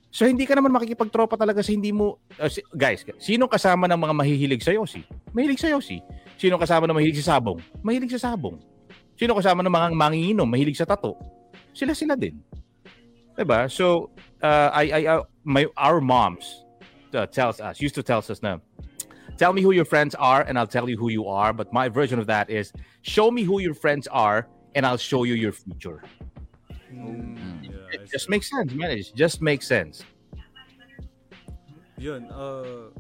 So 0.09 0.25
hindi 0.25 0.49
ka 0.49 0.57
naman 0.57 0.73
makikipagtropa 0.73 1.37
talaga 1.37 1.61
sa 1.61 1.69
hindi 1.69 1.93
mo 1.93 2.17
uh, 2.41 2.49
si- 2.49 2.65
guys. 2.73 3.05
Sino 3.21 3.45
kasama 3.45 3.85
ng 3.85 3.99
mga 3.99 4.13
mahihilig 4.17 4.65
sa 4.65 4.73
Yossi? 4.73 5.05
Mahilig 5.33 5.61
sa 5.61 5.69
Yossi. 5.69 6.01
Sino 6.41 6.57
kasama 6.57 6.89
ng 6.89 6.97
mahilig 6.97 7.21
sa 7.21 7.37
sabong? 7.37 7.61
Mahilig 7.85 8.13
sa 8.17 8.33
sabong. 8.33 8.57
Sino 9.17 9.33
kasama 9.33 9.65
ng 9.65 9.73
mga 9.73 9.87
manginginom? 9.97 10.47
Mahilig 10.47 10.77
sa 10.77 10.85
tato. 10.85 11.17
Sila 11.73 11.97
sila 11.97 12.13
din. 12.13 12.37
'Di 13.37 13.45
ba? 13.45 13.65
So 13.69 14.13
uh, 14.41 14.69
I 14.73 14.83
I 14.93 15.01
uh, 15.17 15.25
my 15.41 15.65
our 15.77 16.01
moms 16.01 16.65
uh, 17.13 17.25
tells 17.25 17.57
us 17.61 17.81
used 17.81 17.97
to 17.97 18.03
tells 18.05 18.29
us 18.29 18.41
na 18.41 18.61
tell 19.37 19.53
me 19.53 19.61
who 19.61 19.73
your 19.73 19.85
friends 19.85 20.17
are 20.17 20.41
and 20.45 20.57
I'll 20.57 20.69
tell 20.69 20.89
you 20.89 20.97
who 20.97 21.09
you 21.09 21.29
are 21.29 21.53
but 21.53 21.69
my 21.69 21.89
version 21.89 22.17
of 22.17 22.25
that 22.29 22.49
is 22.49 22.73
show 23.05 23.29
me 23.29 23.45
who 23.45 23.61
your 23.61 23.77
friends 23.77 24.09
are 24.09 24.49
and 24.73 24.85
I'll 24.85 25.01
show 25.01 25.25
you 25.25 25.33
your 25.33 25.53
future 25.53 26.01
Mm, 26.87 27.67
yeah, 27.67 27.99
it 27.99 28.07
just 28.07 28.31
makes 28.31 28.47
sense 28.47 28.71
man 28.71 28.95
it 28.95 29.11
just 29.11 29.43
makes 29.43 29.67
sense 29.67 30.07
Yun, 31.97 32.29
uh, 32.29 32.93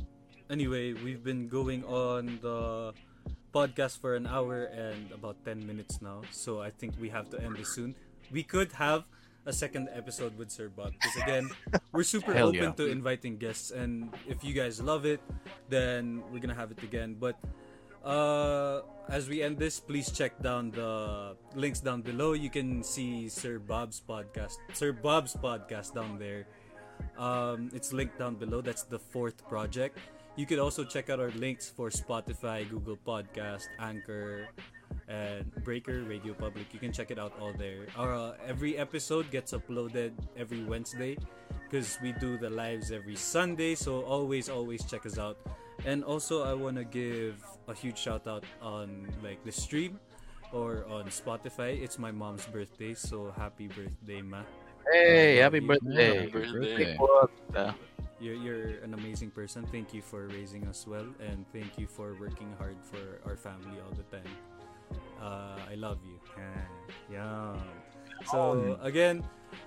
anyway, 0.49 0.93
we've 0.93 1.23
been 1.23 1.47
going 1.47 1.85
on 1.85 2.39
the 2.41 2.93
podcast 3.53 3.99
for 3.99 4.15
an 4.15 4.27
hour 4.27 4.65
and 4.65 5.11
about 5.11 5.37
10 5.45 5.65
minutes 5.65 6.01
now. 6.01 6.21
So 6.31 6.61
I 6.61 6.69
think 6.69 6.93
we 6.99 7.09
have 7.09 7.29
to 7.31 7.41
end 7.41 7.57
this 7.57 7.73
soon. 7.73 7.95
We 8.31 8.43
could 8.43 8.71
have 8.73 9.05
a 9.45 9.53
second 9.53 9.87
episode 9.93 10.37
with 10.37 10.51
Sir 10.51 10.67
Bob 10.67 10.91
because 10.91 11.15
again, 11.23 11.49
we're 11.91 12.03
super 12.03 12.33
Hell 12.33 12.49
open 12.49 12.75
yeah. 12.75 12.83
to 12.83 12.91
inviting 12.91 13.37
guests 13.37 13.71
and 13.71 14.11
if 14.27 14.43
you 14.43 14.53
guys 14.53 14.81
love 14.81 15.05
it, 15.05 15.21
then 15.69 16.21
we're 16.31 16.43
going 16.43 16.51
to 16.51 16.59
have 16.59 16.71
it 16.71 16.83
again. 16.83 17.15
But 17.17 17.39
uh, 18.03 18.81
as 19.07 19.27
we 19.29 19.41
end 19.41 19.57
this, 19.57 19.79
please 19.79 20.11
check 20.11 20.39
down 20.41 20.71
the 20.71 21.35
links 21.55 21.79
down 21.79 22.01
below. 22.01 22.33
You 22.33 22.49
can 22.49 22.83
see 22.83 23.29
Sir 23.29 23.59
Bob's 23.59 24.01
podcast, 24.03 24.59
Sir 24.73 24.91
Bob's 24.91 25.33
podcast 25.33 25.95
down 25.95 26.19
there. 26.19 26.45
Um, 27.17 27.69
it's 27.73 27.93
linked 27.93 28.19
down 28.19 28.35
below. 28.35 28.61
That's 28.61 28.83
the 28.83 28.99
fourth 28.99 29.47
project. 29.47 29.97
You 30.37 30.45
could 30.45 30.59
also 30.59 30.83
check 30.85 31.09
out 31.09 31.19
our 31.19 31.31
links 31.31 31.67
for 31.67 31.89
Spotify, 31.89 32.69
Google 32.69 32.95
Podcast, 32.95 33.65
Anchor, 33.79 34.47
and 35.09 35.49
Breaker, 35.65 36.03
Radio 36.05 36.33
Public. 36.33 36.71
You 36.73 36.79
can 36.79 36.93
check 36.93 37.09
it 37.09 37.17
out 37.17 37.33
all 37.41 37.53
there. 37.57 37.87
Our, 37.97 38.13
uh, 38.13 38.33
every 38.45 38.77
episode 38.77 39.31
gets 39.31 39.51
uploaded 39.51 40.13
every 40.37 40.63
Wednesday 40.63 41.17
because 41.65 41.97
we 42.03 42.11
do 42.13 42.37
the 42.37 42.49
lives 42.51 42.91
every 42.91 43.15
Sunday. 43.15 43.73
So 43.73 44.01
always, 44.05 44.47
always 44.47 44.85
check 44.85 45.05
us 45.07 45.17
out. 45.17 45.37
And 45.85 46.03
also, 46.03 46.43
I 46.45 46.53
want 46.53 46.77
to 46.77 46.85
give 46.85 47.41
a 47.67 47.73
huge 47.73 47.97
shout 47.97 48.27
out 48.27 48.43
on 48.61 49.09
like 49.23 49.43
the 49.43 49.51
stream 49.51 49.99
or 50.53 50.85
on 50.87 51.05
Spotify. 51.09 51.81
It's 51.81 51.97
my 51.97 52.11
mom's 52.11 52.45
birthday, 52.45 52.93
so 52.93 53.33
happy 53.35 53.67
birthday, 53.67 54.21
ma. 54.21 54.41
hey 54.93 55.37
happy 55.37 55.59
Yeah. 55.59 55.67
birthday 55.67 56.15
Happy 56.17 56.31
birthday. 56.31 56.97
birthday. 56.97 57.73
You're, 58.19 58.35
you're 58.35 58.67
an 58.83 58.93
amazing 58.93 59.31
person. 59.31 59.65
Thank 59.71 59.93
you 59.93 60.01
for 60.01 60.27
raising 60.27 60.65
us 60.67 60.85
well, 60.87 61.05
and 61.19 61.45
thank 61.53 61.77
you 61.77 61.87
for 61.87 62.15
working 62.19 62.53
hard 62.57 62.77
for 62.81 63.21
our 63.29 63.37
family 63.37 63.77
all 63.85 63.93
the 63.93 64.03
time. 64.09 64.33
Uh, 65.21 65.59
I 65.69 65.75
love 65.75 65.99
you. 66.05 66.19
Yeah. 67.11 67.55
So 68.25 68.77
again, 68.81 69.23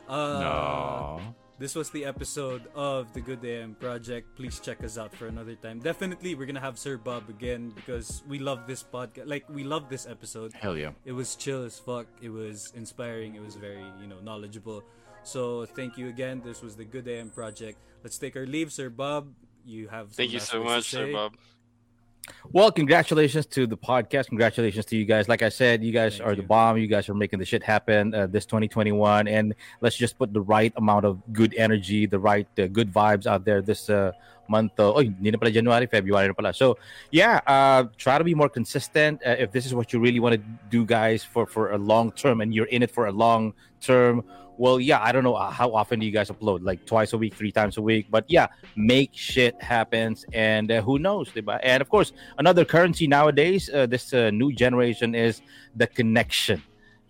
uh, 0.09 1.19
this 1.59 1.75
was 1.75 1.91
the 1.91 2.05
episode 2.05 2.67
of 2.75 3.13
the 3.13 3.21
Good 3.21 3.45
AM 3.45 3.75
Project. 3.75 4.35
Please 4.35 4.59
check 4.59 4.83
us 4.83 4.99
out 4.99 5.15
for 5.15 5.27
another 5.27 5.55
time. 5.55 5.79
Definitely, 5.79 6.35
we're 6.35 6.47
gonna 6.47 6.61
have 6.61 6.79
Sir 6.79 6.97
Bob 6.97 7.29
again 7.29 7.71
because 7.77 8.23
we 8.27 8.39
love 8.39 8.67
this 8.67 8.83
podcast. 8.83 9.29
Like 9.29 9.49
we 9.49 9.63
love 9.63 9.89
this 9.89 10.07
episode. 10.07 10.53
Hell 10.55 10.77
yeah. 10.77 10.93
It 11.05 11.13
was 11.13 11.37
chill 11.37 11.63
as 11.65 11.79
fuck. 11.79 12.07
It 12.23 12.31
was 12.31 12.73
inspiring. 12.75 13.35
It 13.37 13.43
was 13.43 13.55
very, 13.55 13.85
you 14.01 14.07
know, 14.09 14.21
knowledgeable. 14.21 14.83
So 15.23 15.67
thank 15.67 15.99
you 15.99 16.09
again. 16.09 16.43
This 16.45 16.63
was 16.63 16.77
the 16.77 16.85
Good 16.85 17.07
AM 17.09 17.31
Project. 17.31 17.79
Let's 18.03 18.19
take 18.19 18.37
our 18.37 18.47
leave, 18.47 18.73
Sir 18.73 18.91
Bob. 18.91 19.33
You 19.65 19.89
have. 19.89 20.13
Thank 20.13 20.33
you 20.33 20.41
so 20.41 20.65
much, 20.65 20.91
Sir. 20.91 21.13
Bob. 21.13 21.37
Well, 22.53 22.71
congratulations 22.71 23.47
to 23.47 23.67
the 23.67 23.77
podcast. 23.77 24.29
Congratulations 24.29 24.85
to 24.87 24.97
you 24.97 25.05
guys. 25.05 25.29
Like 25.29 25.43
I 25.43 25.49
said, 25.49 25.83
you 25.83 25.93
guys 25.93 26.19
Thank 26.19 26.29
are 26.29 26.35
the 26.35 26.43
bomb. 26.43 26.79
You 26.79 26.87
guys 26.87 27.09
are 27.09 27.15
making 27.15 27.39
the 27.39 27.45
shit 27.45 27.63
happen 27.63 28.15
uh, 28.15 28.27
this 28.27 28.47
2021. 28.47 29.29
And 29.29 29.55
let's 29.81 29.97
just 29.97 30.19
put 30.19 30.33
the 30.33 30.41
right 30.41 30.73
amount 30.77 31.05
of 31.05 31.21
good 31.33 31.55
energy, 31.57 32.07
the 32.07 32.19
right 32.19 32.47
uh, 32.59 32.67
good 32.67 32.93
vibes 32.93 33.27
out 33.27 33.45
there 33.45 33.63
this 33.63 33.91
uh, 33.91 34.13
month. 34.49 34.73
Uh, 34.79 34.93
oh, 34.95 35.01
hindi 35.01 35.31
na 35.31 35.39
pala 35.39 35.51
January, 35.51 35.87
February 35.87 36.29
na 36.29 36.35
pala. 36.35 36.53
So, 36.53 36.79
yeah, 37.11 37.41
uh, 37.47 37.85
try 37.97 38.19
to 38.19 38.25
be 38.25 38.35
more 38.35 38.49
consistent. 38.49 39.23
Uh, 39.25 39.37
if 39.39 39.53
this 39.53 39.67
is 39.67 39.75
what 39.75 39.93
you 39.93 40.01
really 40.01 40.21
want 40.21 40.35
to 40.35 40.43
do, 40.71 40.85
guys, 40.85 41.25
for, 41.25 41.47
for 41.47 41.73
a 41.73 41.79
long 41.79 42.13
term 42.13 42.41
and 42.41 42.55
you're 42.55 42.71
in 42.71 42.83
it 42.83 42.91
for 42.91 43.07
a 43.07 43.13
long 43.13 43.55
term, 43.81 44.25
well, 44.61 44.79
yeah, 44.79 45.01
I 45.01 45.11
don't 45.11 45.25
know 45.25 45.37
uh, 45.37 45.51
how 45.51 45.75
often 45.75 46.01
do 46.01 46.05
you 46.05 46.13
guys 46.13 46.29
upload, 46.29 46.61
like 46.63 46.85
twice 46.85 47.15
a 47.15 47.19
week, 47.19 47.33
three 47.35 47.51
times 47.51 47.79
a 47.79 47.83
week. 47.83 48.09
But 48.11 48.27
yeah, 48.29 48.49
make 48.77 49.11
shit 49.15 49.55
happens. 49.63 50.27
And 50.35 50.71
uh, 50.71 50.83
who 50.83 50.99
knows, 50.99 51.31
diba? 51.31 51.59
And 51.63 51.81
of 51.81 51.89
course, 51.89 52.13
another 52.37 52.67
currency 52.67 53.07
nowadays, 53.07 53.71
uh, 53.73 53.87
this 53.87 54.13
uh, 54.13 54.29
new 54.29 54.53
generation 54.53 55.15
is 55.15 55.41
the 55.75 55.87
connection. 55.87 56.63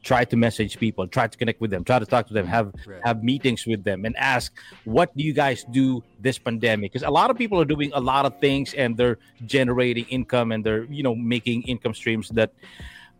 Try 0.04 0.24
to 0.26 0.36
message 0.36 0.78
people, 0.78 1.08
try 1.08 1.26
to 1.26 1.36
connect 1.36 1.60
with 1.60 1.72
them, 1.72 1.82
try 1.82 1.98
to 1.98 2.06
talk 2.06 2.28
to 2.28 2.34
them, 2.34 2.46
have 2.46 2.72
Right. 2.86 3.02
have 3.04 3.22
meetings 3.24 3.66
with 3.66 3.82
them, 3.82 4.06
and 4.06 4.16
ask 4.16 4.48
what 4.84 5.14
do 5.16 5.22
you 5.24 5.34
guys 5.34 5.66
do 5.72 6.02
this 6.20 6.38
pandemic? 6.38 6.92
Because 6.92 7.06
a 7.06 7.10
lot 7.10 7.28
of 7.30 7.36
people 7.36 7.60
are 7.60 7.66
doing 7.74 7.90
a 7.92 8.00
lot 8.00 8.24
of 8.24 8.38
things 8.40 8.72
and 8.74 8.96
they're 8.96 9.18
generating 9.44 10.06
income 10.08 10.52
and 10.52 10.64
they're 10.64 10.84
you 10.84 11.02
know 11.02 11.14
making 11.14 11.64
income 11.64 11.92
streams 11.92 12.30
that 12.38 12.54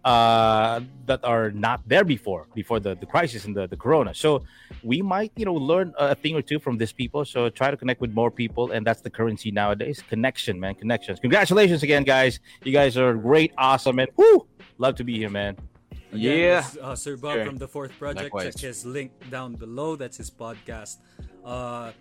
uh 0.05 0.81
that 1.05 1.21
are 1.25 1.51
not 1.51 1.81
there 1.87 2.05
before 2.05 2.47
before 2.55 2.81
the, 2.81 2.95
the 2.97 3.07
crisis 3.07 3.45
and 3.45 3.55
the, 3.55 3.67
the 3.67 3.77
corona 3.77 4.15
so 4.15 4.43
we 4.83 5.03
might 5.03 5.31
you 5.37 5.45
know 5.45 5.53
learn 5.53 5.93
a 5.99 6.15
thing 6.15 6.35
or 6.35 6.41
two 6.43 6.59
from 6.59 6.79
these 6.79 6.93
people 6.93 7.23
so 7.25 7.51
try 7.51 7.71
to 7.71 7.77
connect 7.77 8.01
with 8.01 8.11
more 8.13 8.31
people 8.31 8.73
and 8.73 8.87
that's 8.87 9.03
the 9.03 9.11
currency 9.11 9.51
nowadays 9.51 10.03
connection 10.09 10.59
man 10.59 10.75
connections 10.75 11.21
congratulations 11.21 11.83
again 11.83 12.03
guys 12.03 12.41
you 12.65 12.73
guys 12.73 12.97
are 12.97 13.13
great 13.15 13.53
awesome 13.59 13.99
and 13.99 14.09
whoo 14.17 14.47
love 14.79 14.95
to 14.95 15.05
be 15.05 15.17
here 15.19 15.31
man 15.31 15.57
Again, 16.13 16.39
Yeah. 16.39 16.61
this 16.63 16.77
uh, 16.83 16.97
Sir 16.97 17.17
Bob 17.17 17.35
Sure. 17.35 17.47
from 17.47 17.57
the 17.57 17.69
Fourth 17.69 17.95
Project. 17.97 18.35
Likewise. 18.35 18.55
Check 18.59 18.75
his 18.75 18.85
link 18.85 19.13
down 19.31 19.55
below. 19.55 19.95
That's 19.95 20.17
his 20.17 20.27
podcast. 20.29 20.97
Uh, 21.45 21.93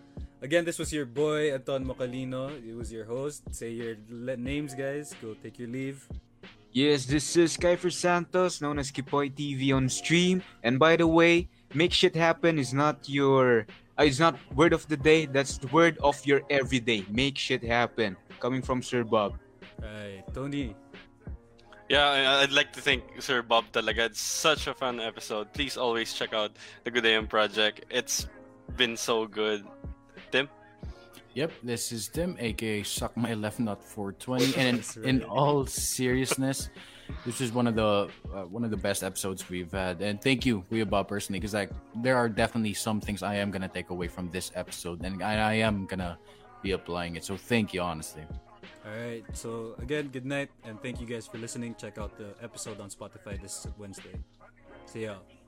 again, 0.41 0.65
this 0.65 0.79
was 0.79 0.89
your 0.91 1.05
boy 1.05 1.53
Anton 1.53 1.85
Mocalino. 1.85 2.49
It 2.67 2.73
was 2.73 2.91
your 2.91 3.05
host. 3.05 3.43
Say 3.53 3.69
your 3.69 3.97
le- 4.09 4.35
names, 4.37 4.73
guys. 4.73 5.13
Go 5.21 5.35
take 5.37 5.59
your 5.59 5.69
leave. 5.69 6.09
Yes, 6.71 7.05
this 7.05 7.35
is 7.35 7.57
Kiefer 7.57 7.91
Santos, 7.91 8.61
known 8.61 8.77
as 8.77 8.91
Kipoy 8.91 9.33
TV 9.33 9.73
on 9.75 9.89
stream. 9.89 10.43
And 10.63 10.77
by 10.77 10.95
the 10.95 11.07
way, 11.07 11.49
make 11.73 11.91
shit 11.93 12.15
happen 12.15 12.59
is 12.59 12.73
not 12.73 13.09
your 13.09 13.65
uh, 13.97 14.03
it's 14.03 14.19
not 14.19 14.37
word 14.55 14.71
of 14.71 14.87
the 14.87 14.95
day, 14.95 15.25
that's 15.25 15.57
the 15.57 15.67
word 15.67 15.97
of 15.99 16.15
your 16.25 16.41
everyday. 16.49 17.03
Make 17.09 17.37
shit 17.37 17.63
happen. 17.63 18.15
Coming 18.39 18.61
from 18.61 18.81
Sir 18.81 19.03
Bob. 19.03 19.35
Right, 19.81 20.23
Tony. 20.33 20.75
Yeah, 21.89 22.05
I- 22.07 22.43
I'd 22.43 22.51
like 22.53 22.71
to 22.73 22.81
thank 22.81 23.03
Sir 23.19 23.41
Bob 23.41 23.65
talaga. 23.73 24.05
It's 24.05 24.21
such 24.21 24.67
a 24.67 24.73
fun 24.73 24.99
episode. 25.01 25.51
Please 25.53 25.75
always 25.75 26.13
check 26.13 26.33
out 26.33 26.51
the 26.85 26.91
Good 26.91 27.05
AM 27.05 27.27
Project. 27.27 27.83
It's 27.89 28.27
been 28.77 28.95
so 28.95 29.25
good. 29.25 29.65
Tim? 30.31 30.47
Yep, 31.35 31.51
this 31.63 31.91
is 31.91 32.07
Tim, 32.07 32.35
aka 32.39 32.81
Suck 32.83 33.15
My 33.15 33.33
Left 33.33 33.59
Nut 33.59 33.83
420. 33.83 34.53
And 34.57 34.83
in, 34.97 35.21
in 35.21 35.23
all 35.23 35.65
seriousness, 35.65 36.69
this 37.25 37.39
is 37.39 37.51
one 37.53 37.67
of 37.67 37.75
the 37.75 38.09
uh, 38.33 38.45
one 38.49 38.63
of 38.63 38.71
the 38.71 38.77
best 38.77 39.03
episodes 39.03 39.47
we've 39.49 39.71
had. 39.71 40.01
And 40.01 40.21
thank 40.21 40.45
you, 40.45 40.65
Bob, 40.89 41.07
personally, 41.07 41.39
because 41.39 41.53
like 41.53 41.69
there 42.01 42.17
are 42.17 42.29
definitely 42.29 42.73
some 42.73 42.99
things 42.99 43.21
I 43.21 43.35
am 43.35 43.51
gonna 43.51 43.69
take 43.69 43.91
away 43.91 44.07
from 44.07 44.29
this 44.31 44.51
episode, 44.55 45.05
and 45.05 45.21
I, 45.21 45.33
I 45.33 45.53
am 45.61 45.85
gonna 45.85 46.17
be 46.63 46.71
applying 46.71 47.15
it. 47.15 47.23
So 47.23 47.37
thank 47.37 47.73
you, 47.73 47.81
honestly. 47.81 48.23
All 48.85 48.91
right. 48.91 49.23
So 49.33 49.75
again, 49.79 50.09
good 50.09 50.25
night, 50.25 50.49
and 50.65 50.81
thank 50.81 50.99
you 50.99 51.05
guys 51.05 51.27
for 51.27 51.37
listening. 51.37 51.75
Check 51.75 51.97
out 51.99 52.17
the 52.17 52.33
episode 52.41 52.79
on 52.79 52.89
Spotify 52.89 53.39
this 53.39 53.67
Wednesday. 53.77 54.17
See 54.85 55.05
y'all. 55.05 55.38